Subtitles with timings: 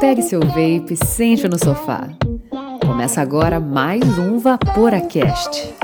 [0.00, 2.08] Pegue seu vape, sente no sofá.
[2.86, 5.74] Começa agora mais um Vaporacast.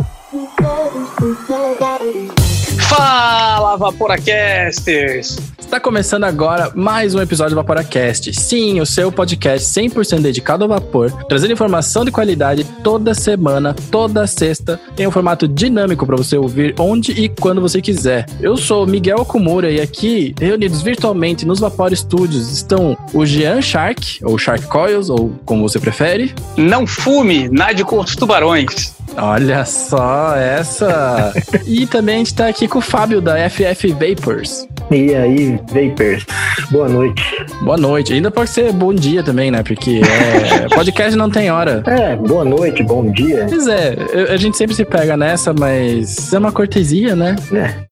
[2.89, 5.56] Fala, Vaporacasters!
[5.77, 8.33] Está começando agora mais um episódio do Vaporacast.
[8.33, 14.27] Sim, o seu podcast 100% dedicado ao vapor, trazendo informação de qualidade toda semana, toda
[14.27, 18.25] sexta, em um formato dinâmico para você ouvir onde e quando você quiser.
[18.41, 24.25] Eu sou Miguel Okumura e aqui, reunidos virtualmente nos Vapor Studios, estão o Jean Shark,
[24.25, 26.35] ou Shark Coils, ou como você prefere.
[26.57, 28.96] Não fume, nade com os tubarões.
[29.17, 31.33] Olha só essa!
[31.67, 34.69] e também a gente tá aqui com o Fábio da FF Vapors.
[34.91, 36.27] E aí, Vapers,
[36.71, 37.23] boa noite.
[37.63, 38.13] Boa noite.
[38.13, 39.63] Ainda pode ser bom dia também, né?
[39.63, 41.83] Porque é, podcast não tem hora.
[41.87, 43.47] É, boa noite, bom dia.
[43.49, 43.97] Pois é,
[44.31, 47.37] a gente sempre se pega nessa, mas é uma cortesia, né?
[47.53, 47.87] É.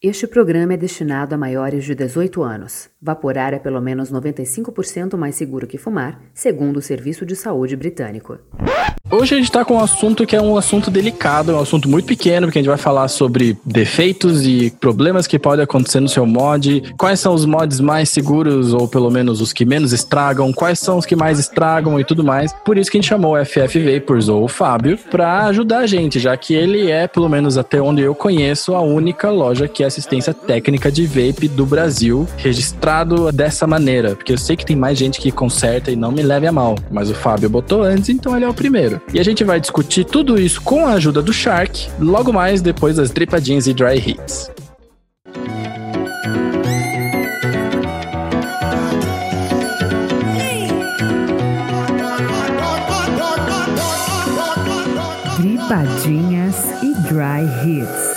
[0.00, 2.88] Este programa é destinado a maiores de 18 anos.
[3.02, 8.38] Vaporar é pelo menos 95% mais seguro que fumar, segundo o Serviço de Saúde Britânico.
[9.10, 12.04] Hoje a gente tá com um assunto que é um assunto delicado, um assunto muito
[12.04, 16.26] pequeno, porque a gente vai falar sobre defeitos e problemas que podem acontecer no seu
[16.26, 20.78] mod, quais são os mods mais seguros, ou pelo menos os que menos estragam, quais
[20.78, 22.52] são os que mais estragam e tudo mais.
[22.66, 25.86] Por isso que a gente chamou o FF Vapors, ou o Fábio, para ajudar a
[25.86, 29.82] gente, já que ele é, pelo menos até onde eu conheço, a única loja que
[29.82, 34.76] é assistência técnica de vape do Brasil, registrado dessa maneira, porque eu sei que tem
[34.76, 38.10] mais gente que conserta e não me leve a mal, mas o Fábio botou antes,
[38.10, 38.97] então ele é o primeiro.
[39.12, 42.96] E a gente vai discutir tudo isso com a ajuda do Shark, logo mais depois
[42.96, 44.50] das dripadinhas e dry hits.
[55.68, 58.07] Dripadinhas e Dry Hits.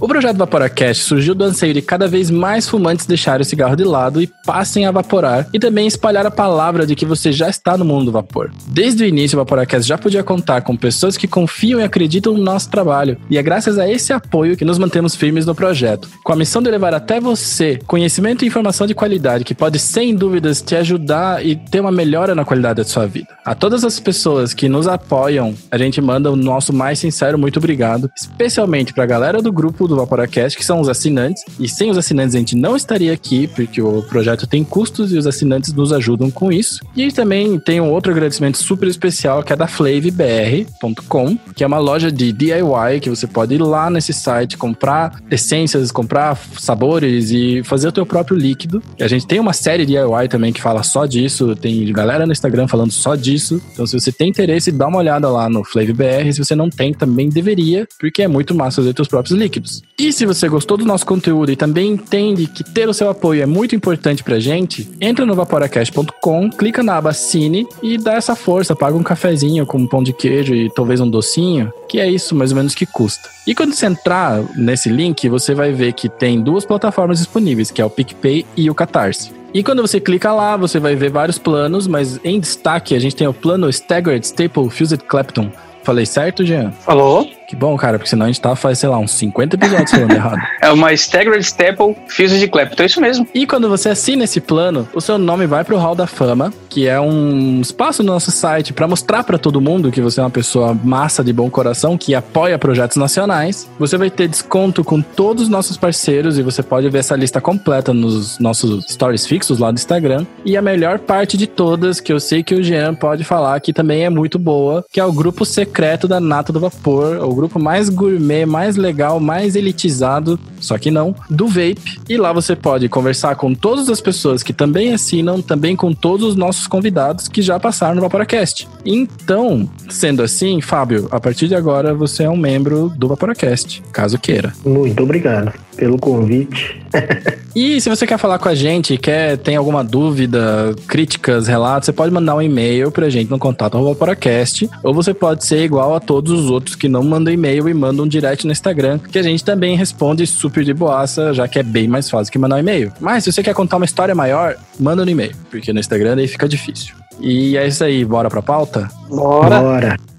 [0.00, 3.82] O projeto Vaporacast surgiu do anseio de cada vez mais fumantes deixarem o cigarro de
[3.82, 7.76] lado e passem a vaporar, e também espalhar a palavra de que você já está
[7.76, 8.52] no mundo do vapor.
[8.68, 12.42] Desde o início, o Vaporacast já podia contar com pessoas que confiam e acreditam no
[12.42, 16.32] nosso trabalho, e é graças a esse apoio que nos mantemos firmes no projeto, com
[16.32, 20.62] a missão de levar até você conhecimento e informação de qualidade que pode, sem dúvidas,
[20.62, 23.36] te ajudar e ter uma melhora na qualidade da sua vida.
[23.44, 27.58] A todas as pessoas que nos apoiam, a gente manda o nosso mais sincero muito
[27.58, 31.42] obrigado, especialmente para a galera do grupo do Vaporacast, que são os assinantes.
[31.58, 35.18] E sem os assinantes a gente não estaria aqui, porque o projeto tem custos e
[35.18, 36.80] os assinantes nos ajudam com isso.
[36.94, 41.78] E também tem um outro agradecimento super especial, que é da flavbr.com, que é uma
[41.78, 47.62] loja de DIY, que você pode ir lá nesse site, comprar essências, comprar sabores e
[47.64, 48.82] fazer o teu próprio líquido.
[48.98, 52.32] E a gente tem uma série DIY também que fala só disso, tem galera no
[52.32, 53.60] Instagram falando só disso.
[53.72, 56.32] Então se você tem interesse, dá uma olhada lá no flavbr.
[56.32, 59.77] Se você não tem, também deveria, porque é muito massa fazer teus próprios líquidos.
[59.98, 63.42] E se você gostou do nosso conteúdo e também entende que ter o seu apoio
[63.42, 68.36] é muito importante pra gente, entra no vaporacast.com, clica na aba Cine e dá essa
[68.36, 72.08] força, paga um cafezinho com um pão de queijo e talvez um docinho, que é
[72.08, 73.28] isso mais ou menos que custa.
[73.46, 77.82] E quando você entrar nesse link, você vai ver que tem duas plataformas disponíveis, que
[77.82, 79.32] é o PicPay e o Catarse.
[79.52, 83.16] E quando você clica lá, você vai ver vários planos, mas em destaque a gente
[83.16, 85.50] tem o plano Staggered Staple Fused Clapton.
[85.82, 86.70] Falei certo, Jean?
[86.70, 87.26] Falou?
[87.48, 90.12] Que bom, cara, porque senão a gente tá faz, sei lá, uns 50 episódios falando
[90.12, 90.38] errado.
[90.60, 93.26] É uma Staggered Staple Fused de Clapton, é isso mesmo.
[93.34, 96.86] E quando você assina esse plano, o seu nome vai pro Hall da Fama, que
[96.86, 100.28] é um espaço no nosso site para mostrar para todo mundo que você é uma
[100.28, 103.66] pessoa massa de bom coração que apoia projetos nacionais.
[103.78, 107.40] Você vai ter desconto com todos os nossos parceiros e você pode ver essa lista
[107.40, 110.26] completa nos nossos stories fixos lá do Instagram.
[110.44, 113.72] E a melhor parte de todas, que eu sei que o Jean pode falar que
[113.72, 117.58] também é muito boa, que é o grupo secreto da Nata do Vapor, o grupo
[117.58, 122.00] mais gourmet, mais legal, mais elitizado, só que não, do Vape.
[122.08, 126.30] E lá você pode conversar com todas as pessoas que também assinam, também com todos
[126.30, 128.68] os nossos convidados que já passaram no Vaporacast.
[128.84, 134.18] Então, sendo assim, Fábio, a partir de agora você é um membro do Vaporacast, caso
[134.18, 134.52] queira.
[134.64, 136.82] Muito obrigado pelo convite.
[137.56, 141.92] E se você quer falar com a gente, quer tem alguma dúvida, críticas, relatos, você
[141.92, 145.98] pode mandar um e-mail pra gente no contato Vaporacast, ou você pode ser igual a
[145.98, 149.22] todos os outros que não mandam e-mail e mandam um direct no Instagram, que a
[149.22, 152.60] gente também responde super de boaça, já que é bem mais fácil que mandar um
[152.60, 152.92] e-mail.
[153.00, 156.28] Mas se você quer contar uma história maior, manda no e-mail, porque no Instagram aí
[156.28, 156.94] fica difícil.
[157.20, 158.88] E é isso aí, bora pra pauta?
[159.08, 159.60] Bora.
[159.60, 160.17] Bora.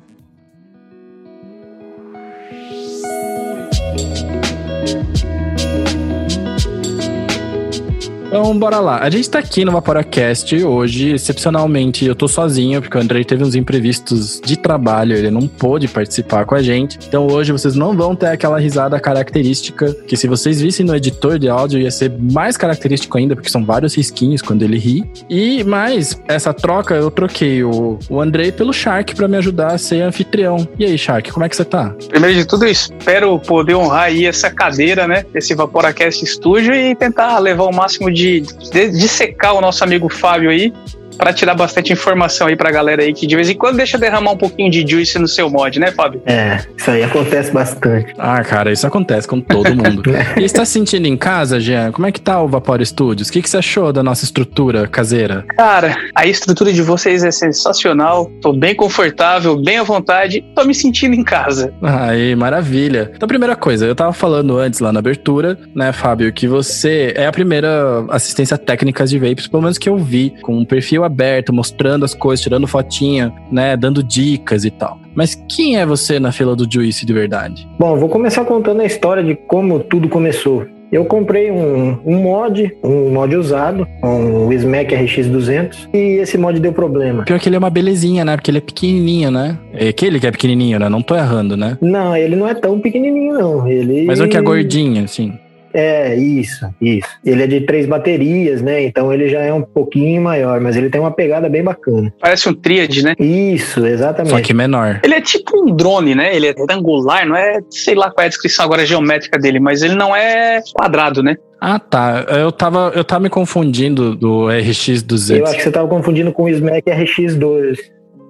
[8.30, 9.00] Então, bora lá.
[9.00, 13.44] A gente tá aqui no Vaporacast hoje, excepcionalmente, eu tô sozinho, porque o Andrei teve
[13.44, 17.00] uns imprevistos de trabalho, ele não pôde participar com a gente.
[17.08, 21.40] Então, hoje vocês não vão ter aquela risada característica, que se vocês vissem no editor
[21.40, 25.10] de áudio, ia ser mais característico ainda, porque são vários risquinhos quando ele ri.
[25.28, 29.78] E mais, essa troca, eu troquei o, o Andrei pelo Shark para me ajudar a
[29.80, 30.68] ser anfitrião.
[30.78, 31.96] E aí, Shark, como é que você tá?
[32.08, 35.26] Primeiro de tudo, eu espero poder honrar aí essa cadeira, né?
[35.34, 40.10] Esse Vaporacast Studio e tentar levar o máximo de, de, de secar o nosso amigo
[40.10, 40.74] Fábio aí
[41.20, 44.32] para tirar bastante informação aí pra galera aí que de vez em quando deixa derramar
[44.32, 46.22] um pouquinho de juice no seu mod, né, Fábio?
[46.26, 48.14] É, isso aí acontece bastante.
[48.18, 50.04] Ah, cara, isso acontece com todo mundo.
[50.40, 51.92] e está se sentindo em casa, Jean?
[51.92, 53.28] Como é que tá o Vapor Studios?
[53.28, 55.46] O que, que você achou da nossa estrutura caseira?
[55.58, 58.32] Cara, a estrutura de vocês é sensacional.
[58.42, 60.42] Tô bem confortável, bem à vontade.
[60.56, 61.74] Tô me sentindo em casa.
[61.82, 63.12] Aí, maravilha.
[63.14, 67.26] Então, primeira coisa, eu tava falando antes lá na abertura, né, Fábio, que você é
[67.26, 71.54] a primeira assistência técnica de vapes, pelo menos que eu vi, com um perfil aberto,
[71.54, 74.98] mostrando as coisas, tirando fotinha, né, dando dicas e tal.
[75.14, 77.68] Mas quem é você na fila do Juice de verdade?
[77.78, 80.66] Bom, vou começar contando a história de como tudo começou.
[80.92, 86.74] Eu comprei um, um mod, um mod usado, um Smack RX200, e esse mod deu
[86.74, 87.26] problema.
[87.26, 88.36] Pior que ele é uma belezinha, né?
[88.36, 89.58] Porque ele é pequenininho, né?
[89.72, 90.90] É aquele que é pequenininho, né?
[90.90, 91.78] Não tô errando, né?
[91.80, 93.68] Não, ele não é tão pequenininho, não.
[93.68, 94.04] Ele...
[94.06, 95.38] Mas um que é gordinho, assim.
[95.74, 97.08] É, isso, isso.
[97.26, 98.84] Ele é de três baterias, né?
[98.84, 102.14] Então ele já é um pouquinho maior, mas ele tem uma pegada bem bacana.
[102.20, 103.14] Parece um tríade, né?
[103.20, 104.32] Isso, exatamente.
[104.32, 105.02] Só que menor.
[105.04, 106.36] Ele é tipo um drone, né?
[106.36, 109.82] Ele é retangular, não é, sei lá qual é a descrição agora geométrica dele, mas
[109.82, 111.36] ele não é quadrado, né?
[111.62, 112.26] Ah, tá.
[112.30, 115.38] Eu tava, eu tava me confundindo do RX200.
[115.38, 117.78] Eu acho que você tava confundindo com o Smack RX2.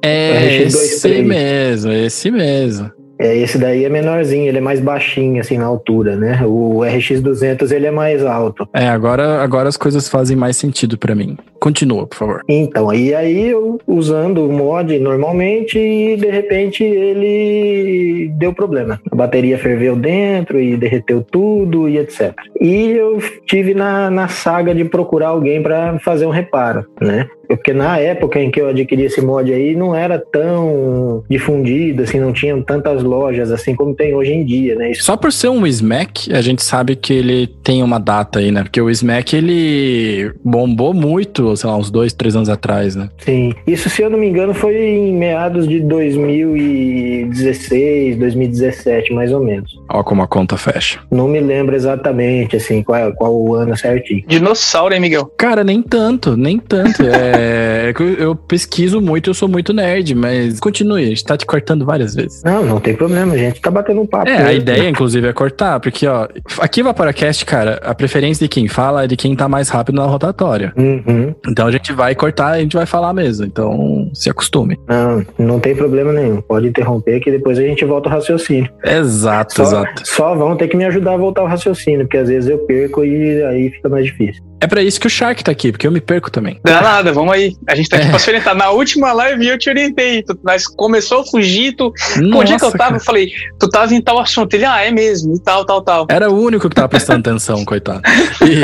[0.01, 2.98] É, RX2 esse mesmo, esse mesmo.
[3.19, 6.41] É, esse daí é menorzinho, ele é mais baixinho, assim, na altura, né?
[6.45, 8.65] O RX200, ele é mais alto.
[8.73, 11.37] É, agora, agora as coisas fazem mais sentido pra mim.
[11.59, 12.43] Continua, por favor.
[12.47, 18.99] Então, e aí eu usando o mod normalmente e de repente ele deu problema.
[19.11, 22.33] A bateria ferveu dentro e derreteu tudo e etc.
[22.59, 27.27] E eu tive na, na saga de procurar alguém para fazer um reparo, né?
[27.49, 32.19] Porque na época em que eu adquiri esse mod aí não era tão difundido, assim,
[32.19, 34.91] não tinham tantas lojas assim como tem hoje em dia, né?
[34.91, 38.51] Isso Só por ser um Smack, a gente sabe que ele tem uma data aí,
[38.51, 38.61] né?
[38.61, 43.09] Porque o Smack, ele bombou muito, sei lá, uns dois, três anos atrás, né?
[43.19, 43.53] Sim.
[43.65, 49.79] Isso, se eu não me engano, foi em meados de 2016, 2017, mais ou menos.
[49.89, 50.99] Ó como a conta fecha.
[51.11, 54.23] Não me lembro exatamente, assim, qual, qual o ano certinho.
[54.27, 55.31] Dinossauro, hein, Miguel?
[55.37, 57.03] Cara, nem tanto, nem tanto.
[57.03, 61.23] É, é que eu, eu pesquiso muito, eu sou muito nerd, mas continue, a gente
[61.23, 62.43] tá te cortando várias vezes.
[62.43, 64.29] Não, não tem problema, a gente tá batendo um papo.
[64.29, 66.27] É, a ideia, inclusive, é cortar, porque, ó,
[66.59, 70.05] aqui Vaporacast, cara, a preferência de quem fala é de quem tá mais rápido na
[70.05, 70.73] rotatória.
[70.77, 71.33] Uhum.
[71.47, 73.45] Então a gente vai cortar e a gente vai falar mesmo.
[73.45, 74.77] Então se acostume.
[74.87, 76.41] Não, não tem problema nenhum.
[76.41, 78.69] Pode interromper que depois a gente volta ao raciocínio.
[78.83, 80.01] Exato, Só, exato.
[80.05, 83.03] só vão ter que me ajudar a voltar ao raciocínio, porque às vezes eu perco
[83.03, 84.43] e aí fica mais difícil.
[84.61, 86.59] É pra isso que o Shark tá aqui, porque eu me perco também.
[86.65, 87.55] Não dá nada, vamos aí.
[87.67, 88.09] A gente tá aqui É.
[88.09, 88.55] pra se orientar.
[88.55, 90.21] Na última live eu te orientei.
[90.23, 91.93] Tu, nós começou a fugir, tu.
[92.35, 92.77] Onde é que eu tava?
[92.77, 92.95] cara.
[92.97, 94.53] Eu falei, tu tava em tal assunto.
[94.53, 96.07] Ele, ah, é mesmo, e tal, tal, tal.
[96.09, 98.01] Era o único que tava prestando atenção, coitado.
[98.41, 98.59] E,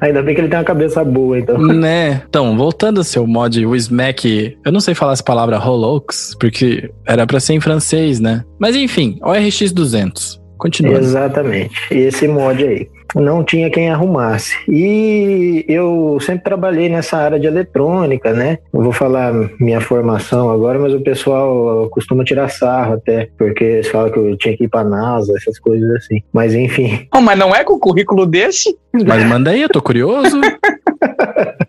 [0.02, 1.56] Ainda bem que ele tem uma cabeça boa, então.
[1.58, 2.22] né?
[2.28, 6.90] Então, voltando ao seu mod, o Smack, eu não sei falar essa palavra Holux, porque
[7.06, 8.44] era pra ser em francês, né?
[8.58, 10.38] Mas enfim, o RX200.
[10.58, 10.98] Continua.
[10.98, 11.74] Exatamente.
[11.90, 12.88] Esse mod aí.
[13.16, 14.54] Não tinha quem arrumasse.
[14.68, 18.58] E eu sempre trabalhei nessa área de eletrônica, né?
[18.72, 23.88] Eu vou falar minha formação agora, mas o pessoal costuma tirar sarro até, porque eles
[23.88, 26.22] falam que eu tinha que ir pra NASA, essas coisas assim.
[26.32, 28.76] Mas enfim, Oh, mas não é com o currículo desse?
[28.92, 30.38] Mas manda aí, eu tô curioso.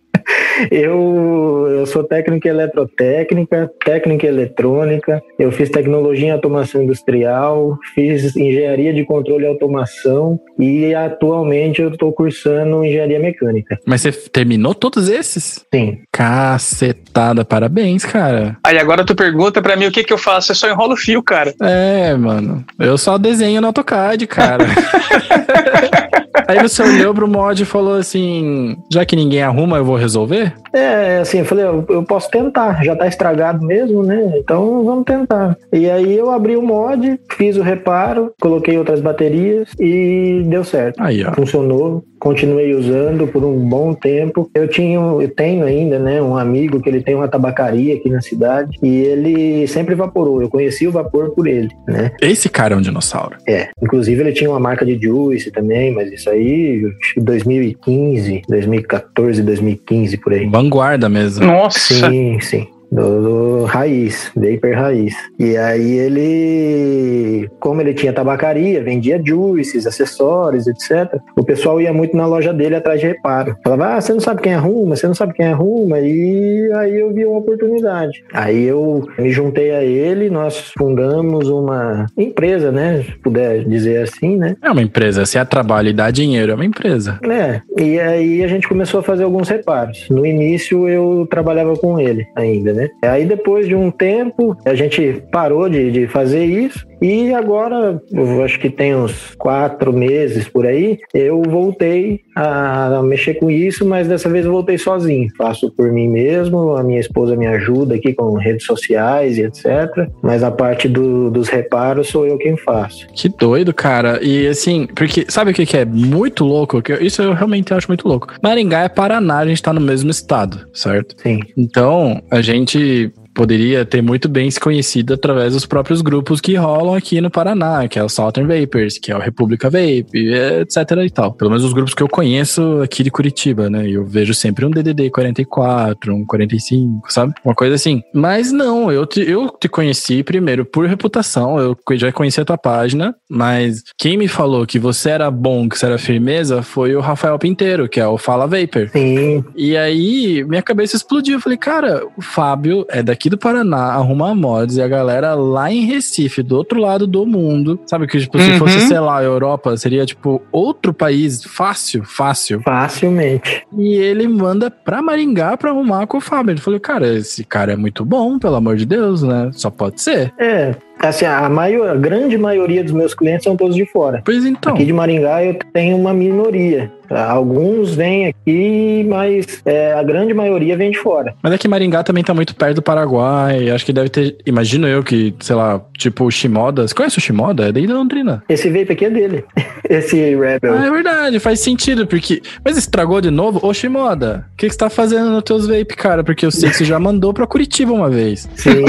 [0.72, 7.78] eu, eu sou técnico em eletrotécnica, técnica em eletrônica, eu fiz tecnologia em automação industrial,
[7.94, 13.78] fiz engenharia de controle e automação e atualmente eu estou cursando engenharia mecânica.
[13.86, 15.66] Mas você terminou todos esses?
[15.74, 16.00] Sim.
[16.12, 18.58] Cacetada, parabéns, cara.
[18.64, 20.52] Aí agora tu pergunta pra mim o que que eu faço.
[20.52, 21.54] Eu só enrolo o fio, cara.
[21.62, 22.64] É, mano.
[22.80, 24.66] Eu só desenho no AutoCAD, cara.
[26.48, 30.47] Aí você olhou pro mod e falou assim: já que ninguém arruma, eu vou resolver?
[30.74, 34.34] É, assim, eu falei, eu, eu posso tentar, já tá estragado mesmo, né?
[34.38, 35.58] Então vamos tentar.
[35.72, 41.02] E aí eu abri o mod, fiz o reparo, coloquei outras baterias e deu certo.
[41.02, 41.34] Aí, ó.
[41.34, 44.50] Funcionou continuei usando por um bom tempo.
[44.54, 48.22] Eu tinha, eu tenho ainda, né, um amigo que ele tem uma tabacaria aqui na
[48.22, 50.42] cidade e ele sempre evaporou.
[50.42, 52.12] Eu conheci o vapor por ele, né?
[52.22, 53.38] Esse cara é um dinossauro.
[53.48, 53.70] É.
[53.82, 59.44] Inclusive ele tinha uma marca de juice também, mas isso aí, acho que 2015, 2014,
[59.44, 60.48] 2015 por aí.
[60.48, 61.46] Vanguarda mesmo.
[61.46, 62.10] Nossa!
[62.10, 62.68] Sim, sim.
[62.92, 65.14] Do, do, raiz, vapor raiz.
[65.38, 71.20] E aí ele, como ele tinha tabacaria, vendia juices, acessórios, etc.
[71.38, 73.58] O pessoal ia muito na loja dele atrás de reparo.
[73.64, 76.00] Falava, ah, você não sabe quem arruma, você não sabe quem arruma.
[76.00, 78.24] E aí eu vi uma oportunidade.
[78.34, 83.04] Aí eu me juntei a ele, nós fundamos uma empresa, né?
[83.04, 84.56] Se puder dizer assim, né?
[84.62, 87.20] É uma empresa, se é trabalho e dá dinheiro, é uma empresa.
[87.24, 90.08] É, e aí a gente começou a fazer alguns reparos.
[90.10, 92.90] No início eu trabalhava com ele ainda, né?
[93.02, 98.44] Aí depois de um tempo, a gente parou de, de fazer isso e agora, eu
[98.44, 104.08] acho que tem uns quatro meses por aí, eu voltei a mexer com isso, mas
[104.08, 105.30] dessa vez eu voltei sozinho.
[105.38, 110.10] Faço por mim mesmo, a minha esposa me ajuda aqui com redes sociais e etc.
[110.22, 113.08] Mas a parte do, dos reparos sou eu quem faço.
[113.14, 114.20] Que doido, cara.
[114.24, 116.82] E assim, porque sabe o que, que é muito louco?
[117.02, 118.34] Isso eu realmente acho muito louco.
[118.42, 121.16] Maringá é Paraná, a gente tá no mesmo estado, certo?
[121.22, 121.40] Sim.
[121.56, 126.96] Então, a gente poderia ter muito bem se conhecido através dos próprios grupos que rolam
[126.96, 131.10] aqui no Paraná, que é o Southern Vapors, que é o República Vape, etc e
[131.12, 131.34] tal.
[131.34, 133.88] Pelo menos os grupos que eu conheço aqui de Curitiba, né?
[133.88, 137.36] Eu vejo sempre um DDD 44, um 45, sabe?
[137.46, 138.02] Uma coisa assim.
[138.12, 142.58] Mas não, eu te, eu te conheci primeiro por reputação, eu já conheci a tua
[142.58, 147.02] página, mas quem me falou que você era bom, que você era firmeza, foi o
[147.02, 148.90] Rafael Pinteiro, que é o Fala Vapor.
[148.90, 149.46] Sim.
[149.56, 151.36] E aí, minha cabeça explodiu.
[151.36, 155.36] Eu falei, cara, o Fábio é daqui aqui do Paraná arrumar mods e a galera
[155.36, 158.58] lá em Recife, do outro lado do mundo, sabe que tipo, se Uhum.
[158.58, 162.62] fosse, sei lá, Europa, seria tipo outro país, fácil, fácil.
[162.62, 163.64] Facilmente.
[163.78, 166.54] E ele manda pra Maringá pra arrumar com o Fábio.
[166.54, 169.50] Eu falei, cara, esse cara é muito bom, pelo amor de Deus, né?
[169.54, 170.34] Só pode ser.
[170.40, 174.22] É, assim, a, maior, a grande maioria dos meus clientes são todos de fora.
[174.24, 174.74] Pois então.
[174.74, 176.92] Aqui de Maringá eu tenho uma minoria.
[177.08, 177.30] Tá?
[177.30, 181.34] Alguns vêm aqui, mas é, a grande maioria vem de fora.
[181.42, 183.70] Mas é que Maringá também tá muito perto do Paraguai.
[183.70, 184.38] Acho que deve ter.
[184.46, 186.86] Imagino eu que, sei lá, tipo o Shimoda.
[186.88, 187.70] Você conhece o Shimoda?
[187.70, 188.44] É daí da Londrina.
[188.50, 189.46] Esse vape aqui é dele.
[189.90, 190.74] Esse Rebel.
[190.74, 192.42] Ah, é verdade, faz sentido, porque.
[192.64, 193.66] Mas estragou de novo?
[193.66, 196.24] Ô, Shimoda, o que, que você tá fazendo nos teus vape, cara?
[196.24, 198.50] Porque eu sei que você já mandou pra Curitiba uma vez.
[198.56, 198.84] Sim.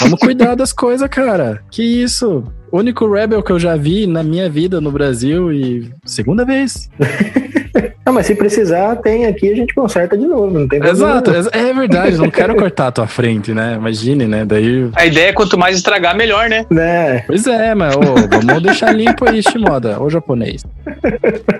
[0.00, 1.49] Vamos cuidar das coisas, cara.
[1.70, 2.44] Que isso?
[2.70, 6.88] O único Rebel que eu já vi na minha vida no Brasil e segunda vez.
[8.04, 10.90] Não, mas se precisar, tem aqui, a gente conserta de novo, não tem problema.
[10.90, 13.74] Exato, ex- é verdade, não quero cortar a tua frente, né?
[13.76, 14.44] Imagine, né?
[14.44, 14.88] Daí.
[14.94, 16.66] A ideia é quanto mais estragar, melhor, né?
[16.70, 17.20] Né?
[17.26, 20.62] Pois é, mas ô, vamos deixar limpo aí, Shimoda, o japonês.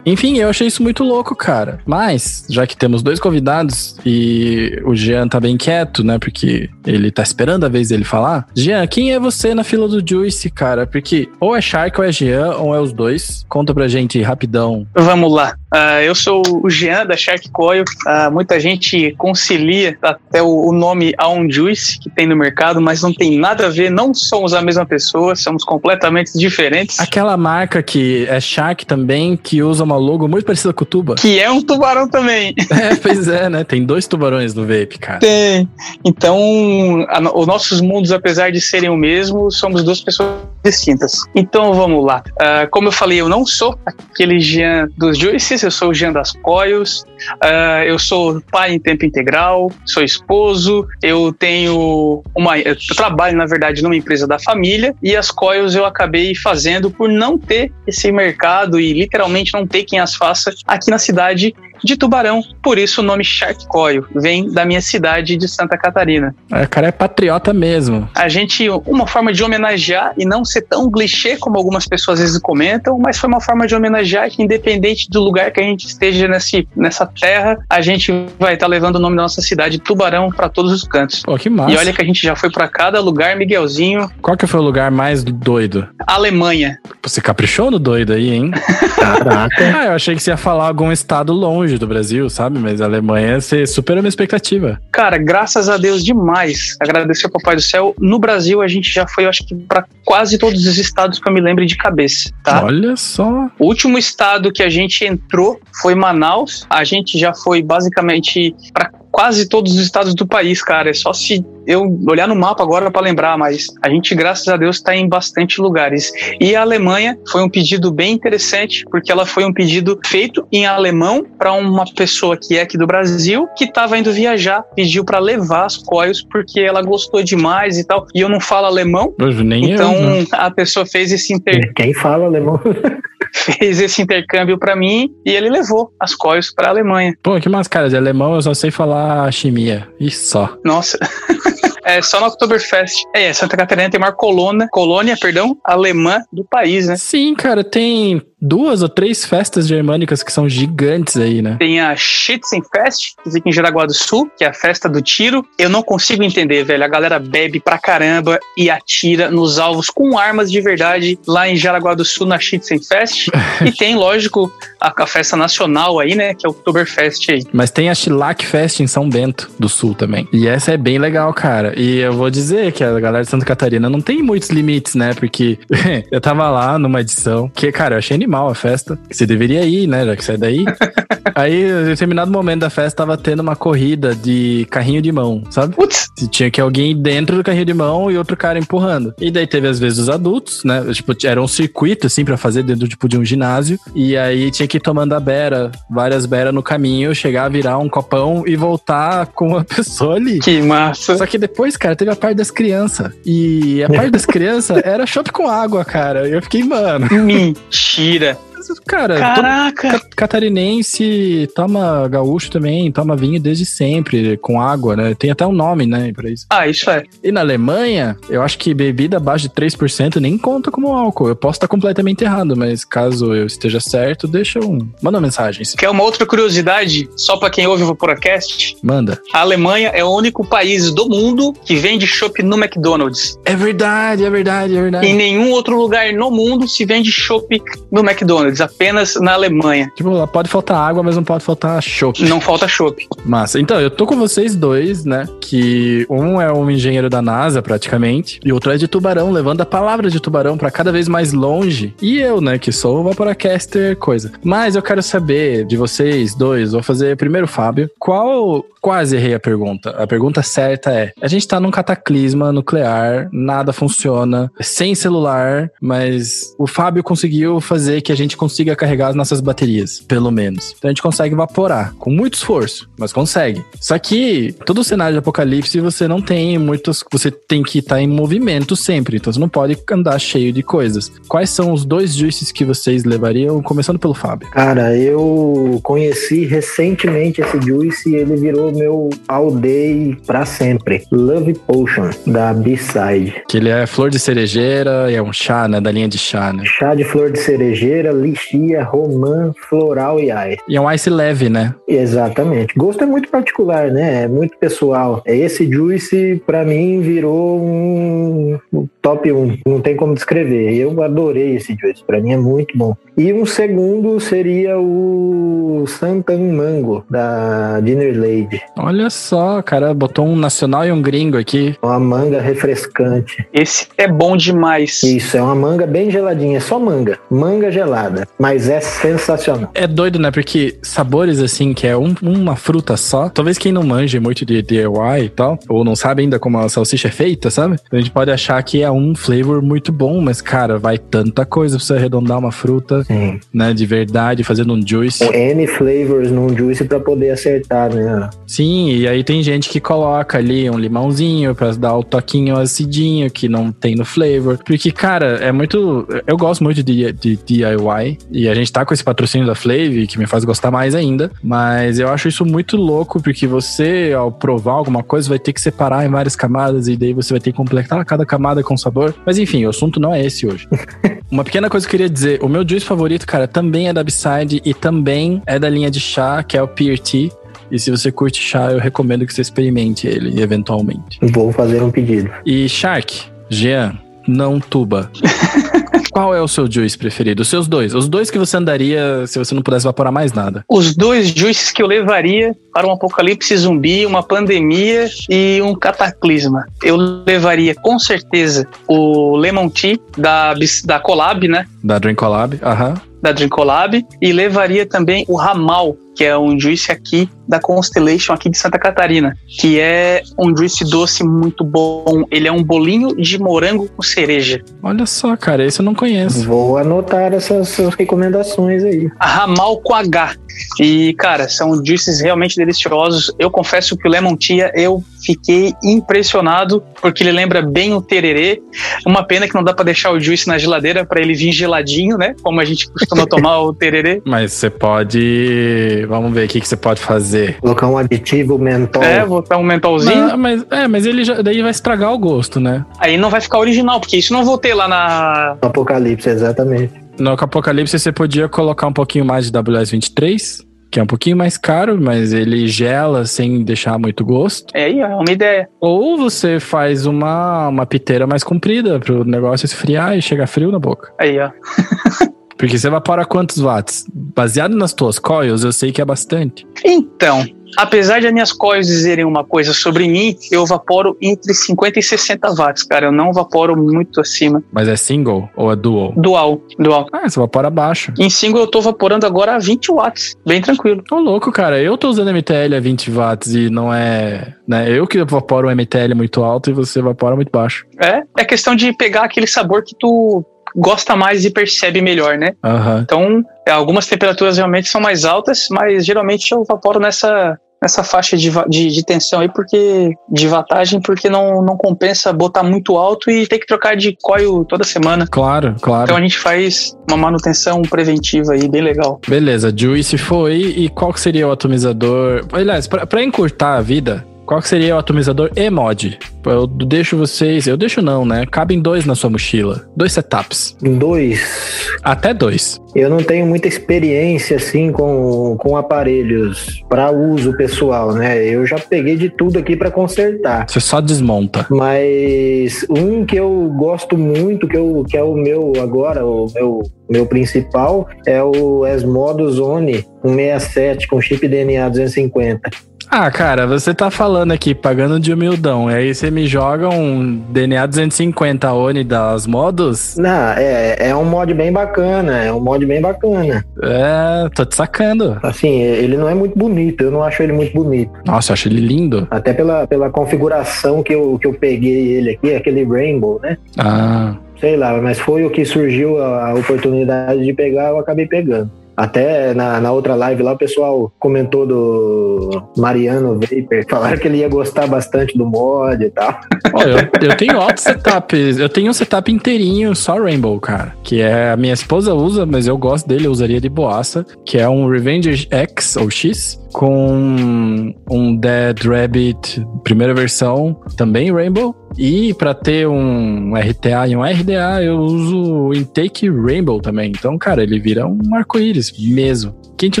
[0.04, 1.78] Enfim, eu achei isso muito louco, cara.
[1.84, 6.18] Mas, já que temos dois convidados e o Jean tá bem quieto, né?
[6.18, 8.46] Porque ele tá esperando a vez dele falar.
[8.54, 10.86] Jean, quem é você na fila do Juice, cara?
[10.86, 13.44] Porque ou é Shark ou é Jean, ou é os dois.
[13.48, 14.86] Conta pra gente rapidão.
[14.94, 15.54] Vamos lá.
[15.78, 17.84] Ah, eu sou o Jean da Shark Coil.
[18.06, 22.80] Ah, muita gente concilia até o, o nome a um Juice que tem no mercado,
[22.80, 23.90] mas não tem nada a ver.
[23.90, 26.98] Não somos a mesma pessoa, somos completamente diferentes.
[26.98, 31.14] Aquela marca que é Shark também, que usa uma logo muito parecida com o Tuba.
[31.16, 32.54] Que é um tubarão também.
[32.76, 33.64] É, pois é, né?
[33.64, 35.18] Tem dois tubarões no vape, cara.
[35.18, 35.66] Tem.
[36.04, 40.30] Então, a os nossos mundos, apesar de serem o mesmo, somos duas pessoas
[40.62, 41.22] distintas.
[41.34, 42.22] Então, vamos lá.
[42.38, 46.12] Ah, como eu falei, eu não sou aquele Jean dos Juices, eu sou o Jean
[46.12, 47.04] das Coils.
[47.40, 52.58] Ah, eu sou pai em tempo integral, sou esposo, eu tenho uma.
[52.58, 57.08] Eu trabalho, na verdade, numa empresa da família e as coils eu acabei fazendo por
[57.08, 61.54] não ter esse mercado e literalmente não ter quem as faça aqui na cidade
[61.84, 62.42] de Tubarão.
[62.62, 66.34] Por isso o nome Shark Coil vem da minha cidade de Santa Catarina.
[66.52, 68.08] É, O cara é patriota mesmo.
[68.14, 72.26] A gente, uma forma de homenagear e não ser tão clichê como algumas pessoas às
[72.26, 75.86] vezes comentam, mas foi uma forma de homenagear que independente do lugar que a gente
[75.86, 80.30] esteja nesse, nessa terra, a gente vai estar levando o nome da nossa cidade, Tubarão,
[80.30, 81.22] para todos os cantos.
[81.22, 81.72] Pô, que massa.
[81.72, 84.62] E olha que a gente já foi para cada lugar, Miguelzinho, Qual que foi o
[84.62, 85.86] lugar mais doido?
[86.06, 86.78] Alemanha.
[87.02, 88.50] Você caprichou no doido aí, hein?
[88.96, 89.78] Caraca.
[89.78, 92.58] ah, eu achei que você ia falar algum estado longe do Brasil, sabe?
[92.58, 94.80] Mas a Alemanha, você superou a minha expectativa.
[94.92, 96.76] Cara, graças a Deus demais.
[96.80, 97.94] Agradecer ao Papai do Céu.
[97.98, 101.28] No Brasil, a gente já foi, eu acho que, para quase todos os estados que
[101.28, 102.64] eu me lembro de cabeça, tá?
[102.64, 103.48] Olha só.
[103.58, 106.66] O último estado que a gente entrou foi Manaus.
[106.70, 110.90] A gente já foi basicamente para quase todos os estados do país, cara.
[110.90, 114.58] É só se eu olhar no mapa agora para lembrar, mas a gente, graças a
[114.58, 116.12] Deus, está em bastante lugares.
[116.38, 120.66] E a Alemanha foi um pedido bem interessante, porque ela foi um pedido feito em
[120.66, 125.18] alemão para uma pessoa que é aqui do Brasil, que estava indo viajar, pediu para
[125.18, 128.06] levar as coils porque ela gostou demais e tal.
[128.14, 130.26] E eu não falo alemão, nem então eu, né?
[130.32, 131.72] a pessoa fez esse inter...
[131.74, 132.60] Quem fala alemão?
[133.36, 137.14] fez esse intercâmbio para mim e ele levou as coils para a Alemanha.
[137.22, 139.88] Pô, que mais, cara, de alemão eu só sei falar chimia.
[140.00, 140.56] E só.
[140.64, 140.98] Nossa.
[141.88, 143.04] É só no Oktoberfest.
[143.14, 146.96] É, Santa Catarina tem uma colônia, colônia, perdão, alemã do país, né?
[146.96, 151.56] Sim, cara, tem duas ou três festas germânicas que são gigantes aí, né?
[151.58, 155.44] Tem a Schützenfest, que fica em Jaraguá do Sul, que é a festa do tiro.
[155.58, 156.84] Eu não consigo entender, velho.
[156.84, 161.56] A galera bebe pra caramba e atira nos alvos com armas de verdade lá em
[161.56, 163.28] Jaraguá do Sul, na Schützenfest.
[163.64, 166.34] e tem, lógico, a, a, festa nacional aí, né?
[166.34, 167.44] Que é o Oktoberfest aí.
[167.52, 170.28] Mas tem a Chilac Fest em São Bento do Sul também.
[170.32, 171.74] E essa é bem legal, cara.
[171.76, 175.14] E eu vou dizer que a galera de Santa Catarina não tem muitos limites, né?
[175.14, 175.58] Porque
[176.10, 178.98] eu tava lá numa edição que, cara, eu achei animal a festa.
[179.10, 180.04] Você deveria ir, né?
[180.04, 180.64] Já que você é daí.
[181.36, 185.76] Aí, em determinado momento da festa, tava tendo uma corrida de carrinho de mão, sabe?
[185.76, 186.06] Putz!
[186.30, 189.14] Tinha que alguém dentro do carrinho de mão e outro cara empurrando.
[189.20, 190.82] E daí teve às vezes os adultos, né?
[190.94, 193.78] Tipo, era um circuito, assim, para fazer dentro tipo, de um ginásio.
[193.94, 197.76] E aí tinha que ir tomando a beira, várias beras no caminho, chegar a virar
[197.76, 200.38] um copão e voltar com a pessoa ali.
[200.38, 201.18] Que massa!
[201.18, 203.12] Só que depois, cara, teve a parte das crianças.
[203.26, 206.26] E a parte das crianças era chopp com água, cara.
[206.26, 207.06] E eu fiquei, mano.
[207.10, 208.15] Mentira!
[208.16, 208.45] 이래
[208.86, 210.00] cara, Caraca.
[210.16, 215.14] catarinense toma gaúcho também, toma vinho desde sempre, com água, né?
[215.14, 216.46] Tem até um nome, né, pra isso.
[216.50, 217.04] Ah, isso é.
[217.22, 221.28] E na Alemanha, eu acho que bebida abaixo de 3% nem conta como álcool.
[221.28, 224.78] Eu posso estar completamente errado, mas caso eu esteja certo, deixa um.
[225.02, 225.64] Manda uma mensagem.
[225.76, 228.76] Quer uma outra curiosidade, só pra quem ouve o Vaporacast?
[228.82, 229.20] Manda.
[229.32, 233.38] A Alemanha é o único país do mundo que vende chopp no McDonald's.
[233.44, 235.06] É verdade, é verdade, é verdade.
[235.06, 237.60] Em nenhum outro lugar no mundo se vende chopp
[237.90, 239.90] no McDonald's, apenas na Alemanha.
[239.94, 242.22] Tipo, lá pode faltar água, mas não pode faltar chopp.
[242.24, 243.06] Não falta chopp.
[243.24, 243.60] Massa.
[243.60, 245.26] Então, eu tô com vocês dois, né?
[245.40, 249.66] Que um é um engenheiro da NASA, praticamente, e outro é de tubarão, levando a
[249.66, 251.94] palavra de tubarão para cada vez mais longe.
[252.00, 254.32] E eu, né, que sou o Vaporacaster, coisa.
[254.42, 259.40] Mas eu quero saber de vocês dois, vou fazer primeiro, Fábio, qual quase errei a
[259.40, 259.90] pergunta.
[259.90, 266.54] A pergunta certa é: a gente tá num cataclisma nuclear, nada funciona, sem celular, mas
[266.56, 270.74] o Fábio conseguiu fazer que a gente consiga carregar as nossas baterias, pelo menos.
[270.76, 273.64] Então a gente consegue evaporar, com muito esforço, mas consegue.
[273.80, 277.04] Só que todo o cenário de apocalipse você não tem muitos.
[277.10, 280.62] Você tem que estar tá em movimento sempre, então você não pode andar cheio de
[280.62, 281.10] coisas.
[281.28, 284.48] Quais são os dois juices que vocês levariam, começando pelo Fábio?
[284.50, 291.04] Cara, eu conheci recentemente esse juice e ele virou meu all day pra sempre.
[291.10, 293.42] Love Potion, da B-Side.
[293.48, 295.80] Que ele é flor de cerejeira e é um chá, né?
[295.80, 296.62] Da linha de chá, né?
[296.66, 300.60] Chá de flor de cerejeira, lixia, romã, floral e ice.
[300.68, 301.74] E é um ice leve, né?
[301.86, 302.74] Exatamente.
[302.76, 304.24] Gosto é muito particular, né?
[304.24, 305.22] É muito pessoal.
[305.24, 308.58] Esse juice, pra mim, virou um
[309.00, 309.58] top 1.
[309.66, 310.74] Não tem como descrever.
[310.74, 312.04] Eu adorei esse juice.
[312.04, 312.96] Pra mim é muito bom.
[313.16, 318.60] E um segundo seria o Santan Mango, da Dinner Lady.
[318.78, 321.74] Olha só, cara, botou um nacional e um gringo aqui.
[321.82, 323.46] Uma manga refrescante.
[323.52, 325.02] Esse é bom demais.
[325.02, 327.18] Isso, é uma manga bem geladinha, é só manga.
[327.30, 329.70] Manga gelada, mas é sensacional.
[329.74, 330.30] É doido, né?
[330.30, 334.62] Porque sabores assim, que é um, uma fruta só, talvez quem não manje muito de
[334.62, 337.76] DIY e tal, ou não sabe ainda como a salsicha é feita, sabe?
[337.90, 341.76] A gente pode achar que é um flavor muito bom, mas cara, vai tanta coisa
[341.76, 343.40] pra você arredondar uma fruta, Sim.
[343.52, 343.72] né?
[343.72, 345.24] De verdade, fazendo um juice.
[345.24, 348.30] N flavors num juice pra poder acertar, né?
[348.46, 353.30] Sim, e aí tem gente que coloca ali um limãozinho pra dar o toquinho acidinho
[353.30, 354.58] que não tem no flavor.
[354.64, 356.06] Porque, cara, é muito.
[356.26, 360.06] Eu gosto muito de, de DIY e a gente tá com esse patrocínio da Flav
[360.06, 361.30] que me faz gostar mais ainda.
[361.42, 365.60] Mas eu acho isso muito louco porque você, ao provar alguma coisa, vai ter que
[365.60, 369.14] separar em várias camadas e daí você vai ter que completar cada camada com sabor.
[369.24, 370.68] Mas enfim, o assunto não é esse hoje.
[371.30, 374.02] Uma pequena coisa que eu queria dizer: o meu juice favorito, cara, também é da
[374.02, 377.30] Upside e também é da linha de chá, que é o Peer Tea.
[377.70, 381.18] E se você curte chá, eu recomendo que você experimente ele, eventualmente.
[381.20, 382.30] Vou fazer um pedido.
[382.44, 385.10] E Shark, Jean, não tuba.
[386.16, 387.42] Qual é o seu juice preferido?
[387.42, 387.94] Os seus dois.
[387.94, 390.64] Os dois que você andaria se você não pudesse evaporar mais nada.
[390.66, 396.64] Os dois juices que eu levaria para um apocalipse zumbi, uma pandemia e um cataclisma.
[396.82, 400.54] Eu levaria com certeza o Lemon Tea da,
[400.86, 401.66] da Collab, né?
[401.84, 402.94] Da Drink Collab, aham.
[403.20, 404.02] Da Drink Collab.
[404.22, 408.78] E levaria também o Ramal, que é um juice aqui da Constellation aqui de Santa
[408.78, 412.24] Catarina, que é um juice doce muito bom.
[412.30, 414.62] Ele é um bolinho de morango com cereja.
[414.82, 416.44] Olha só, cara, esse eu não conheço.
[416.44, 419.10] Vou anotar essas recomendações aí.
[419.20, 420.34] A Ramal com H.
[420.80, 423.30] E, cara, são juices realmente deliciosos.
[423.38, 428.62] Eu confesso que o Lemon Tia eu fiquei impressionado porque ele lembra bem o tererê.
[429.06, 432.16] Uma pena que não dá para deixar o juice na geladeira para ele vir geladinho,
[432.16, 432.34] né?
[432.42, 434.22] Como a gente costuma tomar o tererê.
[434.24, 436.05] Mas você pode.
[436.06, 437.58] Vamos ver o que, que você pode fazer.
[437.60, 439.02] Colocar um aditivo mentol.
[439.02, 440.28] É, botar um mentolzinho.
[440.28, 442.84] Não, mas, é, mas ele já, daí vai estragar o gosto, né?
[442.98, 445.56] Aí não vai ficar original, porque isso não vou ter lá na.
[445.62, 446.92] Apocalipse, exatamente.
[447.18, 451.56] No Apocalipse você podia colocar um pouquinho mais de WS23, que é um pouquinho mais
[451.56, 454.66] caro, mas ele gela sem deixar muito gosto.
[454.74, 455.68] É aí, ó, é uma ideia.
[455.80, 460.78] Ou você faz uma, uma piteira mais comprida pro negócio esfriar e chegar frio na
[460.78, 461.12] boca.
[461.18, 461.50] Aí, ó.
[462.56, 464.06] Porque você evapora quantos watts?
[464.12, 466.66] Baseado nas tuas coils, eu sei que é bastante.
[466.84, 467.44] Então,
[467.76, 472.02] apesar de as minhas coils dizerem uma coisa sobre mim, eu evaporo entre 50 e
[472.02, 473.06] 60 watts, cara.
[473.06, 474.62] Eu não evaporo muito acima.
[474.72, 476.12] Mas é single ou é dual?
[476.16, 477.06] Dual, dual.
[477.12, 478.12] Ah, você evapora baixo.
[478.18, 481.02] Em single eu tô evaporando agora a 20 watts, bem tranquilo.
[481.06, 481.80] Tô louco, cara.
[481.80, 484.54] Eu tô usando MTL a 20 watts e não é.
[484.66, 484.90] Né?
[484.90, 487.86] Eu que evaporo um MTL muito alto e você evapora muito baixo.
[488.00, 490.44] É, é questão de pegar aquele sabor que tu
[490.76, 492.52] gosta mais e percebe melhor, né?
[492.62, 493.00] Aham.
[493.02, 498.36] Então, é, algumas temperaturas realmente são mais altas, mas geralmente eu evaporo nessa, nessa faixa
[498.36, 503.30] de, de, de tensão aí, porque de watagem, porque não, não compensa botar muito alto
[503.30, 505.26] e ter que trocar de coil toda semana.
[505.26, 506.04] Claro, claro.
[506.04, 509.20] Então a gente faz uma manutenção preventiva aí, bem legal.
[509.26, 510.74] Beleza, Juice foi.
[510.76, 512.44] E qual seria o atomizador?
[512.52, 516.18] Aliás, pra encurtar a vida, qual que seria o atomizador e mod?
[516.46, 517.66] Eu deixo vocês.
[517.66, 518.46] Eu deixo não, né?
[518.46, 519.84] Cabem dois na sua mochila.
[519.96, 520.76] Dois setups.
[520.80, 521.90] Dois.
[522.04, 522.80] Até dois.
[522.94, 528.42] Eu não tenho muita experiência assim com, com aparelhos para uso pessoal, né?
[528.46, 530.66] Eu já peguei de tudo aqui para consertar.
[530.68, 531.66] Você só desmonta.
[531.68, 536.82] Mas um que eu gosto muito, que, eu, que é o meu agora, o meu,
[537.10, 542.70] meu principal, é o S-Modo Zone 167 com chip DNA 250.
[543.10, 545.90] Ah, cara, você tá falando aqui, pagando de humildão.
[545.90, 550.16] E aí você me joga um DNA 250 Oni das modos?
[550.16, 553.64] Não, é, é um mod bem bacana, é um mod bem bacana.
[553.82, 555.38] É, tô te sacando.
[555.42, 558.12] Assim, ele não é muito bonito, eu não acho ele muito bonito.
[558.24, 559.26] Nossa, eu acho ele lindo.
[559.30, 563.56] Até pela, pela configuração que eu, que eu peguei ele aqui, aquele Rainbow, né?
[563.78, 568.26] Ah, Sei lá, mas foi o que surgiu a, a oportunidade de pegar, eu acabei
[568.26, 568.70] pegando.
[568.96, 574.38] Até na, na outra live lá, o pessoal comentou do Mariano Vapor, falaram que ele
[574.38, 576.40] ia gostar bastante do mod e tal.
[576.72, 578.58] Ó, eu, eu tenho altos setups.
[578.58, 580.94] Eu tenho um setup inteirinho só Rainbow, cara.
[581.02, 584.24] Que é a minha esposa usa, mas eu gosto dele, eu usaria de boaça.
[584.44, 591.74] Que é um Revenge X ou X com um Dead Rabbit primeira versão, também Rainbow.
[591.98, 597.10] E pra ter um RTA e um RDA, eu uso o Intake Rainbow também.
[597.10, 599.54] Então, cara, ele vira um arco-íris mesmo.
[599.76, 600.00] Que a gente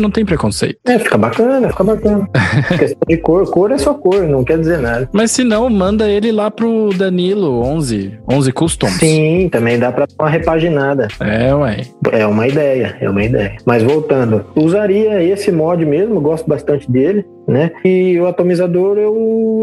[0.00, 0.78] não tem preconceito.
[0.86, 2.28] É, fica bacana, fica bacana.
[2.78, 5.08] questão de cor, cor é só cor, não quer dizer nada.
[5.12, 8.94] Mas se não, manda ele lá pro Danilo 11, 11 Customs.
[8.94, 11.08] Sim, também dá pra dar uma repaginada.
[11.20, 11.82] É, ué.
[12.12, 13.56] É uma ideia, é uma ideia.
[13.64, 17.70] Mas voltando, usaria esse mod mesmo, gosto bastante dele, né?
[17.84, 19.14] E o atomizador eu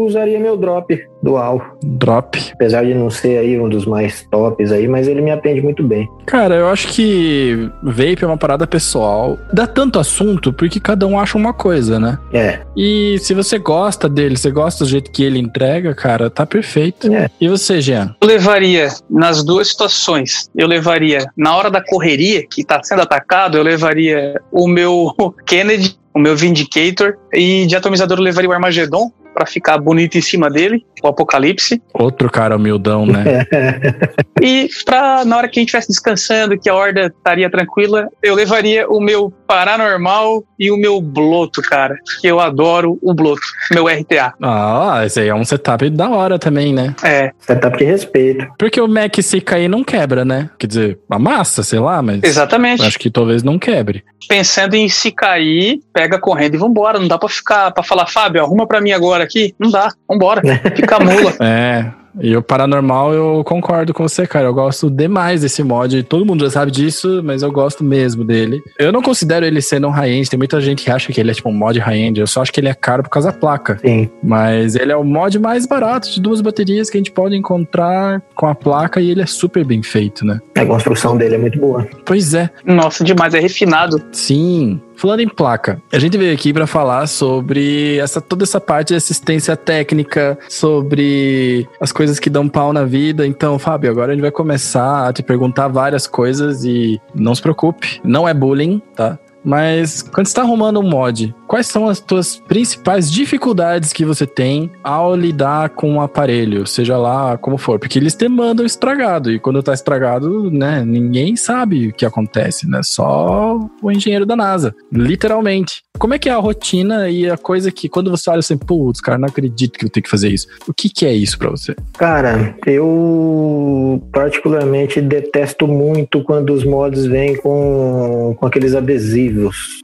[0.04, 1.60] usaria meu drop dual.
[1.82, 2.38] Drop.
[2.52, 5.82] Apesar de não ser aí um dos mais tops aí, mas ele me atende muito
[5.82, 6.08] bem.
[6.26, 9.38] Cara, eu acho que vape é uma parada pessoal.
[9.52, 12.18] Dá tanto assunto porque cada um acha uma coisa, né?
[12.32, 16.46] É, E se você gosta dele, você gosta do jeito que ele entrega, cara, tá
[16.46, 17.12] perfeito.
[17.12, 17.28] É.
[17.40, 18.14] E você, Jean?
[18.20, 20.48] Eu levaria nas duas situações.
[20.54, 25.14] Eu levaria na hora da correria, que tá sendo atacado, eu levaria o meu
[25.46, 30.20] Kennedy, o meu Vindicator, e de atomizador eu levaria o Armagedon pra ficar bonito em
[30.20, 31.82] cima dele, o Apocalipse.
[31.92, 33.44] Outro cara humildão, né?
[34.40, 38.34] E pra, na hora que a gente estivesse descansando, que a horda estaria tranquila, eu
[38.34, 41.96] levaria o meu Paranormal e o meu Bloto, cara.
[42.20, 44.34] Que eu adoro o Bloto, meu RTA.
[44.42, 46.94] ah, esse aí é um setup da hora também, né?
[47.02, 48.46] É, setup de respeito.
[48.58, 50.50] Porque o Mac se cair não quebra, né?
[50.58, 52.82] Quer dizer, amassa, sei lá, mas exatamente.
[52.82, 54.04] acho que talvez não quebre.
[54.28, 56.98] Pensando em se cair, pega correndo e vambora.
[56.98, 59.54] Não dá pra ficar, pra falar, Fábio, arruma pra mim agora aqui.
[59.58, 60.42] Não dá, vambora.
[60.74, 61.34] Fica mula.
[61.40, 62.03] É.
[62.20, 64.46] E o Paranormal, eu concordo com você, cara.
[64.46, 66.02] Eu gosto demais desse mod.
[66.04, 68.62] Todo mundo já sabe disso, mas eu gosto mesmo dele.
[68.78, 70.30] Eu não considero ele sendo um high-end.
[70.30, 72.20] Tem muita gente que acha que ele é tipo um mod high-end.
[72.20, 73.78] Eu só acho que ele é caro por causa da placa.
[73.84, 74.08] Sim.
[74.22, 78.22] Mas ele é o mod mais barato de duas baterias que a gente pode encontrar
[78.34, 80.40] com a placa e ele é super bem feito, né?
[80.56, 81.86] A construção dele é muito boa.
[82.04, 84.00] Pois é, Nossa, demais, é refinado.
[84.12, 84.80] sim.
[84.96, 88.94] Falando em placa, a gente veio aqui para falar sobre essa toda essa parte de
[88.94, 93.26] assistência técnica, sobre as coisas que dão pau na vida.
[93.26, 97.42] Então, Fábio, agora a gente vai começar a te perguntar várias coisas e não se
[97.42, 99.18] preocupe, não é bullying, tá?
[99.44, 104.70] Mas quando está arrumando um mod, quais são as tuas principais dificuldades que você tem
[104.82, 107.78] ao lidar com o um aparelho, seja lá como for?
[107.78, 112.68] Porque eles te mandam estragado e quando tá estragado, né, ninguém sabe o que acontece,
[112.68, 112.80] né?
[112.82, 115.82] Só o engenheiro da NASA, literalmente.
[115.98, 119.00] Como é que é a rotina e a coisa que quando você olha assim, putz,
[119.00, 120.48] cara, não acredito que eu tenho que fazer isso.
[120.66, 121.76] O que que é isso para você?
[121.96, 129.33] Cara, eu particularmente detesto muito quando os mods vêm com, com aqueles adesivos.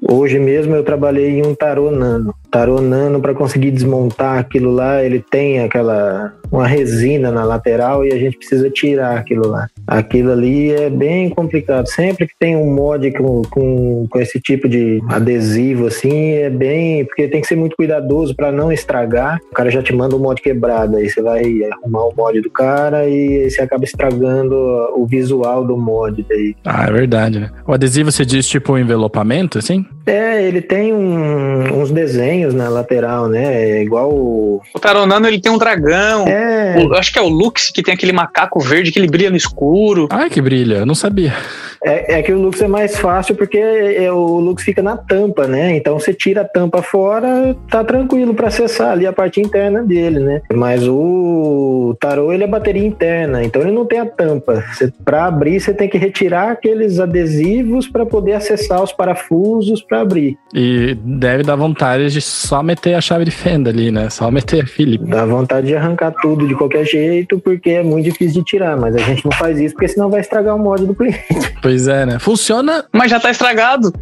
[0.09, 2.35] Hoje mesmo eu trabalhei em um tarô nano.
[2.51, 8.13] Tarô nano para conseguir desmontar aquilo lá, ele tem aquela uma resina na lateral e
[8.13, 9.69] a gente precisa tirar aquilo lá.
[9.87, 11.87] Aquilo ali é bem complicado.
[11.87, 17.05] Sempre que tem um mod com, com, com esse tipo de adesivo assim, é bem.
[17.05, 19.39] Porque tem que ser muito cuidadoso para não estragar.
[19.51, 22.51] O cara já te manda um mod quebrado, aí você vai arrumar o mod do
[22.51, 24.55] cara e você acaba estragando
[24.97, 26.57] o visual do mod daí.
[26.65, 27.51] Ah, é verdade, né?
[27.67, 29.85] O adesivo você diz tipo um envelopamento, assim?
[30.07, 33.71] É, ele tem um, uns desenhos na lateral, né?
[33.71, 34.61] É igual o.
[34.75, 36.27] O Taronano ele tem um dragão.
[36.27, 36.77] É.
[36.79, 39.37] O, acho que é o Lux que tem aquele macaco verde que ele brilha no
[39.37, 40.09] escuro.
[40.11, 41.35] Ai, que brilha, não sabia.
[41.83, 45.47] É, é, que o Lux é mais fácil porque é, o Lux fica na tampa,
[45.47, 45.77] né?
[45.77, 50.21] Então você tira a tampa fora, tá tranquilo para acessar ali a parte interna dele,
[50.21, 50.43] né?
[50.53, 54.63] Mas o Tarô ele é bateria interna, então ele não tem a tampa.
[55.05, 60.37] Para abrir você tem que retirar aqueles adesivos para poder acessar os parafusos para abrir.
[60.55, 64.09] E deve dar vontade de só meter a chave de fenda ali, né?
[64.11, 65.05] Só meter a Philip.
[65.05, 68.95] Dá vontade de arrancar tudo de qualquer jeito porque é muito difícil de tirar, mas
[68.95, 71.21] a gente não faz isso porque senão vai estragar o mod do cliente.
[71.63, 72.19] Pois é, né?
[72.19, 72.87] Funciona.
[72.91, 73.93] Mas já tá estragado.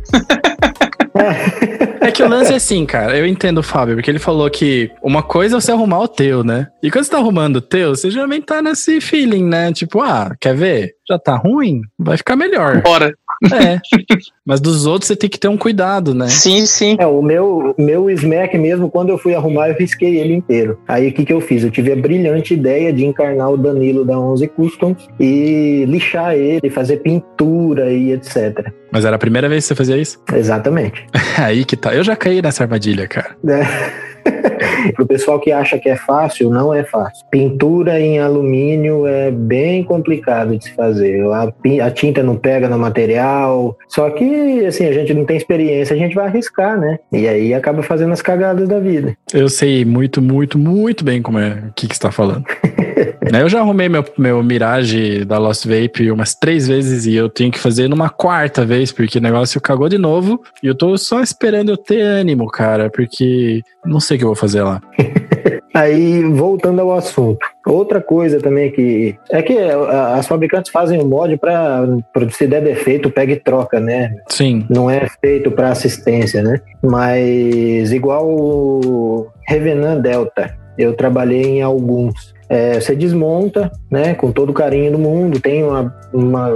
[2.01, 3.17] É que o lance é assim, cara.
[3.17, 6.45] Eu entendo o Fábio, porque ele falou que uma coisa é você arrumar o teu,
[6.45, 6.69] né?
[6.83, 9.73] E quando você tá arrumando o teu, você geralmente tá nesse feeling, né?
[9.73, 10.93] Tipo, ah, quer ver?
[11.09, 11.81] Já tá ruim?
[11.99, 12.83] Vai ficar melhor.
[12.83, 13.13] Bora.
[13.45, 13.79] É.
[14.45, 16.27] Mas dos outros você tem que ter um cuidado, né?
[16.29, 16.97] Sim, sim.
[16.99, 20.79] É, o meu, meu Smack mesmo, quando eu fui arrumar, eu risquei ele inteiro.
[20.89, 21.63] Aí o que, que eu fiz?
[21.63, 26.71] Eu tive a brilhante ideia de encarnar o Danilo da 11 Customs e lixar ele,
[26.71, 28.73] fazer pintura e etc.
[28.91, 30.19] Mas era a primeira vez que você fazia isso?
[30.33, 31.07] Exatamente.
[31.37, 31.95] Aí que tá.
[31.95, 33.37] Eu já caí nessa armadilha, cara.
[33.47, 34.08] É.
[34.95, 37.27] Para o pessoal que acha que é fácil, não é fácil.
[37.31, 41.21] Pintura em alumínio é bem complicado de se fazer.
[41.27, 41.53] A,
[41.85, 43.77] a, tinta não pega no material.
[43.89, 46.99] Só que, assim, a gente não tem experiência, a gente vai arriscar, né?
[47.13, 49.17] E aí acaba fazendo as cagadas da vida.
[49.33, 52.45] Eu sei muito, muito, muito bem como é o que, que você está falando.
[53.33, 57.29] Né, eu já arrumei meu, meu Mirage da Lost Vape umas três vezes e eu
[57.29, 60.41] tenho que fazer numa quarta vez, porque o negócio cagou de novo.
[60.63, 64.29] E eu tô só esperando eu ter ânimo, cara, porque não sei o que eu
[64.29, 64.81] vou fazer lá.
[65.75, 67.39] Aí, voltando ao assunto.
[67.67, 69.15] Outra coisa também que.
[69.31, 71.87] É que as fabricantes fazem o mod para
[72.31, 74.15] se der defeito, pega e troca, né?
[74.29, 74.67] Sim.
[74.69, 76.61] Não é feito para assistência, né?
[76.83, 82.35] Mas, igual o Revenant Delta, eu trabalhei em alguns.
[82.49, 85.39] É, você desmonta, né, com todo o carinho do mundo.
[85.39, 86.49] Tem uma, uma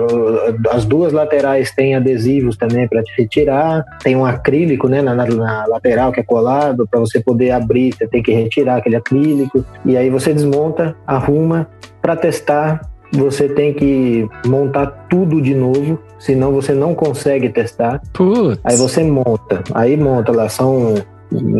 [0.70, 3.84] as duas laterais têm adesivos também para te retirar.
[4.02, 7.94] Tem um acrílico, né, na, na lateral que é colado para você poder abrir.
[7.94, 11.68] Você tem que retirar aquele acrílico e aí você desmonta, arruma
[12.00, 12.80] para testar.
[13.14, 18.00] Você tem que montar tudo de novo, senão você não consegue testar.
[18.14, 18.58] Putz.
[18.64, 20.94] Aí você monta, aí monta lá são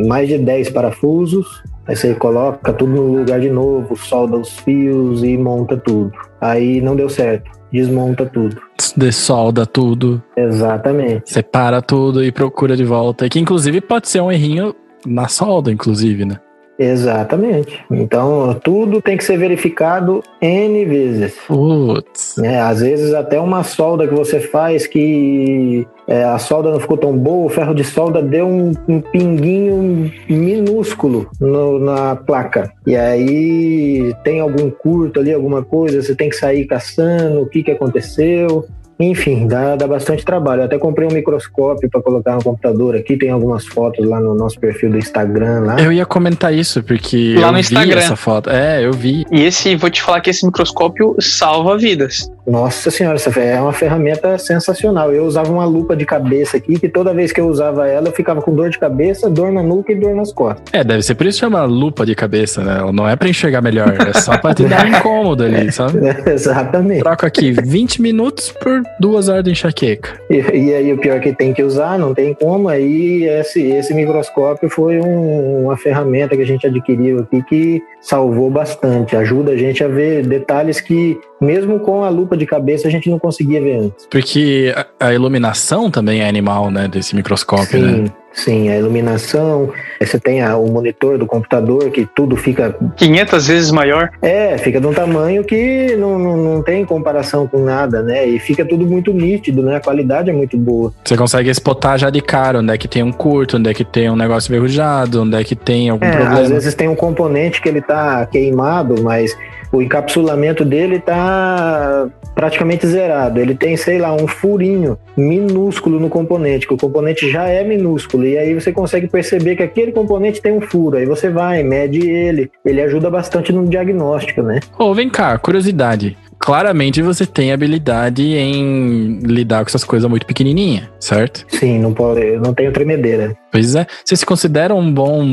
[0.08, 5.22] mais de 10 parafusos Aí você coloca tudo no lugar de novo, solda os fios
[5.24, 6.12] e monta tudo.
[6.40, 8.60] Aí não deu certo, desmonta tudo.
[8.96, 10.22] Dessolda tudo.
[10.36, 11.32] Exatamente.
[11.32, 13.28] Separa tudo e procura de volta.
[13.28, 14.74] Que inclusive pode ser um errinho
[15.06, 16.38] na solda, inclusive, né?
[16.82, 17.78] Exatamente.
[17.90, 21.34] Então, tudo tem que ser verificado N vezes.
[21.46, 22.38] Putz.
[22.38, 26.96] É, às vezes, até uma solda que você faz que é, a solda não ficou
[26.96, 32.72] tão boa, o ferro de solda deu um, um pinguinho minúsculo no, na placa.
[32.84, 37.62] E aí tem algum curto ali, alguma coisa, você tem que sair caçando o que,
[37.62, 38.66] que aconteceu.
[39.10, 40.62] Enfim, dá, dá bastante trabalho.
[40.62, 43.16] Eu até comprei um microscópio para colocar no computador aqui.
[43.16, 45.60] Tem algumas fotos lá no nosso perfil do Instagram.
[45.60, 45.80] Lá.
[45.80, 48.00] Eu ia comentar isso, porque lá eu no vi Instagram.
[48.00, 48.50] essa foto.
[48.50, 49.24] É, eu vi.
[49.30, 52.30] E esse, vou te falar que esse microscópio salva vidas.
[52.46, 55.12] Nossa senhora, essa é uma ferramenta sensacional.
[55.12, 58.12] Eu usava uma lupa de cabeça aqui, que toda vez que eu usava ela, eu
[58.12, 60.62] ficava com dor de cabeça, dor na nuca e dor nas costas.
[60.72, 62.81] É, deve ser por isso que chama lupa de cabeça, né?
[62.92, 66.00] Não é pra enxergar melhor, é só pra te dar um incômodo ali, sabe?
[66.12, 67.02] É, exatamente.
[67.02, 70.20] Troco aqui 20 minutos por duas horas de enxaqueca.
[70.28, 72.68] E, e, aí o pior é que tem que usar, não tem como.
[72.68, 78.50] Aí esse, esse microscópio foi um, uma ferramenta que a gente adquiriu aqui que salvou
[78.50, 82.90] bastante, ajuda a gente a ver detalhes que mesmo com a lupa de cabeça a
[82.90, 84.06] gente não conseguia ver antes.
[84.10, 88.12] Porque a, a iluminação também é animal, né, desse microscópio, sim, né?
[88.32, 93.70] Sim, a iluminação, você tem a, o monitor do computador que tudo fica 500 vezes
[93.70, 94.10] maior.
[94.22, 98.26] É, fica de um tamanho que não, não, não tem comparação com nada, né?
[98.26, 99.76] E fica tudo muito nítido, né?
[99.76, 100.92] A qualidade é muito boa.
[101.04, 103.84] Você consegue spotar já de cara onde é que tem um curto, onde é que
[103.84, 106.40] tem um negócio enferrujado, onde é que tem algum É, problema.
[106.40, 109.36] às vezes tem um componente que ele tá queimado, mas
[109.72, 113.40] o encapsulamento dele tá praticamente zerado.
[113.40, 118.24] Ele tem, sei lá, um furinho minúsculo no componente, que o componente já é minúsculo.
[118.24, 120.98] E aí você consegue perceber que aquele componente tem um furo.
[120.98, 122.50] Aí você vai, mede ele.
[122.64, 124.61] Ele ajuda bastante no diagnóstico, né?
[124.78, 126.16] Ô, vem cá, curiosidade.
[126.38, 131.46] Claramente você tem habilidade em lidar com essas coisas muito pequenininha, certo?
[131.48, 133.37] Sim, não pode, eu não tenho tremedeira.
[133.50, 133.87] Pois é.
[134.04, 135.24] Você se considera um bom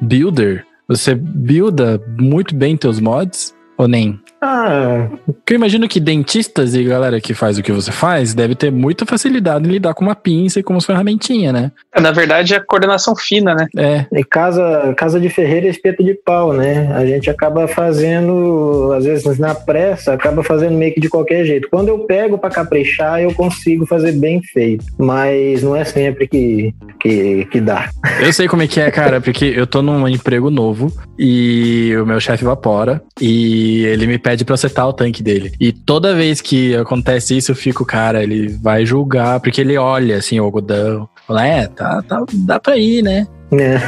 [0.00, 0.64] builder?
[0.88, 3.54] Você builda muito bem teus mods?
[3.82, 4.16] Ou nem?
[4.40, 8.54] Ah, Porque eu imagino que dentistas e galera que faz o que você faz deve
[8.54, 11.72] ter muita facilidade em lidar com uma pinça e com umas ferramentinhas, né?
[12.00, 13.66] Na verdade, é coordenação fina, né?
[13.76, 14.06] É.
[14.12, 16.92] e casa, casa de ferreiro é espeto de pau, né?
[16.94, 21.68] A gente acaba fazendo, às vezes na pressa, acaba fazendo meio que de qualquer jeito.
[21.68, 24.84] Quando eu pego para caprichar, eu consigo fazer bem feito.
[24.96, 27.90] Mas não é sempre que, que, que dá.
[28.20, 32.06] Eu sei como é que é, cara, porque eu tô num emprego novo e o
[32.06, 35.52] meu chefe evapora e ele me pede pra setar o tanque dele.
[35.58, 40.16] E toda vez que acontece isso, eu fico, cara, ele vai julgar, porque ele olha
[40.16, 41.08] assim o algodão.
[41.26, 43.26] Fala, é, tá, tá, dá pra ir, né?
[43.50, 43.80] né?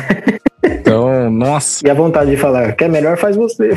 [0.62, 1.86] Então, nossa.
[1.86, 3.76] E a vontade de falar, que é melhor faz você.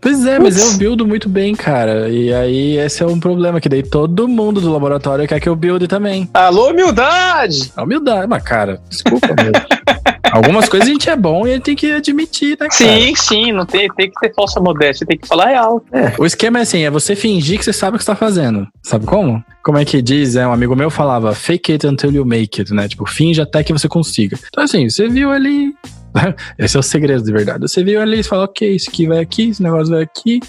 [0.00, 2.08] Pois é, mas eu buildo muito bem, cara.
[2.08, 5.54] E aí esse é um problema, que daí todo mundo do laboratório quer que eu
[5.54, 6.28] builde também.
[6.32, 7.70] Alô, humildade!
[7.76, 9.52] A humildade, mas cara, desculpa mesmo.
[10.30, 12.72] Algumas coisas a gente é bom e a gente tem que admitir, né, cara?
[12.72, 15.84] Sim, sim, não tem, tem que ter falsa modéstia, tem que falar real.
[16.18, 18.66] O esquema é assim, é você fingir que você sabe o que você tá fazendo.
[18.82, 19.42] Sabe como?
[19.62, 20.36] Como é que diz?
[20.36, 22.88] É, um amigo meu falava, fake it until you make it, né?
[22.88, 24.38] Tipo, finge até que você consiga.
[24.48, 25.74] Então, assim, você viu ali.
[26.58, 27.62] Esse é o segredo de verdade.
[27.62, 30.40] Você viu ali e fala, ok, isso aqui vai aqui, esse negócio vai aqui.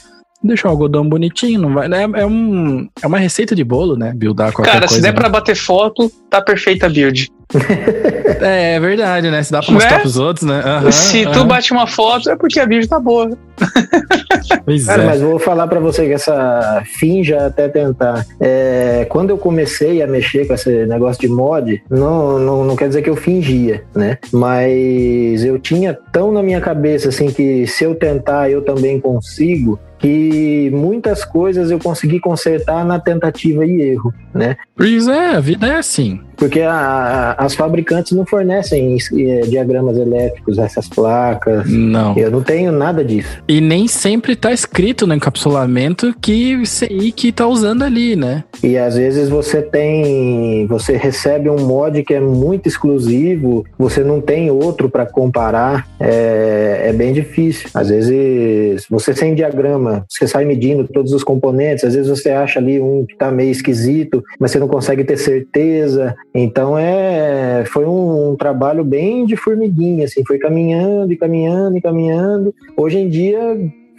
[0.44, 1.88] Deixa o algodão bonitinho, não vai.
[1.88, 4.12] É, é, um, é uma receita de bolo, né?
[4.16, 4.96] Buildar qualquer Cara, coisa.
[4.96, 5.14] se der né?
[5.20, 7.30] pra bater foto, tá perfeita a build.
[8.44, 9.44] É, é verdade, né?
[9.44, 10.00] Se dá pra mostrar Né?
[10.00, 10.64] pros outros, né?
[10.66, 11.48] Aham, se tu aham.
[11.48, 13.38] bate uma foto, é porque a build tá boa.
[14.66, 15.06] Pois Cara, é.
[15.06, 18.26] mas vou falar pra você que essa finja até tentar.
[18.40, 22.88] É, quando eu comecei a mexer com esse negócio de mod, não, não, não quer
[22.88, 24.18] dizer que eu fingia, né?
[24.32, 29.80] Mas eu tinha tão na minha cabeça assim que se eu tentar eu também consigo.
[30.02, 34.58] Que muitas coisas eu consegui consertar na tentativa e erro, né?
[34.76, 36.20] Pois é, a vida é assim.
[36.42, 41.70] Porque a- as fabricantes não fornecem eh, diagramas elétricos, essas placas.
[41.70, 42.18] Não.
[42.18, 43.44] Eu não tenho nada disso.
[43.48, 48.44] E nem sempre tá escrito no encapsulamento que CI que tá usando ali, né?
[48.64, 54.20] E às vezes você tem, você recebe um mod que é muito exclusivo, você não
[54.20, 57.70] tem outro para comparar, é, é bem difícil.
[57.72, 62.58] Às vezes você sem diagrama, você sai medindo todos os componentes, às vezes você acha
[62.58, 66.16] ali um que tá meio esquisito, mas você não consegue ter certeza.
[66.34, 72.54] Então é, foi um, trabalho bem de formiguinha, assim, foi caminhando e caminhando e caminhando.
[72.78, 73.40] Hoje em dia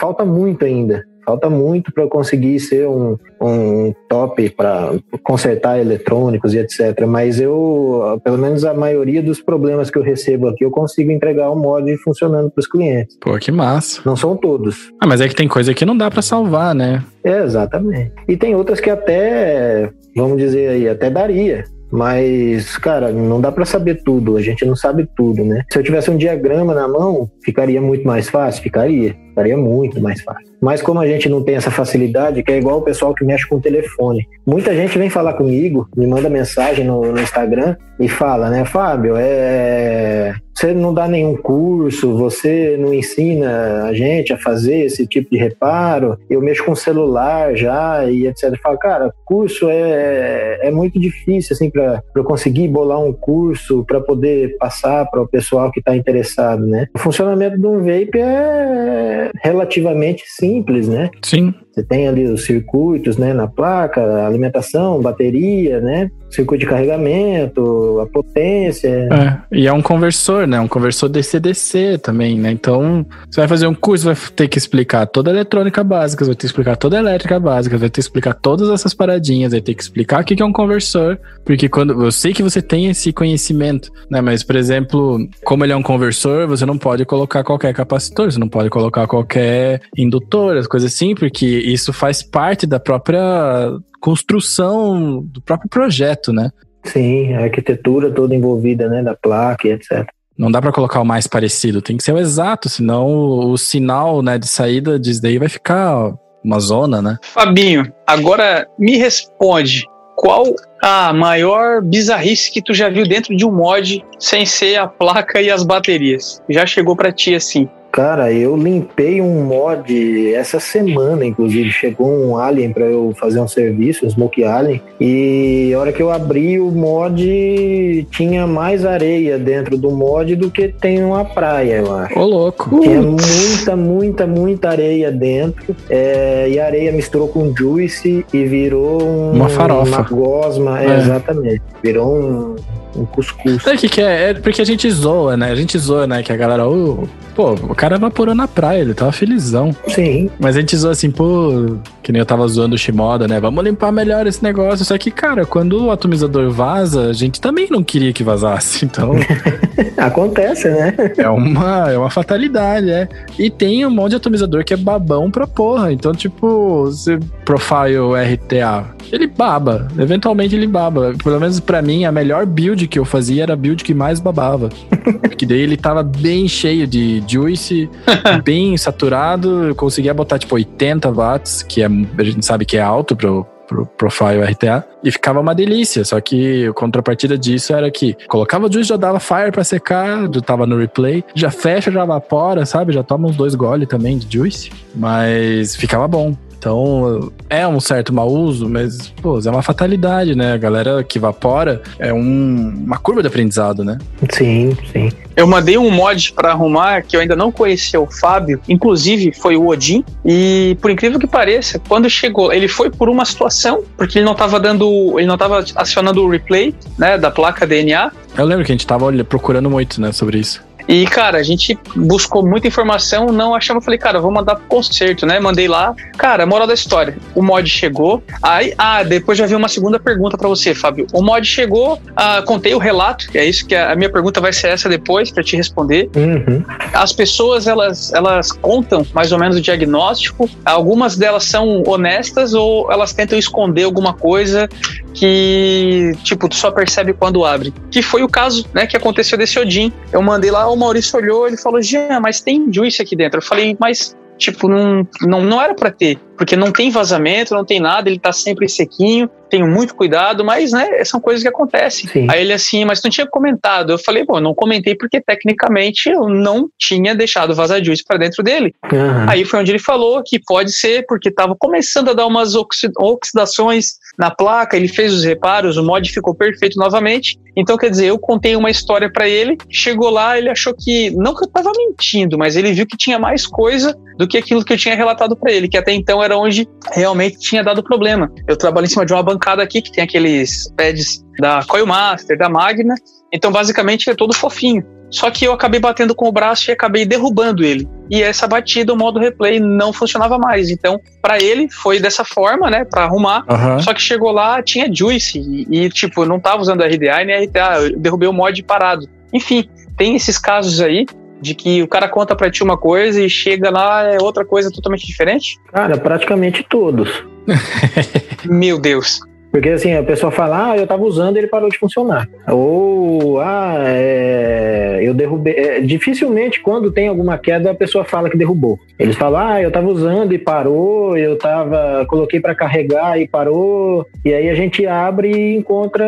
[0.01, 1.05] falta muito ainda.
[1.25, 4.93] Falta muito para eu conseguir ser um, um top para
[5.23, 7.07] consertar eletrônicos e etc.
[7.07, 11.51] Mas eu, pelo menos a maioria dos problemas que eu recebo aqui, eu consigo entregar
[11.51, 13.17] o mod funcionando para os clientes.
[13.21, 14.03] Pô, que massa.
[14.05, 14.91] Não são todos.
[15.01, 17.05] Ah, mas é que tem coisa que não dá pra salvar, né?
[17.23, 18.13] É, exatamente.
[18.27, 21.65] E tem outras que até, vamos dizer aí, até daria.
[21.93, 25.63] Mas, cara, não dá para saber tudo, a gente não sabe tudo, né?
[25.71, 28.63] Se eu tivesse um diagrama na mão, ficaria muito mais fácil?
[28.63, 30.53] Ficaria, ficaria muito mais fácil.
[30.61, 33.49] Mas como a gente não tem essa facilidade, que é igual o pessoal que mexe
[33.49, 34.29] com o telefone.
[34.47, 39.15] Muita gente vem falar comigo, me manda mensagem no, no Instagram e fala, né, Fábio,
[39.17, 40.35] é...
[40.55, 45.37] você não dá nenhum curso, você não ensina a gente a fazer esse tipo de
[45.37, 48.45] reparo, eu mexo com celular já e etc.
[48.45, 53.85] Eu falo, cara, curso é, é muito difícil, assim, para eu conseguir bolar um curso
[53.85, 56.87] para poder passar para o pessoal que está interessado, né?
[56.95, 61.11] O funcionamento de um vape é relativamente simples, né?
[61.23, 61.55] Sim.
[61.73, 68.07] Você tem ali os circuitos, né, na placa, alimentação, bateria, né, circuito de carregamento, a
[68.07, 68.89] potência.
[68.89, 70.59] É, e é um conversor, né?
[70.59, 72.51] Um conversor DC-DC também, né?
[72.51, 76.35] Então, você vai fazer um curso, vai ter que explicar toda a eletrônica básica, vai
[76.35, 79.61] ter que explicar toda a elétrica básica, vai ter que explicar todas essas paradinhas, vai
[79.61, 82.89] ter que explicar o que é um conversor, porque quando eu sei que você tem
[82.89, 84.21] esse conhecimento, né?
[84.21, 88.39] Mas, por exemplo, como ele é um conversor, você não pode colocar qualquer capacitor, você
[88.39, 95.23] não pode colocar qualquer indutor, as coisas assim, porque isso faz parte da própria construção
[95.23, 96.51] do próprio projeto, né?
[96.85, 100.07] Sim, a arquitetura toda envolvida, né, da placa e etc.
[100.37, 104.23] Não dá para colocar o mais parecido, tem que ser o exato, senão o sinal,
[104.23, 107.19] né, de saída disso daí vai ficar uma zona, né?
[107.23, 109.87] Fabinho, agora me responde,
[110.17, 110.45] qual
[110.83, 115.41] a maior bizarrice que tu já viu dentro de um mod sem ser a placa
[115.41, 116.43] e as baterias?
[116.49, 117.69] Já chegou para ti assim?
[117.93, 121.71] Cara, eu limpei um mod essa semana, inclusive.
[121.71, 124.81] Chegou um Alien para eu fazer um serviço, um Smoke Alien.
[124.99, 130.51] E a hora que eu abri o mod, tinha mais areia dentro do mod do
[130.51, 132.19] que tem uma praia, eu acho.
[132.19, 132.81] Ô, louco.
[132.81, 135.77] Tinha muita, muita, muita areia dentro.
[135.91, 139.99] É, e a areia misturou com juice e virou um, uma farofa.
[139.99, 140.99] Uma gosma, é.
[140.99, 141.61] exatamente.
[141.83, 142.57] Virou um,
[142.97, 143.63] um cuscuz.
[143.63, 144.31] Sabe o que, que é?
[144.31, 145.51] É porque a gente zoa, né?
[145.51, 146.23] A gente zoa, né?
[146.23, 149.75] Que a galera, oh, pô, o cara evaporou na praia, ele tava felizão.
[149.89, 150.31] Sim.
[150.39, 153.41] Mas a gente zoa assim, pô, que nem eu tava zoando o Shimoda, né?
[153.41, 154.85] Vamos limpar melhor esse negócio.
[154.85, 159.13] Só que, cara, quando o atomizador vaza, a gente também não queria que vazasse, então.
[159.97, 160.95] Acontece, né?
[161.17, 163.09] é uma, é uma fatalidade, é.
[163.39, 165.93] E tem um monte de atomizador que é babão pra porra.
[165.93, 169.89] Então, tipo, você profile RTA, ele baba.
[169.99, 171.15] Eventualmente ele baba.
[171.23, 174.21] Pelo menos para mim, a melhor build que eu fazia era a build que mais
[174.21, 174.69] babava.
[175.23, 177.89] Porque daí ele tava bem cheio de juice,
[178.45, 179.69] bem saturado.
[179.69, 183.47] Eu conseguia botar tipo 80 watts, que é, a gente sabe que é alto pro,
[183.67, 186.05] pro Profile RTA e ficava uma delícia.
[186.05, 190.29] Só que a contrapartida disso era que colocava o juice, já dava fire para secar,
[190.33, 192.93] já tava no replay, já fecha, já evapora, sabe?
[192.93, 196.35] Já toma uns dois goles também de juice, mas ficava bom.
[196.63, 200.53] Então, é um certo mau uso, mas, pô, é uma fatalidade, né?
[200.53, 203.99] A galera que evapora é um, uma curva de aprendizado, né?
[204.31, 205.11] Sim, sim.
[205.35, 209.57] Eu mandei um mod para arrumar que eu ainda não conhecia o Fábio, inclusive foi
[209.57, 214.19] o Odin, e por incrível que pareça, quando chegou, ele foi por uma situação, porque
[214.19, 218.13] ele não estava dando, ele não tava acionando o replay, né, da placa DNA.
[218.39, 220.63] Eu lembro que a gente tava procurando muito, né, sobre isso.
[220.93, 225.25] E, cara, a gente buscou muita informação, não achava, falei, cara, vou mandar pro concerto,
[225.25, 225.41] né?
[225.41, 225.95] Mandei lá.
[226.19, 228.23] Cara, moral da história, o mod chegou.
[228.43, 231.07] Aí, ah, depois já vi uma segunda pergunta para você, Fábio.
[231.15, 234.69] O mod chegou, ah, contei o relato, é isso que a, minha pergunta vai ser
[234.69, 236.11] essa depois para te responder.
[236.15, 236.63] Uhum.
[236.93, 240.51] As pessoas, elas, elas contam mais ou menos o diagnóstico.
[240.63, 244.69] Algumas delas são honestas ou elas tentam esconder alguma coisa
[245.15, 247.73] que, tipo, tu só percebe quando abre.
[247.91, 249.93] Que foi o caso, né, que aconteceu desse Odin.
[250.13, 253.39] Eu mandei lá, o Maurício olhou, ele falou, Jean, mas tem juice aqui dentro.
[253.39, 257.65] Eu falei, mas, tipo, não, não, não era para ter porque não tem vazamento, não
[257.65, 262.09] tem nada, ele tá sempre sequinho, tenho muito cuidado, mas, né, são coisas que acontecem.
[262.09, 262.27] Sim.
[262.31, 263.93] Aí ele assim, mas tu não tinha comentado.
[263.93, 268.43] Eu falei, bom, não comentei porque tecnicamente eu não tinha deixado vazar juice para dentro
[268.43, 268.75] dele.
[268.91, 269.29] Uhum.
[269.29, 273.99] Aí foi onde ele falou que pode ser porque tava começando a dar umas oxidações
[274.19, 277.39] na placa, ele fez os reparos, o mod ficou perfeito novamente.
[277.55, 281.35] Então, quer dizer, eu contei uma história para ele, chegou lá, ele achou que, não
[281.35, 284.73] que eu tava mentindo, mas ele viu que tinha mais coisa do que aquilo que
[284.73, 288.31] eu tinha relatado para ele, que até então era onde realmente tinha dado problema.
[288.49, 292.49] Eu trabalho em cima de uma bancada aqui que tem aqueles pads da Coilmaster, da
[292.49, 292.95] Magna,
[293.33, 294.85] então basicamente é todo fofinho.
[295.11, 297.87] Só que eu acabei batendo com o braço e acabei derrubando ele.
[298.11, 300.71] E essa batida, o modo replay, não funcionava mais.
[300.71, 302.83] Então, para ele, foi dessa forma, né?
[302.87, 303.45] Pra arrumar.
[303.47, 303.79] Uhum.
[303.81, 305.39] Só que chegou lá, tinha Juice.
[305.39, 307.81] E, e, tipo, não tava usando RDA nem RTA.
[307.83, 309.07] Eu derrubei o mod parado.
[309.35, 309.69] Enfim,
[309.99, 311.05] tem esses casos aí
[311.43, 314.71] de que o cara conta para ti uma coisa e chega lá é outra coisa
[314.71, 315.59] totalmente diferente?
[315.71, 317.23] Cara, praticamente todos.
[318.49, 319.21] Meu Deus.
[319.53, 322.27] Porque assim, a pessoa fala, ah, eu tava usando e ele parou de funcionar.
[322.49, 325.53] Ou, ah, é, eu derrubei.
[325.55, 328.81] É, dificilmente, quando tem alguma queda, a pessoa fala que derrubou.
[328.99, 332.07] Eles falam, ah, eu tava usando e parou, eu tava.
[332.09, 334.07] coloquei para carregar e parou.
[334.25, 336.07] E aí a gente abre e encontra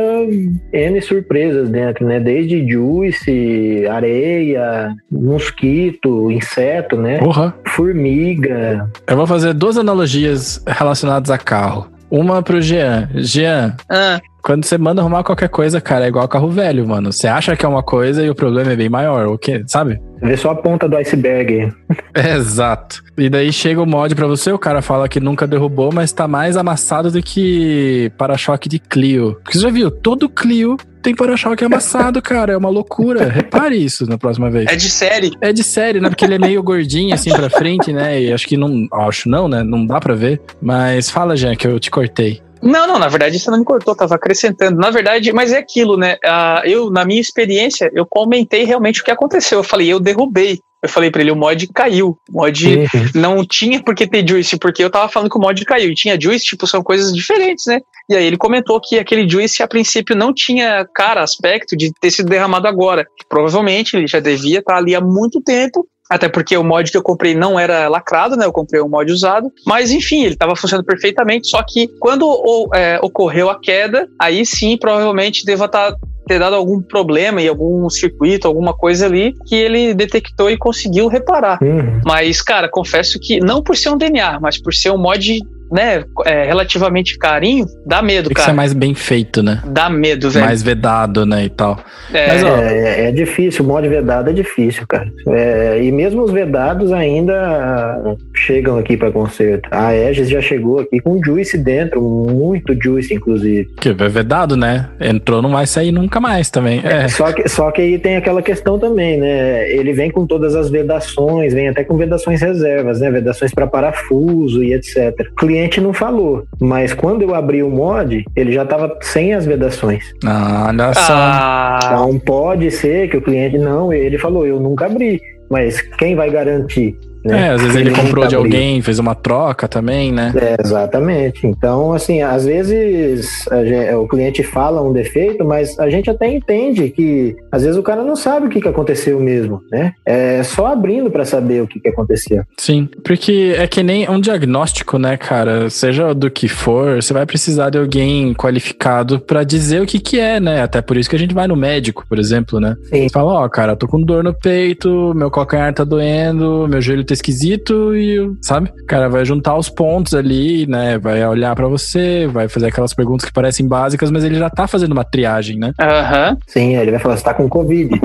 [0.72, 2.18] N surpresas dentro, né?
[2.18, 7.20] Desde juice, areia, mosquito, inseto, né?
[7.20, 7.52] Uhum.
[7.66, 8.88] Formiga.
[9.06, 11.93] Eu vou fazer duas analogias relacionadas a carro.
[12.10, 13.08] Uma pro Jean.
[13.14, 14.20] Jean, ah.
[14.42, 17.12] quando você manda arrumar qualquer coisa, cara, é igual carro velho, mano.
[17.12, 20.00] Você acha que é uma coisa e o problema é bem maior, o que, sabe?
[20.20, 21.72] Você vê só a ponta do iceberg.
[22.14, 23.02] Exato.
[23.16, 26.28] E daí chega o mod pra você, o cara fala que nunca derrubou, mas tá
[26.28, 29.34] mais amassado do que para-choque de Clio.
[29.42, 32.54] Porque você já viu, todo Clio tem para-choque amassado, cara.
[32.54, 33.28] É uma loucura.
[33.28, 34.66] Repare isso na próxima vez.
[34.70, 35.32] É de série.
[35.40, 36.08] É de série, né?
[36.08, 38.20] Porque ele é meio gordinho assim pra frente, né?
[38.20, 38.88] E acho que não.
[38.90, 39.62] Acho não, né?
[39.62, 40.40] Não dá pra ver.
[40.60, 42.42] Mas fala, Jean, que eu te cortei.
[42.62, 44.78] Não, não, na verdade você não me cortou, tava acrescentando.
[44.78, 46.14] Na verdade, mas é aquilo, né?
[46.24, 49.58] Uh, eu, na minha experiência, eu comentei realmente o que aconteceu.
[49.58, 50.58] Eu falei, eu derrubei.
[50.84, 52.18] Eu falei pra ele, o mod caiu.
[52.30, 52.86] O mod uhum.
[53.14, 55.90] não tinha por que ter juice, porque eu tava falando que o mod caiu.
[55.90, 57.80] E tinha juice, tipo, são coisas diferentes, né?
[58.06, 62.10] E aí ele comentou que aquele juice, a princípio, não tinha cara, aspecto de ter
[62.10, 63.06] sido derramado agora.
[63.30, 67.02] Provavelmente ele já devia estar ali há muito tempo até porque o mod que eu
[67.02, 68.44] comprei não era lacrado, né?
[68.44, 69.50] Eu comprei um mod usado.
[69.66, 71.48] Mas enfim, ele estava funcionando perfeitamente.
[71.48, 76.38] Só que quando o, é, ocorreu a queda, aí sim, provavelmente deva estar tá, ter
[76.38, 81.58] dado algum problema em algum circuito, alguma coisa ali, que ele detectou e conseguiu reparar.
[81.62, 82.00] Uhum.
[82.04, 85.40] Mas, cara, confesso que não por ser um DNA, mas por ser um mod
[85.70, 88.46] né, é, relativamente carinho, dá medo, Tem cara.
[88.46, 89.62] Que ser mais bem feito, né?
[89.66, 90.44] Dá medo, velho.
[90.44, 91.78] Mais vedado, né, e tal.
[92.12, 95.10] É, Mas, ó, é, é difícil, o mod vedado é difícil, cara.
[95.28, 99.68] É, e mesmo os vedados ainda chegam aqui para conserto.
[99.70, 103.68] A Aegis já chegou aqui com juice dentro, muito juice, inclusive.
[103.80, 104.88] Que é vedado, né?
[105.00, 106.80] Entrou, não vai sair nunca mais também.
[106.84, 107.08] É.
[107.08, 109.70] Só, que, só que aí tem aquela questão também, né?
[109.70, 113.10] Ele vem com todas as vedações, vem até com vedações reservas, né?
[113.10, 115.28] Vedações para parafuso e etc.
[115.32, 115.34] O
[115.64, 120.04] cliente não falou, mas quando eu abri o mod, ele já estava sem as vedações.
[120.24, 121.12] Ah, olha só.
[121.12, 121.78] Ah.
[121.84, 125.20] Então pode ser que o cliente não, ele falou, eu nunca abri.
[125.50, 126.96] Mas quem vai garantir?
[127.24, 127.48] Né?
[127.48, 130.32] É, às vezes ele, ele comprou de alguém, fez uma troca também, né?
[130.36, 131.46] É, exatamente.
[131.46, 136.90] Então, assim, às vezes gente, o cliente fala um defeito, mas a gente até entende
[136.90, 139.92] que às vezes o cara não sabe o que, que aconteceu mesmo, né?
[140.04, 142.44] É só abrindo para saber o que, que aconteceu.
[142.58, 145.70] Sim, porque é que nem um diagnóstico, né, cara?
[145.70, 150.20] Seja do que for, você vai precisar de alguém qualificado para dizer o que que
[150.20, 150.62] é, né?
[150.62, 152.76] Até por isso que a gente vai no médico, por exemplo, né?
[152.84, 153.08] Sim.
[153.08, 157.04] Fala, ó, oh, cara, tô com dor no peito, meu calcanhar tá doendo, meu joelho
[157.04, 158.70] tá esquisito e, sabe?
[158.82, 160.98] O cara vai juntar os pontos ali, né?
[160.98, 164.66] Vai olhar para você, vai fazer aquelas perguntas que parecem básicas, mas ele já tá
[164.66, 165.72] fazendo uma triagem, né?
[165.80, 166.30] Aham.
[166.30, 166.36] Uhum.
[166.46, 168.00] Sim, ele vai falar, você tá com Covid.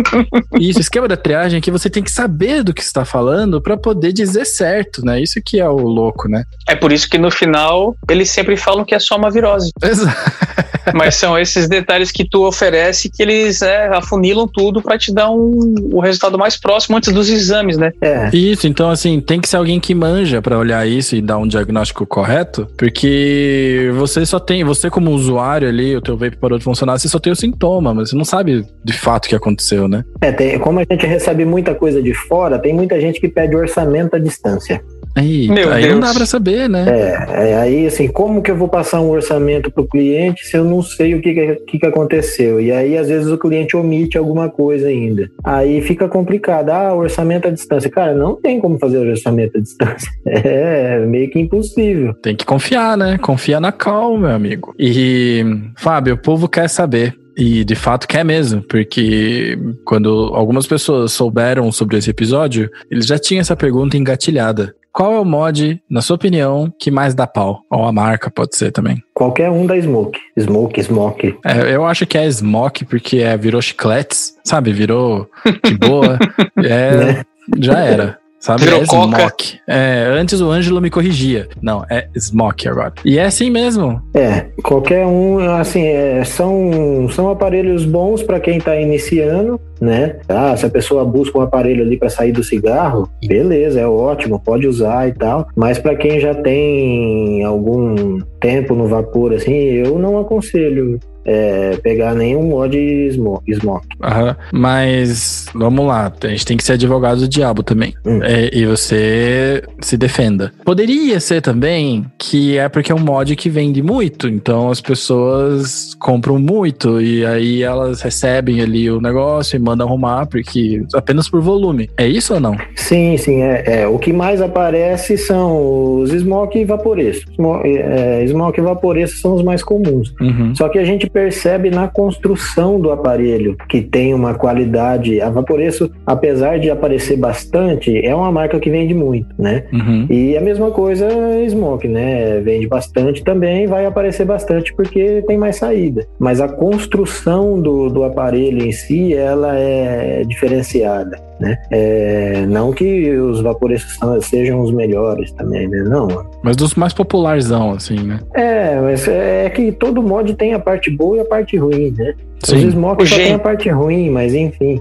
[0.58, 3.60] Isso, o esquema da triagem é que você tem que saber do que está falando
[3.60, 5.20] para poder dizer certo, né?
[5.20, 6.44] Isso que é o louco, né?
[6.68, 9.70] É por isso que no final eles sempre falam que é só uma virose.
[9.82, 10.32] Exato.
[10.92, 15.30] Mas são esses detalhes que tu oferece que eles é, afunilam tudo para te dar
[15.30, 17.90] um, o resultado mais próximo antes dos exames, né?
[18.00, 18.28] É.
[18.54, 21.46] Isso, então assim, tem que ser alguém que manja para olhar isso e dar um
[21.46, 26.62] diagnóstico correto, porque você só tem, você como usuário ali, o teu vape parou de
[26.62, 29.88] funcionar, você só tem o sintoma, mas você não sabe de fato o que aconteceu,
[29.88, 30.04] né?
[30.20, 33.56] É, tem, como a gente recebe muita coisa de fora, tem muita gente que pede
[33.56, 34.80] orçamento à distância.
[35.16, 35.94] Aí, Meu aí Deus.
[35.94, 36.84] não dá para saber, né?
[36.88, 40.64] É, é, aí assim, como que eu vou passar um orçamento pro cliente se eu
[40.64, 42.60] não sei o que, que, que aconteceu?
[42.60, 45.30] E aí, às vezes, o cliente omite alguma coisa ainda.
[45.44, 46.70] Aí fica complicado.
[46.70, 47.88] Ah, orçamento à distância.
[47.88, 50.12] Cara, não tem como fazer orçamento à distância.
[50.26, 52.12] É meio que impossível.
[52.14, 53.16] Tem que confiar, né?
[53.18, 54.74] Confia na cal, meu amigo.
[54.78, 55.42] E,
[55.76, 57.16] Fábio, o povo quer saber.
[57.36, 63.18] E de fato quer mesmo, porque quando algumas pessoas souberam sobre esse episódio, eles já
[63.18, 64.74] tinham essa pergunta engatilhada.
[64.92, 67.62] Qual é o mod, na sua opinião, que mais dá pau?
[67.70, 69.02] Ou a marca pode ser também.
[69.12, 70.20] Qualquer um da Smoke.
[70.38, 71.36] Smoke, Smoke.
[71.44, 74.72] É, eu acho que é Smoke porque é, virou chicletes, sabe?
[74.72, 75.28] Virou
[75.64, 76.16] de boa.
[76.62, 77.22] é, né?
[77.58, 78.23] Já era.
[78.44, 78.64] Sabe?
[78.64, 79.58] Virou é Smoke.
[79.66, 81.48] É, antes o Ângelo me corrigia.
[81.62, 82.92] Não, é Smoke agora.
[83.02, 84.02] E é assim mesmo.
[84.12, 90.16] É, qualquer um, assim, é, são, são aparelhos bons para quem está iniciando, né?
[90.28, 94.38] Ah, se a pessoa busca um aparelho ali para sair do cigarro, beleza, é ótimo,
[94.38, 95.48] pode usar e tal.
[95.56, 102.14] Mas para quem já tem algum tempo no vapor, assim, eu não aconselho é, pegar
[102.14, 102.76] nenhum mod
[103.12, 103.86] smoke.
[104.02, 104.34] Uhum.
[104.52, 107.94] Mas vamos lá, a gente tem que ser advogado do diabo também.
[108.04, 108.20] Hum.
[108.22, 110.52] É, e você se defenda.
[110.64, 115.94] Poderia ser também que é porque é um mod que vende muito, então as pessoas
[115.98, 121.40] compram muito e aí elas recebem ali o negócio e mandam arrumar porque apenas por
[121.40, 121.88] volume.
[121.96, 122.56] É isso ou não?
[122.74, 123.42] Sim, sim.
[123.42, 123.86] É, é.
[123.86, 127.24] O que mais aparece são os smoke e vaporeços.
[127.34, 130.14] Smoke, é, smoke e vaporeços são os mais comuns.
[130.20, 130.54] Uhum.
[130.54, 135.20] Só que a gente percebe na construção do aparelho que tem uma qualidade.
[135.20, 139.64] A Vaporeço, apesar de aparecer bastante, é uma marca que vende muito, né?
[139.72, 140.06] Uhum.
[140.10, 141.08] E a mesma coisa
[141.48, 142.40] Smoke, né?
[142.40, 146.04] Vende bastante também, vai aparecer bastante porque tem mais saída.
[146.18, 151.22] Mas a construção do, do aparelho em si, ela é diferenciada.
[151.40, 151.58] Né?
[151.70, 155.82] É, não que os vaporeços sejam os melhores também, né?
[155.82, 156.08] Não.
[156.42, 158.20] Mas dos mais popularzão, assim, né?
[158.34, 162.14] É, mas é que todo mod tem a parte boa e a parte ruim, né?
[162.42, 162.66] Sim.
[162.66, 164.80] Os Smoke só tem a parte ruim, mas enfim.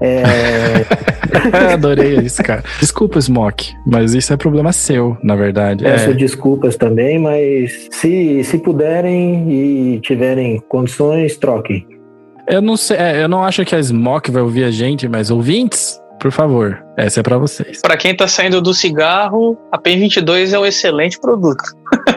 [0.00, 0.22] É...
[1.72, 2.62] Adorei isso, cara.
[2.80, 5.84] Desculpa, Smoke, mas isso é problema seu, na verdade.
[5.84, 6.12] Peço É.
[6.12, 11.86] desculpas também, mas se, se puderem e tiverem condições, troquem.
[12.48, 15.30] Eu não sei, é, eu não acho que a Smoke vai ouvir a gente, mas
[15.30, 17.80] ouvintes, por favor, essa é pra vocês.
[17.80, 21.62] Pra quem tá saindo do cigarro, a PEN22 é um excelente produto.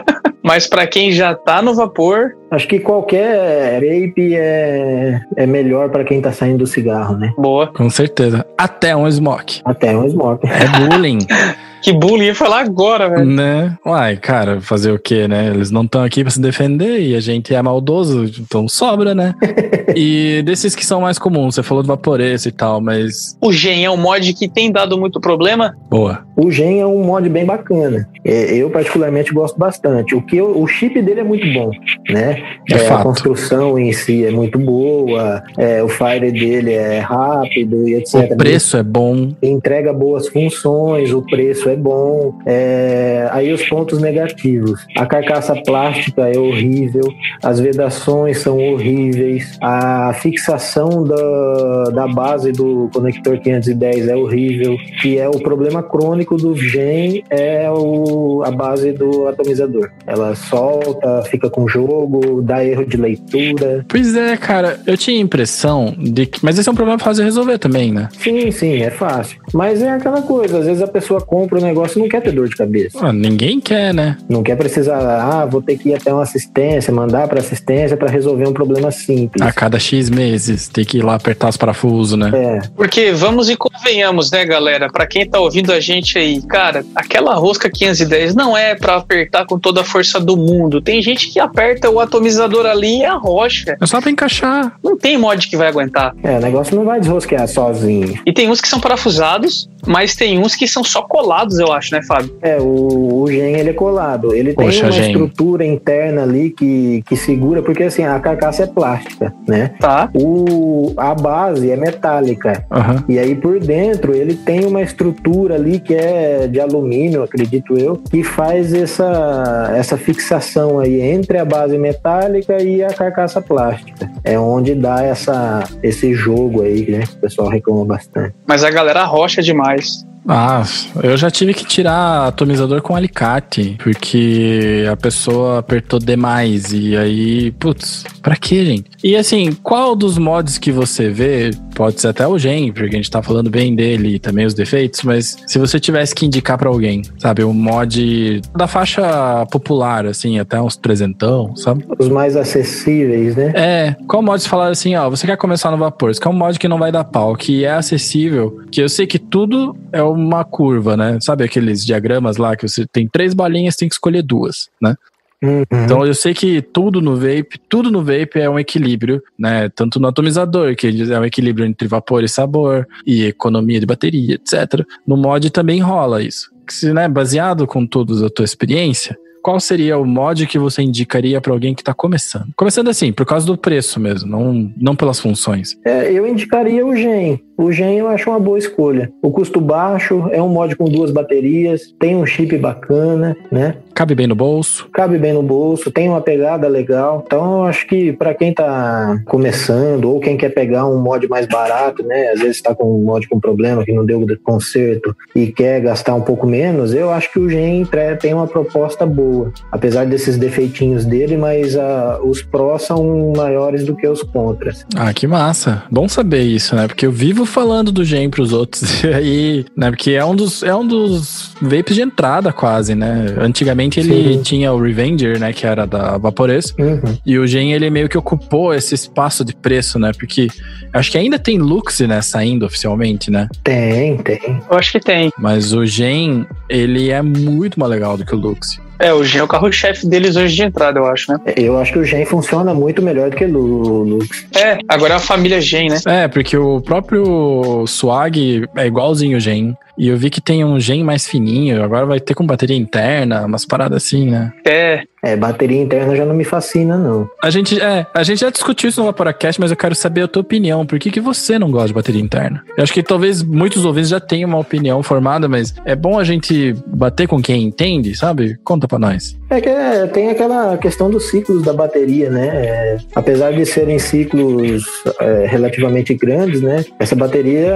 [0.48, 6.02] Mas pra quem já tá no vapor, Acho que qualquer vape é, é melhor para
[6.02, 7.30] quem tá saindo do cigarro, né?
[7.36, 7.66] boa.
[7.66, 8.46] Com certeza.
[8.56, 9.60] Até um Smoke.
[9.62, 10.46] Até um smoke.
[10.46, 11.18] É bullying,
[11.82, 13.24] Que bullying ia falar agora, velho.
[13.24, 13.76] né?
[13.86, 15.48] Uai, cara, fazer o quê, né?
[15.48, 19.34] Eles não estão aqui pra se defender e a gente é maldoso, então sobra, né?
[19.94, 23.36] e desses que são mais comuns, você falou do Vaporeço e tal, mas.
[23.40, 25.74] O Gen é um mod que tem dado muito problema.
[25.88, 26.26] Boa.
[26.36, 28.08] O Gen é um mod bem bacana.
[28.24, 30.14] É, Eu particularmente gosto bastante.
[30.14, 31.70] O que eu- o chip dele é muito bom,
[32.10, 32.42] né?
[32.66, 33.02] De a fato.
[33.04, 35.42] construção em si é muito boa.
[35.56, 38.32] é, o fire dele é rápido e etc.
[38.32, 39.32] O preço é bom.
[39.42, 42.38] entrega boas funções, o preço é bom.
[42.46, 44.86] é, Aí os pontos negativos.
[44.96, 47.04] A carcaça plástica é horrível,
[47.42, 55.18] as vedações são horríveis, a fixação da, da base do conector 510 é horrível, que
[55.18, 59.90] é o problema crônico do gen é o, a base do atomizador.
[60.06, 63.84] Ela solta, fica com jogo, dá erro de leitura.
[63.88, 66.40] Pois é, cara, eu tinha a impressão de que.
[66.42, 68.08] Mas esse é um problema fácil de resolver também, né?
[68.18, 69.38] Sim, sim, é fácil.
[69.52, 72.48] Mas é aquela coisa, às vezes a pessoa compra o negócio não quer ter dor
[72.48, 72.98] de cabeça.
[73.00, 74.16] Ah, ninguém quer, né?
[74.28, 78.10] Não quer precisar, ah, vou ter que ir até uma assistência, mandar para assistência para
[78.10, 79.40] resolver um problema simples.
[79.46, 82.30] A cada X meses, tem que ir lá apertar os parafusos, né?
[82.34, 84.88] É, Porque vamos e convenhamos, né, galera?
[84.90, 89.44] Pra quem tá ouvindo a gente aí, cara, aquela rosca 510 não é pra apertar
[89.46, 90.80] com toda a força do mundo.
[90.80, 93.76] Tem gente que aperta o atomizador ali e a rocha.
[93.80, 94.72] É só pra encaixar.
[94.82, 96.14] Não tem mod que vai aguentar.
[96.22, 98.18] é, o negócio não vai desrosquear sozinho.
[98.26, 101.94] E tem uns que são parafusados, mas tem uns que são só colados, eu acho,
[101.94, 102.36] né, Fábio?
[102.42, 104.34] É, o, o gen ele é colado.
[104.34, 105.06] Ele tem Poxa, uma gen.
[105.06, 109.72] estrutura interna ali que, que segura, porque assim, a carcaça é plástica, né?
[109.80, 110.10] Tá.
[110.14, 112.64] O, a base é metálica.
[112.70, 113.04] Aham.
[113.08, 117.96] E aí por dentro ele tem uma estrutura ali que é de alumínio, acredito eu,
[117.96, 124.10] que faz essa, essa fixação aí entre a base metálica e a carcaça plástica.
[124.24, 127.00] É onde dá essa, esse jogo aí, né?
[127.06, 128.34] que O pessoal reclama bastante.
[128.46, 130.06] Mas a galera rocha demais.
[130.30, 130.62] Ah,
[131.02, 136.70] eu já tive que tirar atomizador com alicate, porque a pessoa apertou demais.
[136.70, 138.90] E aí, putz, pra quê, gente?
[139.02, 142.98] E assim, qual dos mods que você vê, pode ser até o Gen, porque a
[142.98, 146.58] gente tá falando bem dele e também os defeitos, mas se você tivesse que indicar
[146.58, 151.84] pra alguém, sabe, um mod da faixa popular, assim, até uns trezentão, sabe?
[151.96, 153.52] Os mais acessíveis, né?
[153.54, 156.32] É, qual mod você falar assim, ó, você quer começar no vapor, você quer um
[156.32, 160.02] mod que não vai dar pau, que é acessível, que eu sei que tudo é
[160.02, 161.18] uma curva, né?
[161.20, 164.96] Sabe aqueles diagramas lá que você tem três bolinhas, tem que escolher duas, né?
[165.42, 165.64] Uhum.
[165.84, 169.68] Então eu sei que tudo no vape, tudo no vape é um equilíbrio, né?
[169.68, 174.34] Tanto no atomizador, que é um equilíbrio entre vapor e sabor, e economia de bateria,
[174.34, 174.84] etc.
[175.06, 176.50] No mod também rola isso.
[176.68, 181.40] Se, né, baseado com toda a tua experiência, qual seria o mod que você indicaria
[181.40, 182.48] para alguém que tá começando?
[182.56, 185.74] Começando assim, por causa do preço mesmo, não, não pelas funções.
[185.86, 187.40] É, eu indicaria o Gen.
[187.56, 189.10] O Gen eu acho uma boa escolha.
[189.22, 193.76] O custo baixo, é um mod com duas baterias, tem um chip bacana, né?
[193.98, 194.88] Cabe bem no bolso.
[194.92, 197.24] Cabe bem no bolso, tem uma pegada legal.
[197.26, 201.46] Então, eu acho que para quem tá começando ou quem quer pegar um mod mais
[201.48, 202.30] barato, né?
[202.30, 205.80] Às vezes tá com um mod com problema que não deu de conserto e quer
[205.80, 207.84] gastar um pouco menos, eu acho que o Gen
[208.20, 209.52] tem uma proposta boa.
[209.72, 214.86] Apesar desses defeitinhos dele, mas ah, os prós são maiores do que os contras.
[214.94, 215.82] Ah, que massa.
[215.90, 216.86] Bom saber isso, né?
[216.86, 219.02] Porque eu vivo falando do Gen pros outros.
[219.08, 219.90] E aí, né?
[219.90, 223.34] Porque é um dos, é um dos vapes de entrada quase, né?
[223.40, 224.42] Antigamente ele Sim.
[224.42, 225.52] tinha o Revenger, né?
[225.52, 226.74] Que era da Vaporez.
[226.78, 227.16] Uhum.
[227.24, 230.12] E o Gen, ele meio que ocupou esse espaço de preço, né?
[230.18, 230.48] Porque
[230.92, 232.20] acho que ainda tem Luxe, né?
[232.22, 233.48] Saindo oficialmente, né?
[233.62, 234.60] Tem, tem.
[234.70, 235.30] Eu acho que tem.
[235.38, 238.80] Mas o Gen, ele é muito mais legal do que o Luxe.
[238.98, 241.38] É, o Gen é o carro-chefe deles hoje de entrada, eu acho, né?
[241.56, 244.46] Eu acho que o Gen funciona muito melhor do que o Lux.
[244.56, 245.98] É, agora é a família Gen, né?
[246.04, 249.76] É, porque o próprio Swag é igualzinho o Gen.
[249.98, 253.44] E eu vi que tem um gen mais fininho, agora vai ter com bateria interna,
[253.44, 254.52] umas paradas assim, né?
[254.64, 255.02] É.
[255.22, 257.28] É, bateria interna já não me fascina, não.
[257.42, 260.28] A gente, é, a gente já discutiu isso no Vaporacast, mas eu quero saber a
[260.28, 260.86] tua opinião.
[260.86, 262.62] Por que, que você não gosta de bateria interna?
[262.76, 266.24] Eu acho que talvez muitos ouvintes já tenham uma opinião formada, mas é bom a
[266.24, 268.56] gente bater com quem entende, sabe?
[268.62, 269.36] Conta pra nós.
[269.50, 272.46] É que é, tem aquela questão dos ciclos da bateria, né?
[272.46, 274.84] É, apesar de serem ciclos
[275.20, 276.84] é, relativamente grandes, né?
[276.98, 277.74] Essa bateria,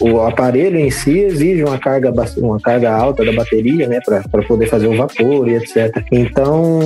[0.00, 4.00] o aparelho em si exige uma carga, uma carga alta da bateria, né?
[4.00, 6.02] Para poder fazer o vapor e etc.
[6.10, 6.80] Então,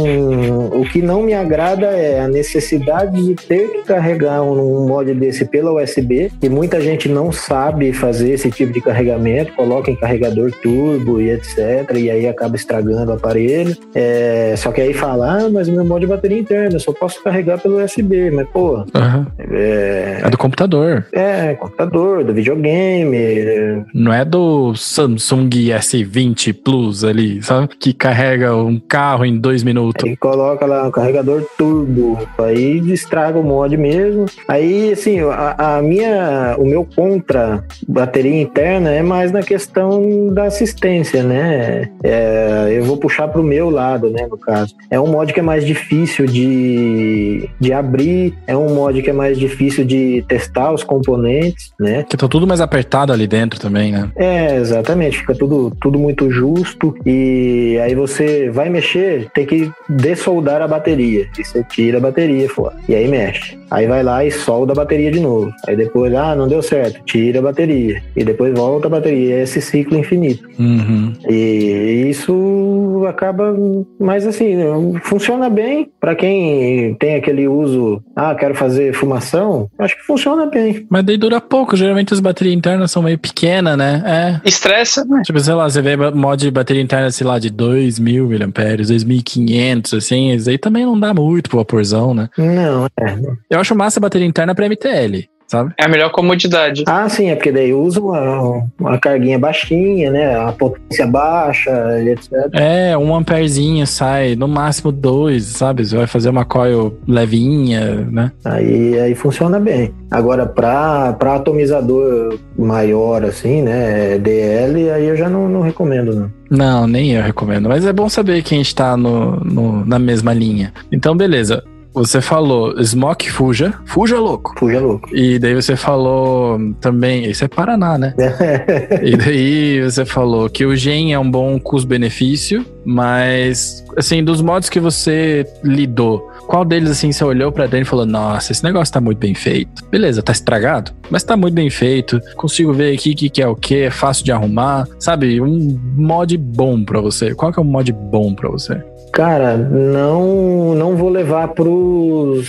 [0.72, 5.44] o que não me agrada é a necessidade de ter que carregar um mod desse
[5.44, 10.51] pela USB, e muita gente não sabe fazer esse tipo de carregamento, coloca em carregador
[10.62, 11.59] turbo e etc.
[11.96, 13.76] E aí acaba estragando o aparelho.
[13.94, 16.92] É, só que aí fala, ah, mas o meu mod de bateria interna, eu só
[16.92, 18.78] posso carregar pelo USB, mas pô.
[18.78, 19.26] Uhum.
[19.38, 20.20] É...
[20.24, 21.07] é do computador.
[21.12, 23.84] É, computador, do videogame.
[23.92, 24.38] Não é do
[24.74, 27.68] Samsung S20 Plus ali, sabe?
[27.68, 30.05] Que carrega um carro em dois minutos.
[30.09, 34.26] Aí coloca lá um carregador turbo, aí estraga o mod mesmo.
[34.47, 40.45] Aí, assim, a, a minha, o meu contra bateria interna é mais na questão da
[40.45, 41.91] assistência, né?
[42.03, 44.74] É, eu vou puxar pro meu lado, né, no caso.
[44.91, 49.12] É um mod que é mais difícil de, de abrir, é um mod que é
[49.12, 52.05] mais difícil de testar os componentes, né?
[52.09, 54.11] Que tá tudo mais apertado ali dentro também, né?
[54.16, 55.18] É, exatamente.
[55.18, 61.29] Fica tudo, tudo muito justo e aí você vai mexer, tem que dessoldar a bateria.
[61.39, 62.76] E você tira a bateria fora.
[62.89, 63.59] E aí mexe.
[63.70, 65.53] Aí vai lá e solda a bateria de novo.
[65.66, 68.03] Aí depois, ah, não deu certo, tira a bateria.
[68.16, 69.37] E depois volta a bateria.
[69.37, 70.49] É esse ciclo infinito.
[70.59, 71.12] Uhum.
[71.29, 73.55] E isso acaba,
[73.99, 74.57] mas assim,
[75.03, 80.87] funciona bem para quem tem aquele uso, ah, quero fazer fumação, acho que funciona bem.
[80.89, 84.03] Mas daí dura pouco, geralmente as baterias internas são meio pequenas, né?
[84.09, 84.40] É.
[84.44, 85.22] Estressa, né?
[85.24, 89.98] Tipo, sei lá, você vê mod de bateria interna, sei lá, de 2.000 mAh, 2.500,
[89.98, 92.28] assim, isso aí também não dá muito pro vaporzão, né?
[92.38, 93.36] Não, é.
[93.50, 95.72] Eu acho massa a bateria interna pra MTL sabe?
[95.76, 96.84] É a melhor comodidade.
[96.86, 100.36] Ah, sim, é porque daí usa uma, uma carguinha baixinha, né?
[100.36, 101.72] A potência baixa,
[102.03, 102.32] etc.
[102.53, 105.84] É, um amperzinho sai, no máximo dois, sabe?
[105.84, 108.30] Você vai fazer uma coil levinha, né?
[108.44, 109.92] Aí, aí funciona bem.
[110.11, 114.18] Agora, para atomizador maior, assim, né?
[114.18, 116.38] DL, aí eu já não, não recomendo, não.
[116.51, 117.68] Não, nem eu recomendo.
[117.68, 120.72] Mas é bom saber que a gente tá no, no, na mesma linha.
[120.90, 121.62] Então, beleza.
[121.95, 123.74] Você falou Smoke Fuja.
[123.86, 124.55] Fuja louco.
[124.59, 125.09] Fuja louco.
[125.14, 127.28] E daí você falou também.
[127.28, 128.14] Isso é Paraná, né?
[129.03, 134.68] e daí você falou que o Gen é um bom custo-benefício, mas, assim, dos modos
[134.68, 138.93] que você lidou, qual deles, assim, você olhou pra dentro e falou: Nossa, esse negócio
[138.93, 139.84] tá muito bem feito.
[139.91, 142.18] Beleza, tá estragado, mas tá muito bem feito.
[142.36, 144.89] Consigo ver aqui o que, que é o que, é fácil de arrumar.
[144.99, 147.34] Sabe, um mod bom pra você.
[147.34, 148.82] Qual que é um mod bom pra você?
[149.12, 152.48] Cara, não, não vou levar pros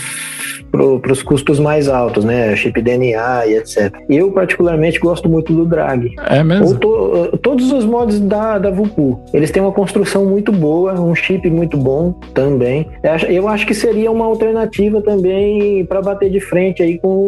[0.70, 2.54] para os custos mais altos, né?
[2.56, 3.92] Chip DNA e etc.
[4.08, 6.14] Eu, particularmente, gosto muito do Drag.
[6.28, 6.78] É mesmo?
[6.78, 9.20] To, todos os mods da, da Vupu.
[9.32, 12.88] Eles têm uma construção muito boa, um chip muito bom também.
[13.28, 17.26] Eu acho que seria uma alternativa também para bater de frente aí com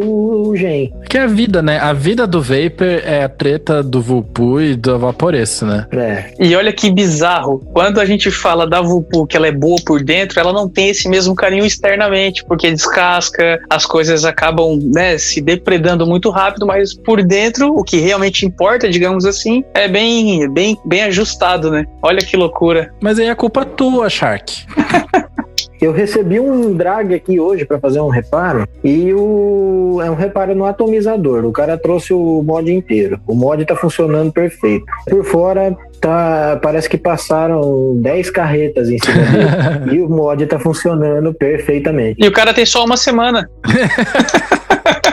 [0.49, 0.93] o Gen.
[1.09, 1.79] Que é a vida, né?
[1.79, 5.87] A vida do Vapor é a treta do Vupu e do Vaporeço, né?
[5.93, 6.33] É.
[6.39, 7.61] E olha que bizarro.
[7.73, 10.89] Quando a gente fala da Vupu que ela é boa por dentro, ela não tem
[10.89, 13.32] esse mesmo carinho externamente, porque descasca
[13.69, 18.89] as coisas acabam né, se depredando muito rápido, mas por dentro, o que realmente importa,
[18.89, 21.87] digamos assim, é bem, bem, bem ajustado, né?
[22.03, 22.93] Olha que loucura.
[23.01, 24.65] Mas aí a culpa é tua, Shark.
[25.83, 30.55] Eu recebi um drag aqui hoje para fazer um reparo e o é um reparo
[30.55, 31.45] no atomizador.
[31.45, 33.21] O cara trouxe o mod inteiro.
[33.27, 34.87] O mod tá funcionando perfeito.
[35.11, 40.61] Por fora tá, parece que passaram 10 carretas em cima dele e o mod tá
[40.61, 42.25] funcionando perfeitamente.
[42.25, 43.51] E o cara tem só uma semana.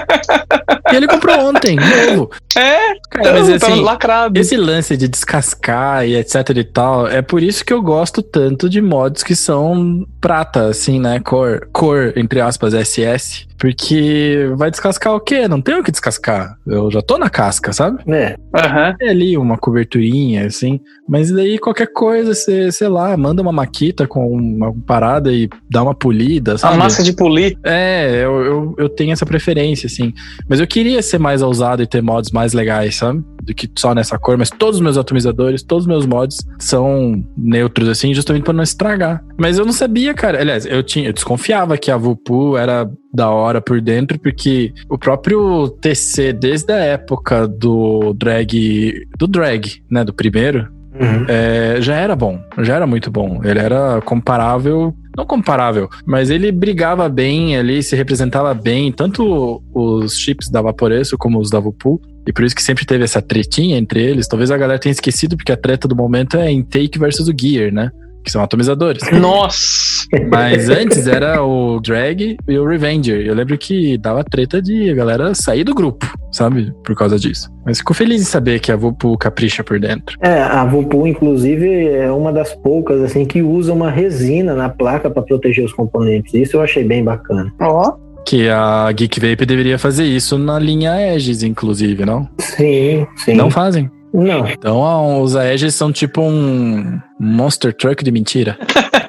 [0.92, 2.32] E ele comprou ontem, novo.
[2.58, 4.40] É, Cara, mas tá assim, lacrado.
[4.40, 8.70] Esse lance de descascar e etc e tal, é por isso que eu gosto tanto
[8.70, 11.20] de mods que são prata, assim, né?
[11.20, 13.49] Cor, cor entre aspas, SS.
[13.60, 15.48] Porque vai descascar o quê?
[15.48, 16.58] Não tem o que descascar.
[16.66, 18.04] Eu já tô na casca, sabe?
[18.08, 18.36] É.
[18.54, 18.96] Uhum.
[19.02, 20.80] É ali uma coberturinha, assim.
[21.08, 25.84] Mas daí qualquer coisa, você, sei lá, manda uma maquita com uma parada e dá
[25.84, 26.76] uma polida, sabe?
[26.76, 27.58] A massa de polir.
[27.64, 30.14] É, eu, eu, eu tenho essa preferência, assim.
[30.48, 33.24] Mas eu queria queria ser mais ousado e ter mods mais legais, sabe?
[33.44, 37.24] Do que só nessa cor, mas todos os meus atomizadores, todos os meus mods são
[37.38, 39.24] neutros, assim, justamente para não estragar.
[39.38, 40.40] Mas eu não sabia, cara.
[40.40, 44.98] Aliás, eu tinha, eu desconfiava que a Vupu era da hora por dentro, porque o
[44.98, 49.04] próprio TC, desde a época do drag.
[49.18, 50.04] Do drag, né?
[50.04, 50.68] Do primeiro,
[51.00, 51.26] Uhum.
[51.30, 53.40] é, já era bom, já era muito bom.
[53.44, 60.18] Ele era comparável, não comparável, mas ele brigava bem ali, se representava bem, tanto os
[60.18, 62.02] chips da Vaporeço como os da Vupu.
[62.28, 64.28] E por isso que sempre teve essa tretinha entre eles.
[64.28, 67.74] Talvez a galera tenha esquecido, porque a treta do momento é Intake versus o Gear,
[67.74, 67.90] né?
[68.24, 69.02] Que são atomizadores.
[69.12, 70.08] Nossa!
[70.30, 73.26] Mas antes era o Drag e o Revenger.
[73.26, 76.74] Eu lembro que dava treta de a galera sair do grupo, sabe?
[76.84, 77.50] Por causa disso.
[77.66, 80.18] Mas fico feliz em saber que a Vupu capricha por dentro.
[80.22, 85.10] É, a Vupu, inclusive, é uma das poucas assim que usa uma resina na placa
[85.10, 86.34] para proteger os componentes.
[86.34, 87.54] Isso eu achei bem bacana.
[87.62, 87.94] Ó,
[88.26, 92.28] Que a Geek Vape deveria fazer isso na linha Aegis, inclusive, não?
[92.40, 93.34] Sim, sim.
[93.34, 93.90] Não fazem.
[94.14, 94.48] Não.
[94.48, 98.58] Então a- os Aegis são tipo um monster truck de mentira.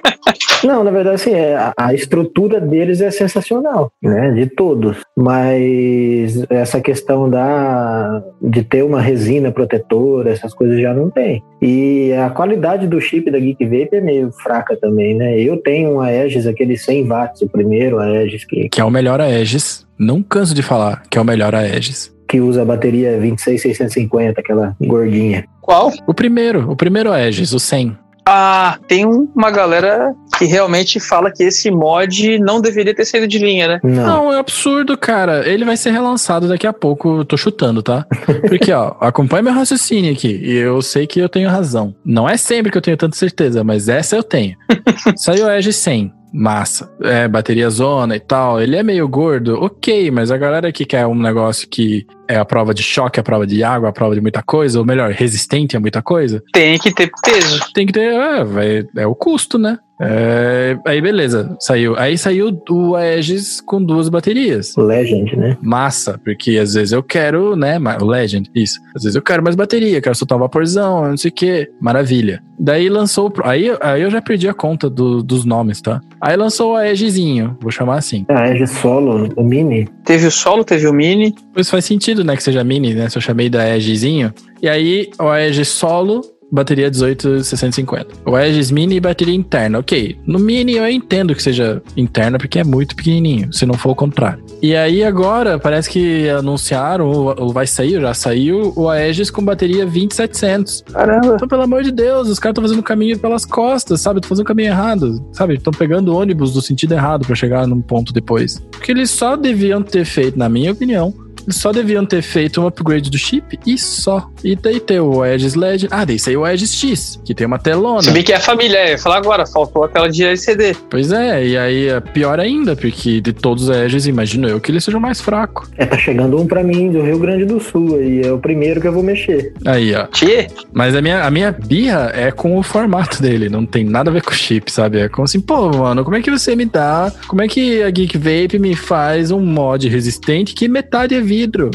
[0.63, 4.31] Não, na verdade, assim, é, a- a estrutura deles é sensacional, né?
[4.33, 4.99] De todos.
[5.17, 11.43] Mas essa questão da de ter uma resina protetora, essas coisas já não tem.
[11.63, 15.41] E a qualidade do chip da Geek Vape é meio fraca também, né?
[15.41, 19.19] Eu tenho um Aegis, aquele 100 watts, o primeiro Aegis que, Que é o melhor
[19.21, 19.87] Aegis.
[19.99, 22.15] Não canso de falar que é o melhor Aegis.
[22.31, 25.45] Que usa a bateria 26650, aquela gordinha.
[25.61, 25.93] qual?
[26.07, 27.97] O primeiro, o primeiro Aegis, o 100.
[28.33, 33.27] Ah, tem um- uma galera que realmente fala que esse mod não deveria ter saído
[33.27, 33.81] de linha, né?
[33.83, 34.07] Não.
[34.07, 35.49] Não, é absurdo, cara.
[35.49, 37.19] Ele vai ser relançado daqui a pouco.
[37.19, 38.07] Eu tô chutando, tá?
[38.49, 40.41] Porque, ó, acompanha meu raciocínio aqui.
[40.45, 41.93] E eu sei que eu tenho razão.
[42.05, 44.55] Não é sempre que eu tenho tanta certeza, mas essa eu tenho.
[45.17, 46.13] Saiu o Edge 100.
[46.33, 46.89] Massa.
[47.03, 48.61] É, bateria zona e tal.
[48.63, 52.45] Ele é meio gordo, ok, mas a galera que quer um negócio que é a
[52.45, 55.77] prova de choque, a prova de água, a prova de muita coisa, ou melhor, resistente
[55.77, 57.61] a muita coisa, Tem que ter peso.
[57.75, 58.13] tem que ter.
[58.15, 59.79] É, é o custo, né?
[60.03, 61.95] É, aí beleza, saiu.
[61.99, 64.75] Aí saiu o Aegis com duas baterias.
[64.75, 65.59] Legend, né?
[65.61, 67.79] Massa, porque às vezes eu quero, né?
[68.01, 68.81] Legend, isso.
[68.97, 71.71] Às vezes eu quero mais bateria, quero soltar um vaporzão, não sei o que.
[71.79, 72.43] Maravilha.
[72.59, 73.31] Daí lançou.
[73.45, 76.01] Aí, aí eu já perdi a conta do- dos nomes, tá?
[76.19, 78.25] Aí lançou o Aegisinho, vou chamar assim.
[78.29, 79.87] Aegis Solo, o Mini.
[80.05, 81.35] Teve o solo, teve o mini.
[81.53, 82.37] Pois faz sentido, né?
[82.37, 83.09] Que seja mini, né?
[83.09, 84.33] Se eu chamei da Aegisinho.
[84.63, 88.09] E aí, o Aegis solo, bateria 18650.
[88.27, 89.79] O Aegis mini e bateria interna.
[89.79, 90.19] Ok.
[90.27, 93.95] No mini eu entendo que seja interna, porque é muito pequenininho, se não for o
[93.95, 94.43] contrário.
[94.61, 99.87] E aí, agora, parece que anunciaram, ou, vai sair, já saiu, o Aegis com bateria
[99.87, 100.85] 20700.
[100.93, 101.35] Caramba.
[101.37, 104.19] Então, pelo amor de Deus, os caras estão fazendo caminho pelas costas, sabe?
[104.19, 105.55] Estão fazendo caminho errado, sabe?
[105.55, 108.59] Estão pegando ônibus do sentido errado pra chegar num ponto depois.
[108.71, 111.15] Porque eles só deviam ter feito, na minha opinião,
[111.49, 114.29] só deviam ter feito um upgrade do chip e só.
[114.43, 115.89] E daí ter o Aegis LED.
[115.91, 118.03] Ah, daí saiu o Aegis X, que tem uma telona.
[118.03, 118.99] Se bem que é a família, é.
[118.99, 120.77] Falar agora, faltou a tela de LCD.
[120.89, 124.71] Pois é, e aí é pior ainda, porque de todos os Aegis, imagino eu que
[124.71, 125.69] ele seja o mais fraco.
[125.77, 128.81] É, tá chegando um pra mim do Rio Grande do Sul aí, é o primeiro
[128.81, 129.53] que eu vou mexer.
[129.65, 130.07] Aí, ó.
[130.07, 134.11] Tchê, Mas a minha, a minha birra é com o formato dele, não tem nada
[134.11, 134.99] a ver com o chip, sabe?
[135.01, 137.13] É como assim, pô, mano, como é que você me dá?
[137.29, 141.71] Como é que a Geek Vape me faz um mod resistente que metade é vidro?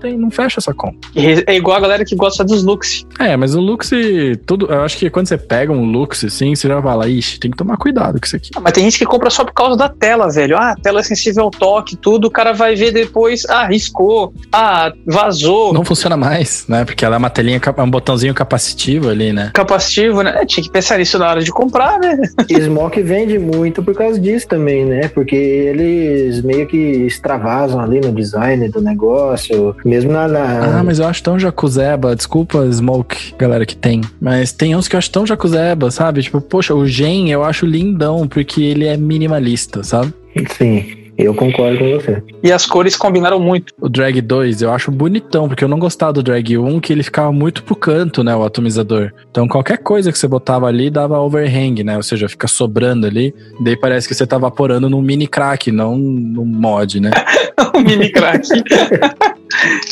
[0.00, 0.96] Não, tem, não fecha essa conta.
[1.14, 3.04] é igual a galera que gosta dos looks.
[3.18, 3.90] É, mas o Lux,
[4.46, 4.66] tudo.
[4.66, 7.56] Eu acho que quando você pega um Lux assim, você já fala, ixi, tem que
[7.56, 8.50] tomar cuidado com isso aqui.
[8.56, 10.56] Ah, mas tem gente que compra só por causa da tela, velho.
[10.56, 12.26] Ah, a tela é sensível ao toque, tudo.
[12.26, 13.44] O cara vai ver depois.
[13.48, 14.32] Ah, riscou.
[14.52, 15.72] Ah, vazou.
[15.72, 16.84] Não funciona mais, né?
[16.84, 19.50] Porque ela é uma telinha, cap- um botãozinho capacitivo ali, né?
[19.52, 20.34] Capacitivo, né?
[20.42, 22.18] É, tinha que pensar nisso na hora de comprar, né?
[22.48, 25.08] E Smoke vende muito por causa disso também, né?
[25.08, 30.26] Porque eles meio que extravasam ali no design do negócio, mesmo na.
[30.28, 32.14] na- Ah, mas eu acho tão jacuzeba.
[32.16, 34.00] Desculpa, Smoke, galera que tem.
[34.20, 36.22] Mas tem uns que eu acho tão jacuzeba, sabe?
[36.22, 40.14] Tipo, poxa, o Gen eu acho lindão, porque ele é minimalista, sabe?
[40.56, 40.84] Sim,
[41.18, 42.22] eu concordo com você.
[42.42, 43.74] E as cores combinaram muito.
[43.80, 47.02] O Drag 2 eu acho bonitão, porque eu não gostava do Drag 1, que ele
[47.02, 48.34] ficava muito pro canto, né?
[48.34, 49.10] O atomizador.
[49.30, 51.96] Então qualquer coisa que você botava ali dava overhang, né?
[51.96, 53.34] Ou seja, fica sobrando ali.
[53.62, 57.10] Daí parece que você tá vaporando num mini crack, não num mod, né?
[57.74, 58.46] o mini crack.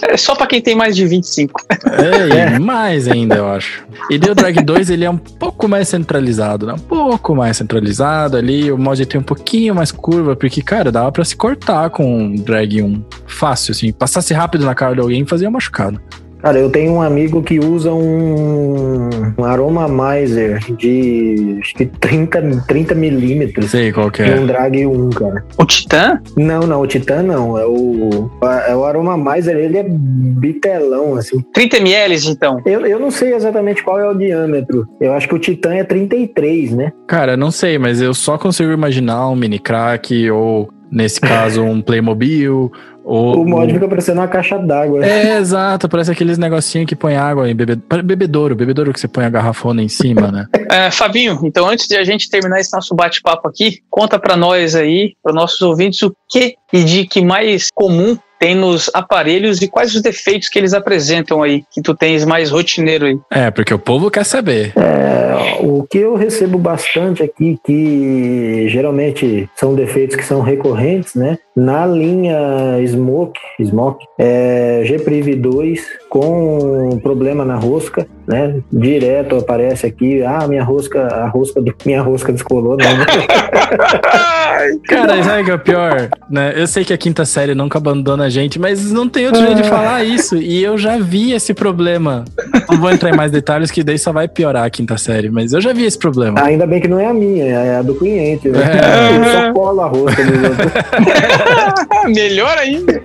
[0.03, 1.63] é só pra quem tem mais de 25.
[1.71, 3.85] É, e mais ainda, eu acho.
[4.11, 6.75] E o Drag 2, ele é um pouco mais centralizado, né?
[6.75, 8.71] Um pouco mais centralizado ali.
[8.71, 12.83] O mod tem um pouquinho mais curva, porque, cara, dava pra se cortar com Drag
[12.83, 13.05] 1.
[13.27, 13.93] Fácil, assim.
[13.93, 16.01] Passasse rápido na cara de alguém e fazia machucado.
[16.41, 22.95] Cara, eu tenho um amigo que usa um, um Aromamizer de acho que 30, 30
[22.95, 23.71] milímetros.
[23.71, 24.39] Sei qual que E é.
[24.39, 25.45] um Drag 1, cara.
[25.57, 26.21] O Titã?
[26.37, 27.59] Não, não, o Titan não.
[27.59, 28.31] É o,
[28.67, 31.41] é o Aromamizer, ele é bitelão, assim.
[31.53, 32.61] 30 ml, então.
[32.65, 34.87] Eu, eu não sei exatamente qual é o diâmetro.
[35.01, 36.93] Eu acho que o Titan é 33, né?
[37.07, 41.81] Cara, não sei, mas eu só consigo imaginar um mini crack ou, nesse caso, um
[41.81, 42.71] Playmobil.
[43.09, 45.03] Ou, O mod fica parecendo uma caixa d'água.
[45.03, 47.77] É, exato, parece aqueles negocinhos que põe água em bebe...
[48.05, 50.47] bebedouro, bebedouro que você põe a garrafona em cima, né?
[50.71, 54.75] É, Fabinho, então antes de a gente terminar esse nosso bate-papo aqui, conta pra nós
[54.75, 59.69] aí, para nossos ouvintes, o que e de que mais comum tem nos aparelhos e
[59.69, 63.19] quais os defeitos que eles apresentam aí, que tu tens mais rotineiro aí.
[63.31, 64.73] É, porque o povo quer saber.
[64.77, 71.39] É, o que eu recebo bastante aqui, que geralmente são defeitos que são recorrentes, né?
[71.57, 72.39] Na linha
[72.87, 78.61] Smoke, Smoke é GPRIV 2 com problema na rosca, né?
[78.73, 83.07] Direto aparece aqui, ah, minha rosca, a rosca do, minha rosca descolou, não, né?
[84.89, 86.09] Cara, sabe o que é o pior?
[86.31, 86.53] Né?
[86.57, 89.69] Eu sei que a quinta série nunca abandona gente, mas não tem outro jeito de
[89.69, 90.37] falar isso.
[90.37, 92.25] E eu já vi esse problema.
[92.69, 95.53] Não vou entrar em mais detalhes, que daí só vai piorar a quinta série, mas
[95.53, 96.43] eu já vi esse problema.
[96.43, 98.59] Ainda bem que não é a minha, é a do cliente, né?
[98.61, 99.15] É.
[99.15, 102.09] Ele só cola a rosca no outro.
[102.15, 103.03] Melhor ainda.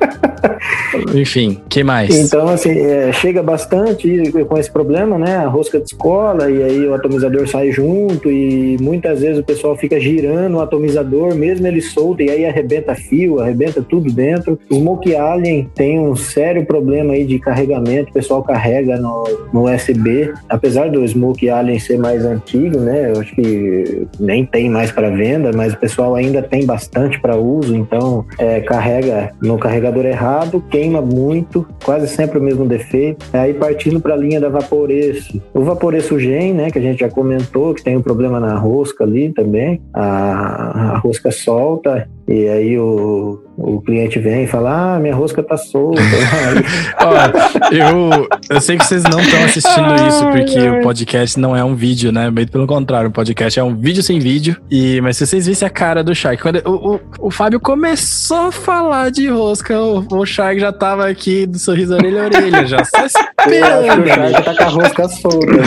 [1.13, 2.13] Enfim, que mais?
[2.15, 5.37] Então, assim, é, chega bastante com esse problema, né?
[5.37, 9.99] A rosca descola e aí o atomizador sai junto e muitas vezes o pessoal fica
[9.99, 14.59] girando o atomizador, mesmo ele solto, e aí arrebenta fio, arrebenta tudo dentro.
[14.69, 14.79] O
[15.15, 20.89] Alien tem um sério problema aí de carregamento, o pessoal carrega no, no USB, apesar
[20.89, 23.11] do Smoke Alien ser mais antigo, né?
[23.11, 27.35] Eu acho que nem tem mais para venda, mas o pessoal ainda tem bastante para
[27.35, 33.25] uso, então é, carrega no carregador errado, queima muito, quase sempre o mesmo defeito.
[33.33, 35.41] Aí partindo para a linha da Vaporeço.
[35.53, 39.03] O Vaporeço Gen, né, que a gente já comentou, que tem um problema na rosca
[39.03, 44.99] ali também, a, a rosca solta, e aí o, o cliente vem e fala: Ah,
[44.99, 46.01] minha rosca tá solta.
[47.01, 51.63] Ó, eu, eu sei que vocês não estão assistindo isso, porque o podcast não é
[51.63, 52.31] um vídeo, né?
[52.31, 54.55] Bem pelo contrário, o podcast é um vídeo sem vídeo.
[54.71, 58.47] E, mas se vocês vissem a cara do Shark, quando o, o, o Fábio começou
[58.47, 62.65] a falar de rosca, o, o Shark já tava aqui do sorriso orelha a orelha,
[62.65, 64.03] já só esperando.
[64.03, 65.45] o Shark tá com a rosca solta.
[65.45, 65.63] né?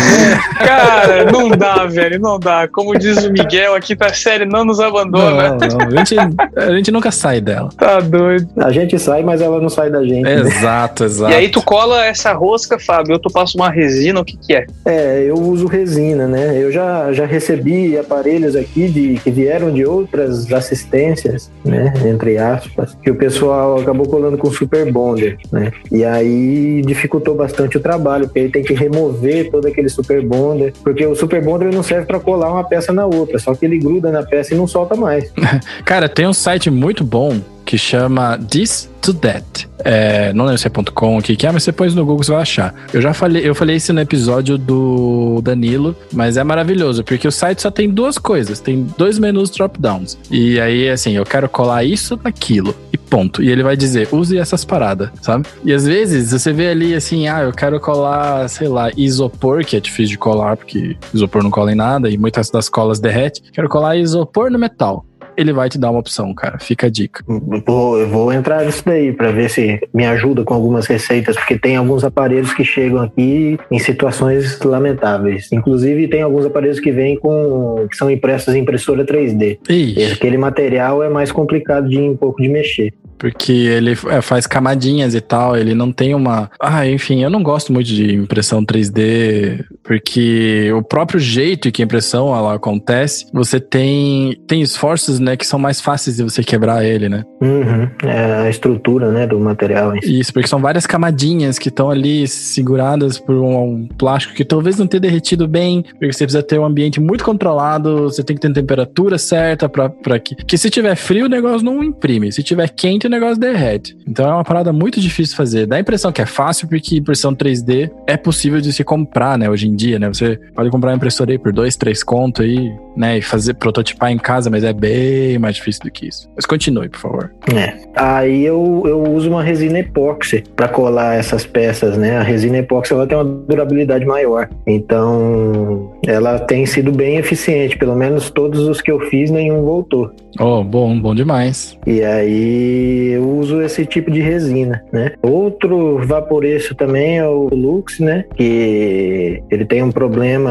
[0.59, 2.67] Cara, não dá, velho, não dá.
[2.67, 5.51] Como diz o Miguel, a quinta série não nos abandona.
[5.51, 6.17] Não, não, a gente,
[6.55, 7.69] a gente nunca sai dela.
[7.77, 8.49] Tá doido.
[8.57, 10.23] A gente sai, mas ela não sai da gente.
[10.23, 10.41] né?
[10.41, 11.33] Exato, exato.
[11.33, 14.55] E aí tu cola essa rosca, Fábio, ou tu passa uma resina, o que que
[14.55, 14.67] é?
[14.85, 16.57] É, eu uso resina, né?
[16.63, 21.93] Eu já, já recebi aparelhos aqui de, que vieram de outras assistências, né?
[22.05, 25.73] Entre aspas, que o pessoal acabou colando com super bonder, né?
[25.91, 30.73] E aí dificultou bastante o trabalho, porque aí tem que remover todo aquele super bonder,
[30.83, 33.79] porque o super bonder não serve para colar uma peça na outra, só que ele
[33.79, 35.33] gruda na peça e não solta mais.
[35.85, 39.69] Cara, tem um site muito bom que chama This to That.
[39.85, 42.25] É, não lembro se é .com o que, que é, mas você põe no Google
[42.25, 42.75] você vai achar.
[42.93, 47.33] Eu já falei, eu falei isso no episódio do Danilo, mas é maravilhoso, porque o
[47.33, 50.19] site só tem duas coisas, tem dois menus drop-downs.
[50.31, 52.75] E aí, assim, eu quero colar isso naquilo.
[52.93, 53.43] E ponto.
[53.43, 55.47] E ele vai dizer, use essas paradas, sabe?
[55.65, 59.77] E às vezes você vê ali assim, ah, eu quero colar, sei lá, isopor, que
[59.77, 63.43] é difícil de colar, porque isopor não cola em nada, e muitas das colas derrete.
[63.53, 65.06] Quero colar isopor no metal
[65.37, 66.59] ele vai te dar uma opção, cara.
[66.59, 67.23] Fica a dica.
[67.27, 71.59] Vou, eu vou entrar nisso daí para ver se me ajuda com algumas receitas, porque
[71.59, 75.51] tem alguns aparelhos que chegam aqui em situações lamentáveis.
[75.53, 77.87] Inclusive, tem alguns aparelhos que vêm com.
[77.91, 79.59] que são impressos em impressora 3D.
[79.69, 82.93] Ixi, Aquele material é mais complicado de um pouco de mexer.
[83.19, 86.51] Porque ele é, faz camadinhas e tal, ele não tem uma.
[86.61, 91.85] Ah, enfim, eu não gosto muito de impressão 3D, porque o próprio jeito que a
[91.85, 96.85] impressão ela acontece, você tem, tem esforços, né, que são mais fáceis de você quebrar
[96.85, 97.25] ele, né?
[97.41, 97.89] Uhum.
[98.05, 100.21] É a estrutura né, do material si.
[100.21, 104.87] Isso, porque são várias camadinhas que estão ali seguradas por um, plástico que talvez não
[104.87, 108.51] tenha derretido bem, porque você precisa ter um ambiente muito controlado, você tem que ter
[108.51, 112.69] a temperatura certa para que, que se tiver frio o negócio não imprime, se tiver
[112.69, 113.97] quente o negócio derrete.
[114.07, 115.67] Então é uma parada muito difícil de fazer.
[115.67, 119.49] Dá a impressão que é fácil porque impressão 3D é possível de se comprar, né,
[119.49, 120.09] hoje em dia, né?
[120.09, 124.11] Você pode comprar uma impressora aí por dois, três conto aí, né, e fazer prototipar
[124.11, 126.29] em casa, mas é bem mais difícil do que isso.
[126.35, 127.33] Mas continue, por favor.
[127.55, 127.75] É.
[127.97, 132.17] Aí eu, eu uso uma resina epóxi para colar essas peças, né?
[132.17, 134.49] A resina epóxi ela tem uma durabilidade maior.
[134.67, 137.77] Então, ela tem sido bem eficiente.
[137.77, 140.11] Pelo menos todos os que eu fiz, nenhum voltou.
[140.39, 141.79] Oh, bom, bom demais.
[141.87, 145.13] E aí E eu uso esse tipo de resina, né?
[145.23, 148.25] Outro vaporeço também é o Lux, né?
[148.35, 150.51] Que ele tem um problema,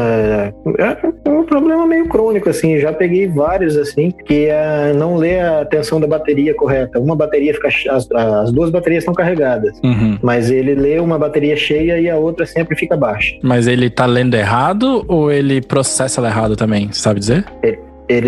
[0.78, 2.78] é um problema meio crônico, assim.
[2.78, 7.00] Já peguei vários, assim, que é não lê a tensão da bateria correta.
[7.00, 7.68] Uma bateria fica.
[7.90, 10.18] As, as duas baterias estão carregadas, Uhum.
[10.22, 13.34] mas ele lê uma bateria cheia e a outra sempre fica baixa.
[13.42, 16.90] Mas ele tá lendo errado ou ele processa ela errado também?
[16.92, 17.44] Sabe dizer?
[17.62, 17.78] Ele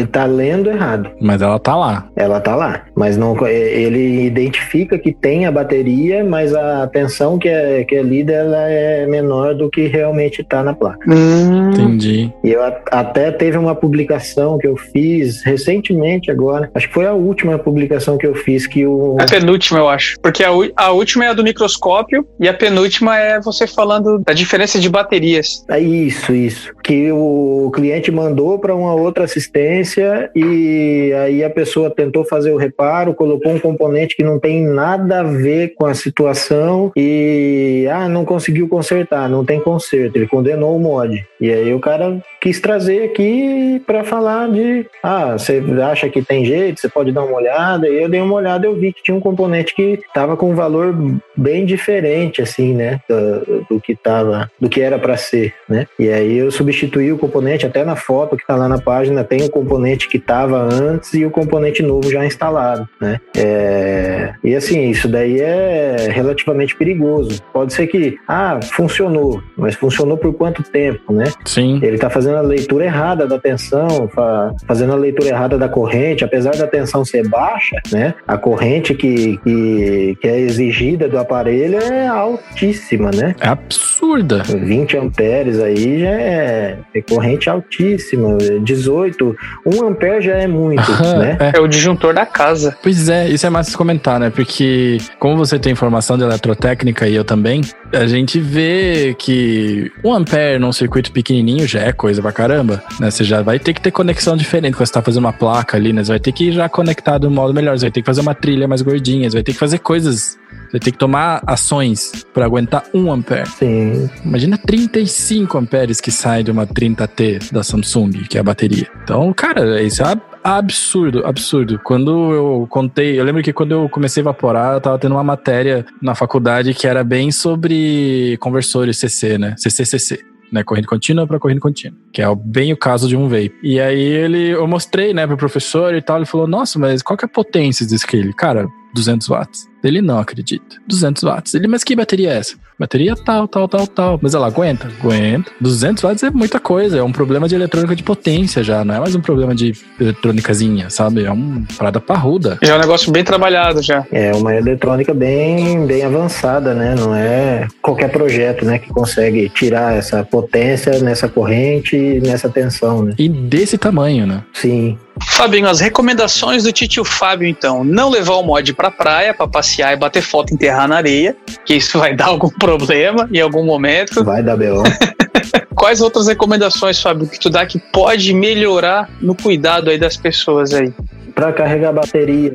[0.07, 1.11] tá lendo errado.
[1.21, 2.09] Mas ela tá lá.
[2.17, 7.49] Ela tá lá, mas não ele identifica que tem a bateria, mas a tensão que
[7.49, 10.99] é, que é lida ela é menor do que realmente tá na placa.
[11.09, 12.33] Hum, Entendi.
[12.43, 12.61] E eu
[12.91, 18.17] até teve uma publicação que eu fiz recentemente agora, acho que foi a última publicação
[18.17, 20.17] que eu fiz que o a penúltima, eu acho.
[20.21, 24.33] Porque a, a última é a do microscópio e a penúltima é você falando da
[24.33, 25.65] diferença de baterias.
[25.69, 26.73] É isso, isso.
[26.89, 32.57] Que o cliente mandou para uma outra assistência e aí a pessoa tentou fazer o
[32.57, 38.09] reparo, colocou um componente que não tem nada a ver com a situação e ah,
[38.09, 41.23] não conseguiu consertar, não tem conserto, ele condenou o mod.
[41.39, 46.45] E aí o cara quis trazer aqui para falar de ah, você acha que tem
[46.45, 47.89] jeito, você pode dar uma olhada.
[47.89, 50.55] E eu dei uma olhada, eu vi que tinha um componente que tava com um
[50.55, 50.95] valor
[51.37, 55.87] bem diferente assim, né, do, do que tava, do que era para ser, né?
[55.99, 59.45] E aí eu substituí o componente, até na foto que tá lá na página tem
[59.45, 63.21] o componente que tava antes e o componente novo já instalado, né?
[63.37, 67.43] É, E assim, isso daí é relativamente perigoso.
[67.53, 71.25] Pode ser que, ah, funcionou, mas funcionou por quanto tempo, né?
[71.45, 71.81] Sim.
[71.83, 76.25] Ele está fazendo a leitura errada da tensão, fa- fazendo a leitura errada da corrente,
[76.25, 78.15] apesar da tensão ser baixa, né?
[78.27, 83.35] A corrente que, que, que é exigida do aparelho é altíssima, né?
[83.41, 84.43] É absurda.
[84.45, 91.19] 20 amperes aí já é, é corrente altíssima, 18, 1 ampere já é muito, Aham,
[91.19, 91.37] né?
[91.41, 91.59] é.
[91.59, 92.77] É o disjuntor da casa.
[92.83, 94.31] Pois é, isso é de comentar, né?
[94.31, 97.61] Porque, como você tem informação de eletrotécnica e eu também,
[97.93, 103.11] a gente vê que um ampere num circuito pequenininho já é coisa pra caramba, né?
[103.11, 105.93] Você já vai ter que ter conexão diferente quando você tá fazendo uma placa ali,
[105.93, 106.05] né?
[106.05, 108.07] Você vai ter que ir já conectar de um modo melhor, você vai ter que
[108.07, 110.99] fazer uma trilha mais gordinha, você vai ter que fazer coisas, você vai ter que
[110.99, 113.49] tomar ações pra aguentar um ampere.
[113.51, 118.87] Sim, Imagina 35 amperes que sai de uma 30T da Samsung, que é a bateria.
[119.03, 121.81] Então, cara, isso é ab- absurdo, absurdo.
[121.83, 125.25] Quando eu contei, eu lembro que quando eu comecei a evaporar, eu tava tendo uma
[125.25, 129.55] matéria na faculdade que era bem sobre conversores CC, né?
[129.57, 130.21] CCCC.
[130.51, 133.53] Né, corrente contínua para corrente contínua, que é bem o caso de um vape.
[133.63, 137.19] E aí ele, eu mostrei, né, pro professor e tal, ele falou: "Nossa, mas qual
[137.19, 139.69] que é a potência desse que ele, cara, 200 watts".
[139.83, 140.77] Ele não acredita.
[140.87, 141.55] 200 watts.
[141.55, 142.57] Ele, mas que bateria é essa?
[142.79, 144.19] Bateria tal, tal, tal, tal.
[144.23, 144.89] Mas ela aguenta?
[145.01, 145.51] Aguenta.
[145.61, 146.99] 200 watts é muita coisa.
[146.99, 148.85] É um problema de eletrônica de potência já.
[148.85, 151.25] Não é mais um problema de eletrônicazinha, sabe?
[151.25, 152.59] É uma parada parruda.
[152.63, 154.07] É um negócio bem trabalhado já.
[154.13, 156.95] é uma eletrônica bem, bem avançada, né?
[156.95, 163.03] Não é qualquer projeto, né, que consegue tirar essa potência nessa corrente e nessa tensão,
[163.03, 163.15] né?
[163.19, 164.43] E desse tamanho, né?
[164.53, 167.83] Sim, Fabinho, as recomendações do titio Fábio, então.
[167.83, 171.37] Não levar o mod pra praia, pra passear e bater foto e enterrar na areia,
[171.65, 174.25] que isso vai dar algum problema em algum momento.
[174.25, 174.83] vai dar BO.
[175.75, 180.75] Quais outras recomendações, Fábio, que tu dá que pode melhorar no cuidado aí das pessoas
[180.75, 180.93] aí?
[181.35, 182.53] Para carregar a bateria,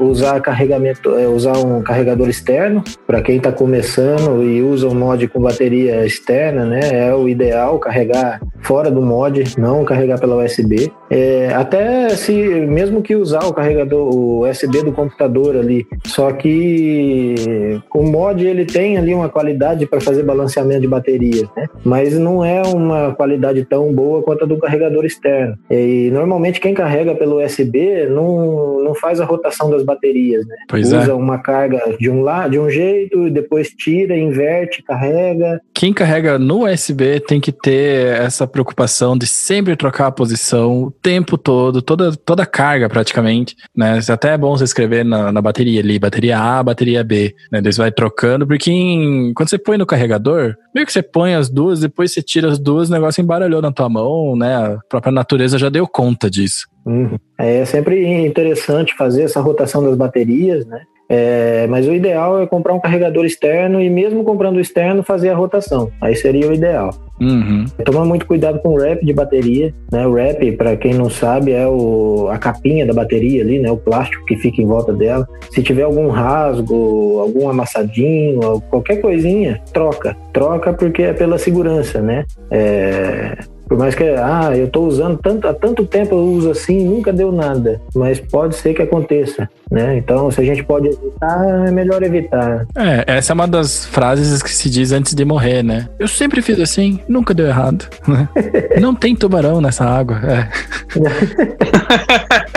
[0.00, 2.82] usar carregamento, é, usar um carregador externo.
[3.06, 7.78] Para quem está começando e usa um mod com bateria externa, né, é o ideal
[7.78, 10.92] carregar fora do mod, não carregar pela USB.
[11.10, 17.80] É, até se mesmo que usar o carregador, o USB do computador ali, só que
[17.94, 21.68] o mod ele tem ali uma qualidade para fazer balanceamento de bateria, né?
[21.84, 25.56] Mas não é uma qualidade tão boa quanto a do carregador externo.
[25.70, 30.56] E normalmente quem carrega pelo USB não, não faz a rotação das baterias, né?
[30.68, 31.14] Pois Usa é.
[31.14, 35.60] uma carga de um lado, de um jeito, depois tira, inverte, carrega.
[35.72, 41.38] Quem carrega no USB tem que ter essa preocupação de sempre trocar a posição tempo
[41.38, 44.00] todo, toda, toda a carga praticamente, né?
[44.10, 47.62] Até é bom você escrever na, na bateria ali, bateria A, bateria B, né?
[47.62, 51.48] Você vai trocando, porque em- quando você põe no carregador, meio que você põe as
[51.48, 54.56] duas, depois você tira as duas, o negócio embaralhou na tua mão, né?
[54.56, 56.66] A própria natureza já deu conta disso.
[56.84, 57.16] Uhum.
[57.38, 60.80] É sempre interessante fazer essa rotação das baterias, né?
[61.08, 65.30] É, mas o ideal é comprar um carregador externo e mesmo comprando o externo fazer
[65.30, 65.90] a rotação.
[66.00, 66.90] Aí seria o ideal.
[67.20, 67.64] Uhum.
[67.84, 70.06] Toma muito cuidado com o wrap de bateria, né?
[70.06, 73.70] O wrap, para quem não sabe, é o, a capinha da bateria ali, né?
[73.70, 75.26] O plástico que fica em volta dela.
[75.50, 80.16] Se tiver algum rasgo, algum amassadinho, qualquer coisinha, troca.
[80.32, 82.26] Troca porque é pela segurança, né?
[82.50, 83.38] É,
[83.68, 87.12] Por mais que, ah, eu tô usando tanto, há tanto tempo eu uso assim, nunca
[87.12, 87.80] deu nada.
[87.94, 89.96] Mas pode ser que aconteça, né?
[89.96, 92.66] Então, se a gente pode evitar, é melhor evitar.
[92.76, 95.88] É, essa é uma das frases que se diz antes de morrer, né?
[95.98, 97.86] Eu sempre fiz assim, nunca deu errado.
[98.06, 98.28] Né?
[98.80, 100.20] não tem tubarão nessa água.
[100.22, 100.48] É.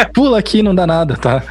[0.14, 1.44] Pula aqui, não dá nada, tá?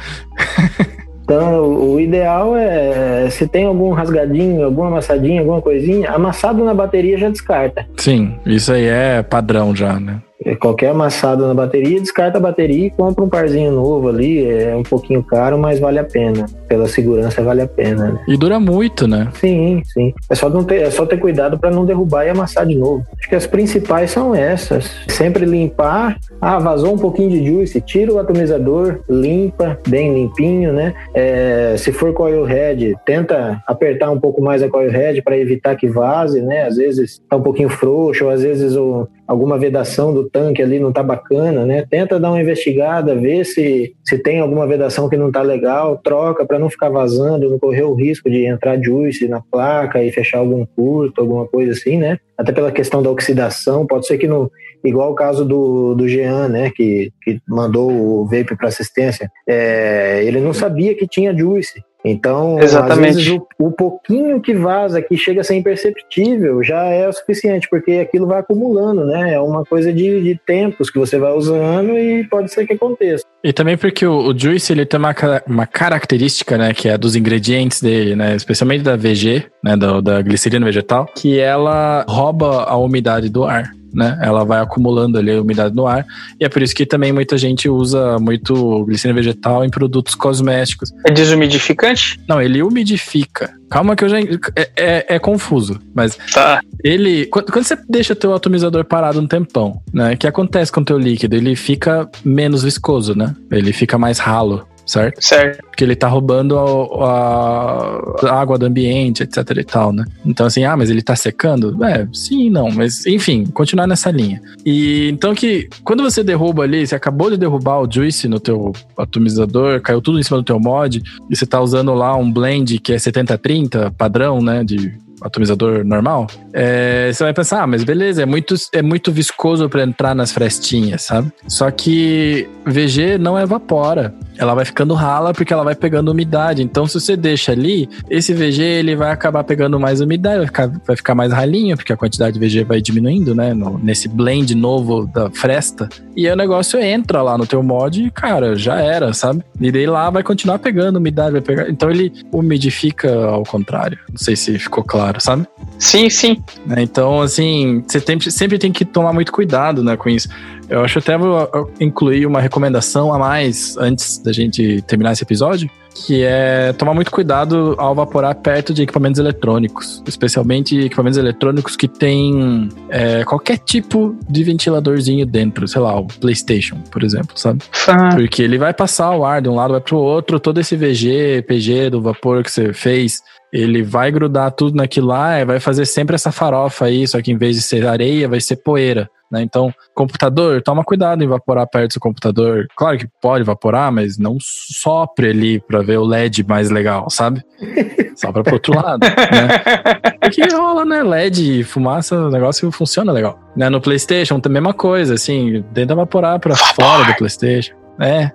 [1.29, 7.19] Então, o ideal é, se tem algum rasgadinho, alguma amassadinha, alguma coisinha, amassado na bateria
[7.19, 7.85] já descarta.
[7.97, 10.21] Sim, isso aí é padrão já, né?
[10.45, 14.49] É, qualquer amassado na bateria, descarta a bateria e compra um parzinho novo ali.
[14.49, 16.45] É um pouquinho caro, mas vale a pena.
[16.67, 18.13] Pela segurança, vale a pena.
[18.13, 18.23] Né?
[18.27, 19.27] E dura muito, né?
[19.33, 20.13] Sim, sim.
[20.29, 23.05] É só, não ter, é só ter cuidado para não derrubar e amassar de novo.
[23.17, 24.89] Acho que as principais são essas.
[25.09, 26.17] Sempre limpar.
[26.39, 30.93] Ah, vazou um pouquinho de juice, tira o atomizador, limpa, bem limpinho, né?
[31.13, 35.75] É, se for coil head, tenta apertar um pouco mais a coil head para evitar
[35.75, 36.65] que vaze, né?
[36.65, 40.79] Às vezes tá um pouquinho frouxo, ou às vezes o, alguma vedação do tanque ali
[40.79, 41.85] não tá bacana, né?
[41.87, 46.43] Tenta dar uma investigada, ver se, se tem alguma vedação que não tá legal, troca
[46.47, 50.39] para não ficar vazando, não correr o risco de entrar juice na placa e fechar
[50.39, 52.17] algum curto, alguma coisa assim, né?
[52.35, 54.51] Até pela questão da oxidação, pode ser que no
[54.83, 60.23] igual o caso do, do Jean, né, que, que mandou o vape para assistência, é,
[60.25, 61.83] ele não sabia que tinha juice.
[62.03, 63.09] Então, Exatamente.
[63.09, 67.13] às vezes, o, o, pouquinho que vaza, que chega a ser imperceptível, já é o
[67.13, 69.33] suficiente, porque aquilo vai acumulando, né?
[69.33, 73.25] É uma coisa de, de tempos que você vai usando e pode ser que aconteça.
[73.43, 75.13] E também porque o, o Juice, ele tem uma,
[75.45, 80.21] uma característica, né, que é dos ingredientes dele, né, especialmente da VG, né, da, da
[80.21, 84.17] glicerina vegetal, que ela rouba a umidade do ar né?
[84.21, 86.05] Ela vai acumulando ali a umidade no ar.
[86.39, 90.91] E é por isso que também muita gente usa muito glicina vegetal em produtos cosméticos.
[91.05, 92.19] É desumidificante?
[92.27, 93.53] Não, ele umidifica.
[93.69, 94.19] Calma que eu já.
[94.55, 96.17] É, é, é confuso, mas.
[96.33, 96.59] Tá.
[96.83, 97.25] Ele.
[97.27, 100.13] Quando, quando, você deixa teu atomizador parado um tempão, né?
[100.13, 101.35] O que acontece com o teu líquido?
[101.35, 103.35] Ele fica menos viscoso, né?
[103.51, 105.23] Ele fica mais ralo certo?
[105.23, 105.63] Certo.
[105.65, 110.03] Porque ele tá roubando a, a, água do ambiente, etc e tal, né?
[110.25, 111.83] Então, assim, ah, mas ele tá secando?
[111.83, 114.41] É, sim não, mas enfim, continuar nessa linha.
[114.65, 118.73] E então que quando você derruba ali, você acabou de derrubar o Juice no teu
[118.97, 122.79] atomizador, caiu tudo em cima do teu mod, e você tá usando lá um blend
[122.79, 128.23] que é 70-30, padrão, né, de atomizador normal, é, você vai pensar, ah, mas beleza,
[128.23, 131.31] é muito, é muito viscoso para entrar nas frestinhas, sabe?
[131.47, 134.13] Só que VG não evapora.
[134.37, 136.63] Ela vai ficando rala porque ela vai pegando umidade.
[136.63, 140.67] Então, se você deixa ali, esse VG ele vai acabar pegando mais umidade, vai ficar,
[140.87, 143.53] vai ficar mais ralinho, porque a quantidade de VG vai diminuindo, né?
[143.53, 145.89] No, nesse blend novo da fresta.
[146.15, 149.43] E aí o negócio entra lá no teu mod e, cara, já era, sabe?
[149.59, 151.69] E daí lá vai continuar pegando umidade, vai pegar.
[151.69, 153.99] Então ele umidifica ao contrário.
[154.09, 155.47] Não sei se ficou claro, sabe?
[155.77, 156.43] Sim, sim.
[156.65, 156.83] Né?
[156.83, 160.29] Então, assim, você tem, sempre tem que tomar muito cuidado né, com isso.
[160.69, 165.69] Eu acho até vou incluir uma recomendação a mais antes da gente terminar esse episódio,
[165.95, 171.87] que é tomar muito cuidado ao vaporar perto de equipamentos eletrônicos, especialmente equipamentos eletrônicos que
[171.87, 177.63] tem é, qualquer tipo de ventiladorzinho dentro, sei lá, o PlayStation, por exemplo, sabe?
[177.87, 178.09] Ah.
[178.15, 181.43] Porque ele vai passar o ar de um lado vai pro outro, todo esse VG,
[181.47, 183.21] PG do vapor que você fez
[183.51, 187.37] ele vai grudar tudo naquilo lá, vai fazer sempre essa farofa aí, só que em
[187.37, 189.09] vez de ser areia, vai ser poeira.
[189.31, 189.43] Né?
[189.43, 192.67] Então, computador, toma cuidado em evaporar perto do seu computador.
[192.75, 197.43] Claro que pode evaporar, mas não sopre ali para ver o LED mais legal, sabe?
[198.15, 200.17] Sopra pro outro lado, né?
[200.19, 201.03] Porque rola, né?
[201.03, 203.39] LED, fumaça, o negócio funciona legal.
[203.55, 203.69] Né?
[203.69, 207.79] No PlayStation, a mesma coisa, assim, tenta evaporar para fora do PlayStation.
[207.99, 208.31] É,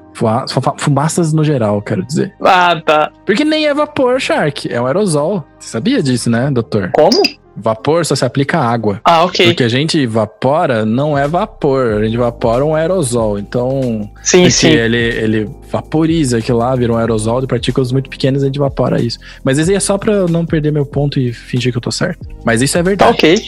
[0.78, 2.34] fumaças no geral, quero dizer.
[2.42, 3.10] Ah, tá.
[3.24, 5.44] Porque nem é vapor, Shark, é um aerosol.
[5.58, 6.90] Você sabia disso, né, doutor?
[6.92, 7.22] Como?
[7.56, 9.00] Vapor só se aplica a água.
[9.04, 9.46] Ah, ok.
[9.46, 13.38] Porque a gente evapora não é vapor, a gente evapora um aerosol.
[13.38, 14.70] Então, sim, sim.
[14.70, 19.00] Ele, ele vaporiza aquilo lá, vira um aerosol de partículas muito pequenas a gente evapora
[19.00, 19.18] isso.
[19.44, 21.82] Mas isso aí é só pra eu não perder meu ponto e fingir que eu
[21.82, 22.26] tô certo.
[22.44, 23.10] Mas isso é verdade.
[23.12, 23.42] Tá ok.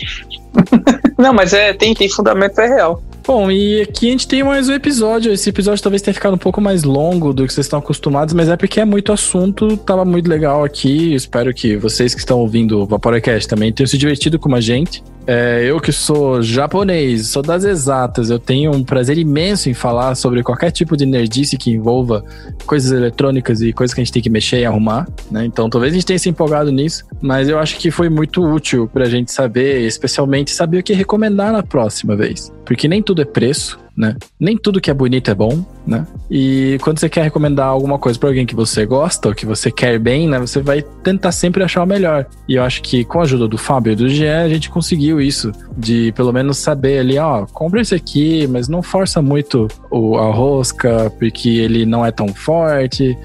[1.18, 3.02] não, mas é, tem, tem fundamento, é real.
[3.26, 5.32] Bom, e aqui a gente tem mais um episódio.
[5.32, 8.48] Esse episódio talvez tenha ficado um pouco mais longo do que vocês estão acostumados, mas
[8.48, 11.12] é porque é muito assunto, tava muito legal aqui.
[11.12, 15.02] Espero que vocês que estão ouvindo o Vaporacast também tenham se divertido com a gente.
[15.26, 20.14] É, eu que sou japonês, sou das exatas, eu tenho um prazer imenso em falar
[20.14, 22.24] sobre qualquer tipo de nerdice que envolva
[22.64, 25.44] coisas eletrônicas e coisas que a gente tem que mexer e arrumar, né?
[25.44, 28.88] Então talvez a gente tenha se empolgado nisso, mas eu acho que foi muito útil
[28.92, 32.52] pra gente saber, especialmente saber o que recomendar na próxima vez.
[32.64, 34.14] Porque nem tudo é preço, né?
[34.39, 36.06] Nem tudo que é bonito é bom, né?
[36.31, 39.70] E quando você quer recomendar alguma coisa para alguém que você gosta ou que você
[39.70, 40.39] quer bem, né?
[40.39, 42.27] Você vai tentar sempre achar o melhor.
[42.48, 45.20] E eu acho que com a ajuda do Fábio e do Jean, a gente conseguiu
[45.20, 45.51] isso.
[45.77, 50.31] De pelo menos saber ali, ó, compra esse aqui, mas não força muito o, a
[50.31, 53.16] rosca, porque ele não é tão forte,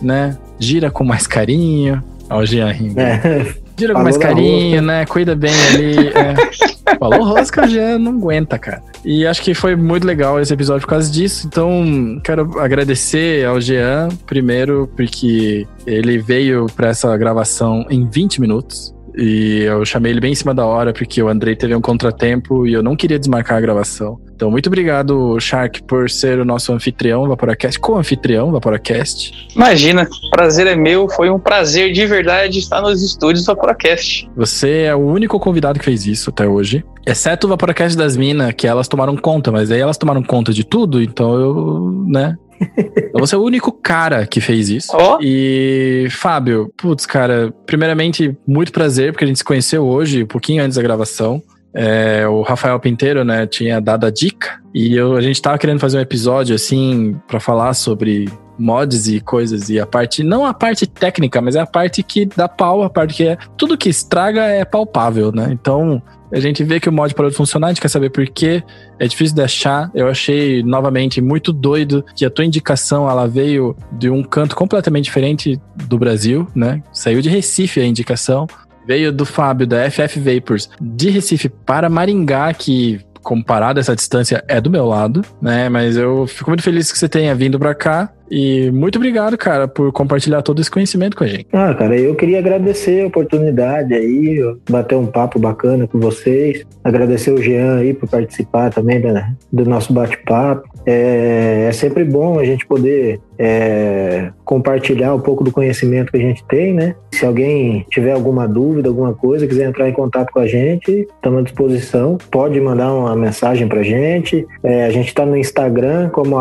[0.00, 0.38] né?
[0.58, 2.02] Gira com mais carinho.
[2.28, 3.00] Ó, o Jean rindo.
[3.00, 3.54] É.
[3.80, 5.06] Gira com mais carinho, né?
[5.06, 6.08] Cuida bem ali.
[6.08, 6.34] É.
[7.00, 8.82] Falou rosca, já não aguenta, cara.
[9.02, 11.46] E acho que foi muito legal esse episódio por causa disso.
[11.46, 18.94] Então, quero agradecer ao Jean, primeiro, porque ele veio para essa gravação em 20 minutos.
[19.16, 22.66] E eu chamei ele bem em cima da hora, porque o Andrei teve um contratempo
[22.66, 24.18] e eu não queria desmarcar a gravação.
[24.34, 29.48] Então, muito obrigado, Shark, por ser o nosso anfitrião Vaporacast, co-anfitrião Vaporacast.
[29.54, 34.30] Imagina, prazer é meu, foi um prazer de verdade estar nos estúdios Vaporacast.
[34.34, 36.82] Você é o único convidado que fez isso até hoje.
[37.06, 40.64] Exceto o Vaporacast das minas, que elas tomaram conta, mas aí elas tomaram conta de
[40.64, 44.96] tudo, então eu, né, então você é o único cara que fez isso.
[44.96, 45.18] Oh.
[45.20, 50.62] E, Fábio, putz, cara, primeiramente, muito prazer, porque a gente se conheceu hoje, um pouquinho
[50.62, 51.42] antes da gravação.
[51.72, 55.78] É, o Rafael Pinteiro, né, tinha dado a dica e eu, a gente tava querendo
[55.78, 58.28] fazer um episódio assim para falar sobre
[58.58, 62.26] mods e coisas e a parte não a parte técnica, mas é a parte que
[62.26, 65.48] dá pau, a parte que é tudo que estraga é palpável, né?
[65.50, 66.02] Então
[66.32, 68.62] a gente vê que o mod parou de funcionar, a gente quer saber por quê.
[68.98, 69.90] É difícil de achar.
[69.94, 75.04] Eu achei, novamente, muito doido que a tua indicação, ela veio de um canto completamente
[75.04, 76.82] diferente do Brasil, né?
[76.92, 78.46] Saiu de Recife a indicação.
[78.86, 84.60] Veio do Fábio, da FF Vapors, de Recife para Maringá, que comparado essa distância é
[84.60, 85.68] do meu lado, né?
[85.68, 88.12] Mas eu fico muito feliz que você tenha vindo para cá.
[88.30, 91.48] E muito obrigado, cara, por compartilhar todo esse conhecimento com a gente.
[91.52, 94.38] Ah, cara, eu queria agradecer a oportunidade aí,
[94.70, 96.64] bater um papo bacana com vocês.
[96.84, 100.68] Agradecer o Jean aí por participar também da, do nosso bate-papo.
[100.86, 106.20] É, é, sempre bom a gente poder é, compartilhar um pouco do conhecimento que a
[106.20, 106.94] gente tem, né?
[107.12, 111.40] Se alguém tiver alguma dúvida, alguma coisa, quiser entrar em contato com a gente, estamos
[111.40, 112.16] à disposição.
[112.30, 114.46] Pode mandar uma mensagem pra gente.
[114.62, 116.36] É, a gente está no Instagram como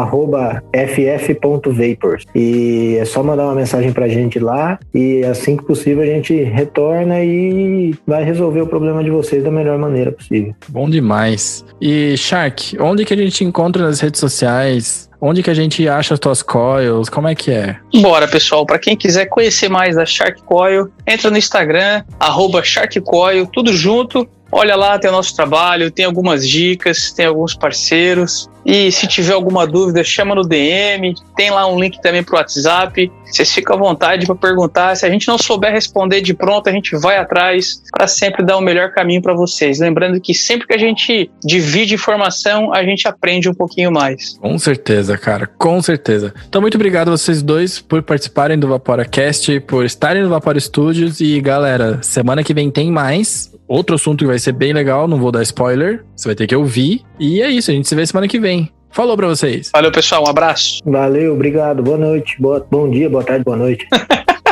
[0.71, 2.25] ff.v Vapors.
[2.35, 6.33] E é só mandar uma mensagem pra gente lá e assim que possível a gente
[6.43, 10.53] retorna e vai resolver o problema de vocês da melhor maneira possível.
[10.67, 11.65] Bom demais.
[11.81, 15.09] E Shark, onde que a gente encontra nas redes sociais?
[15.21, 17.09] Onde que a gente acha as tuas coils?
[17.09, 17.75] Como é que é?
[18.01, 18.65] Bora, pessoal.
[18.65, 23.73] Para quem quiser conhecer mais da Shark Coil, entra no Instagram, arroba Shark Coil, tudo
[23.73, 24.27] junto.
[24.51, 28.49] Olha lá, tem o nosso trabalho, tem algumas dicas, tem alguns parceiros.
[28.65, 31.15] E se tiver alguma dúvida, chama no DM.
[31.35, 33.11] Tem lá um link também para o WhatsApp.
[33.25, 34.95] Vocês ficam à vontade para perguntar.
[34.95, 38.57] Se a gente não souber responder de pronto, a gente vai atrás para sempre dar
[38.57, 39.79] o melhor caminho para vocês.
[39.79, 44.37] Lembrando que sempre que a gente divide informação, a gente aprende um pouquinho mais.
[44.39, 45.47] Com certeza, cara.
[45.57, 46.33] Com certeza.
[46.47, 51.21] Então, muito obrigado a vocês dois por participarem do VaporaCast, por estarem no Vapor Studios.
[51.21, 53.51] E, galera, semana que vem tem mais.
[53.69, 56.03] Outro assunto que vai ser bem legal, não vou dar spoiler.
[56.15, 57.03] Você vai ter que ouvir.
[57.19, 58.67] E é isso, a gente se vê semana que vem.
[58.89, 59.69] Falou pra vocês.
[59.71, 60.23] Valeu, pessoal.
[60.25, 60.81] Um abraço.
[60.83, 61.83] Valeu, obrigado.
[61.83, 62.35] Boa noite.
[62.41, 63.87] Boa, bom dia, boa tarde, boa noite.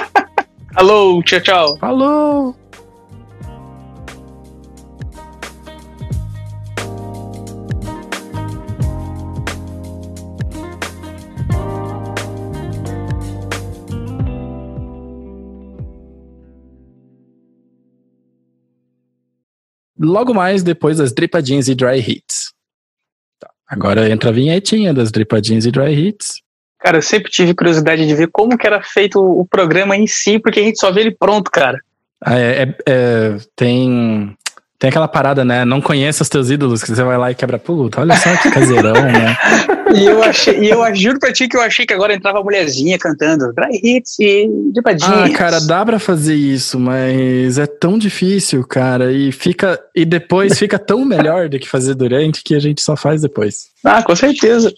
[0.78, 1.78] Alô, tchau, tchau.
[1.80, 2.56] Falou.
[20.00, 22.54] Logo mais depois das dripadinhas e dry hits.
[23.68, 26.42] Agora entra a vinhetinha das dripadinhas e dry hits.
[26.80, 30.40] Cara, eu sempre tive curiosidade de ver como que era feito o programa em si,
[30.40, 31.80] porque a gente só vê ele pronto, cara.
[32.24, 34.36] Ah, é, é, é, tem,
[34.80, 35.66] tem aquela parada, né?
[35.66, 37.60] Não conheça os teus ídolos, que você vai lá e quebra.
[37.60, 39.38] Puta, olha só que caseirão, né?
[39.96, 42.44] E eu achei, e eu juro pra ti que eu achei que agora entrava a
[42.44, 45.14] mulherzinha cantando dry hits e dripadinhas.
[45.14, 49.12] Ah, cara, dá pra fazer isso, mas é tão difícil, cara.
[49.12, 49.80] E fica.
[49.96, 53.68] E depois fica tão melhor do que fazer durante que a gente só faz depois.
[53.84, 54.74] Ah, com certeza.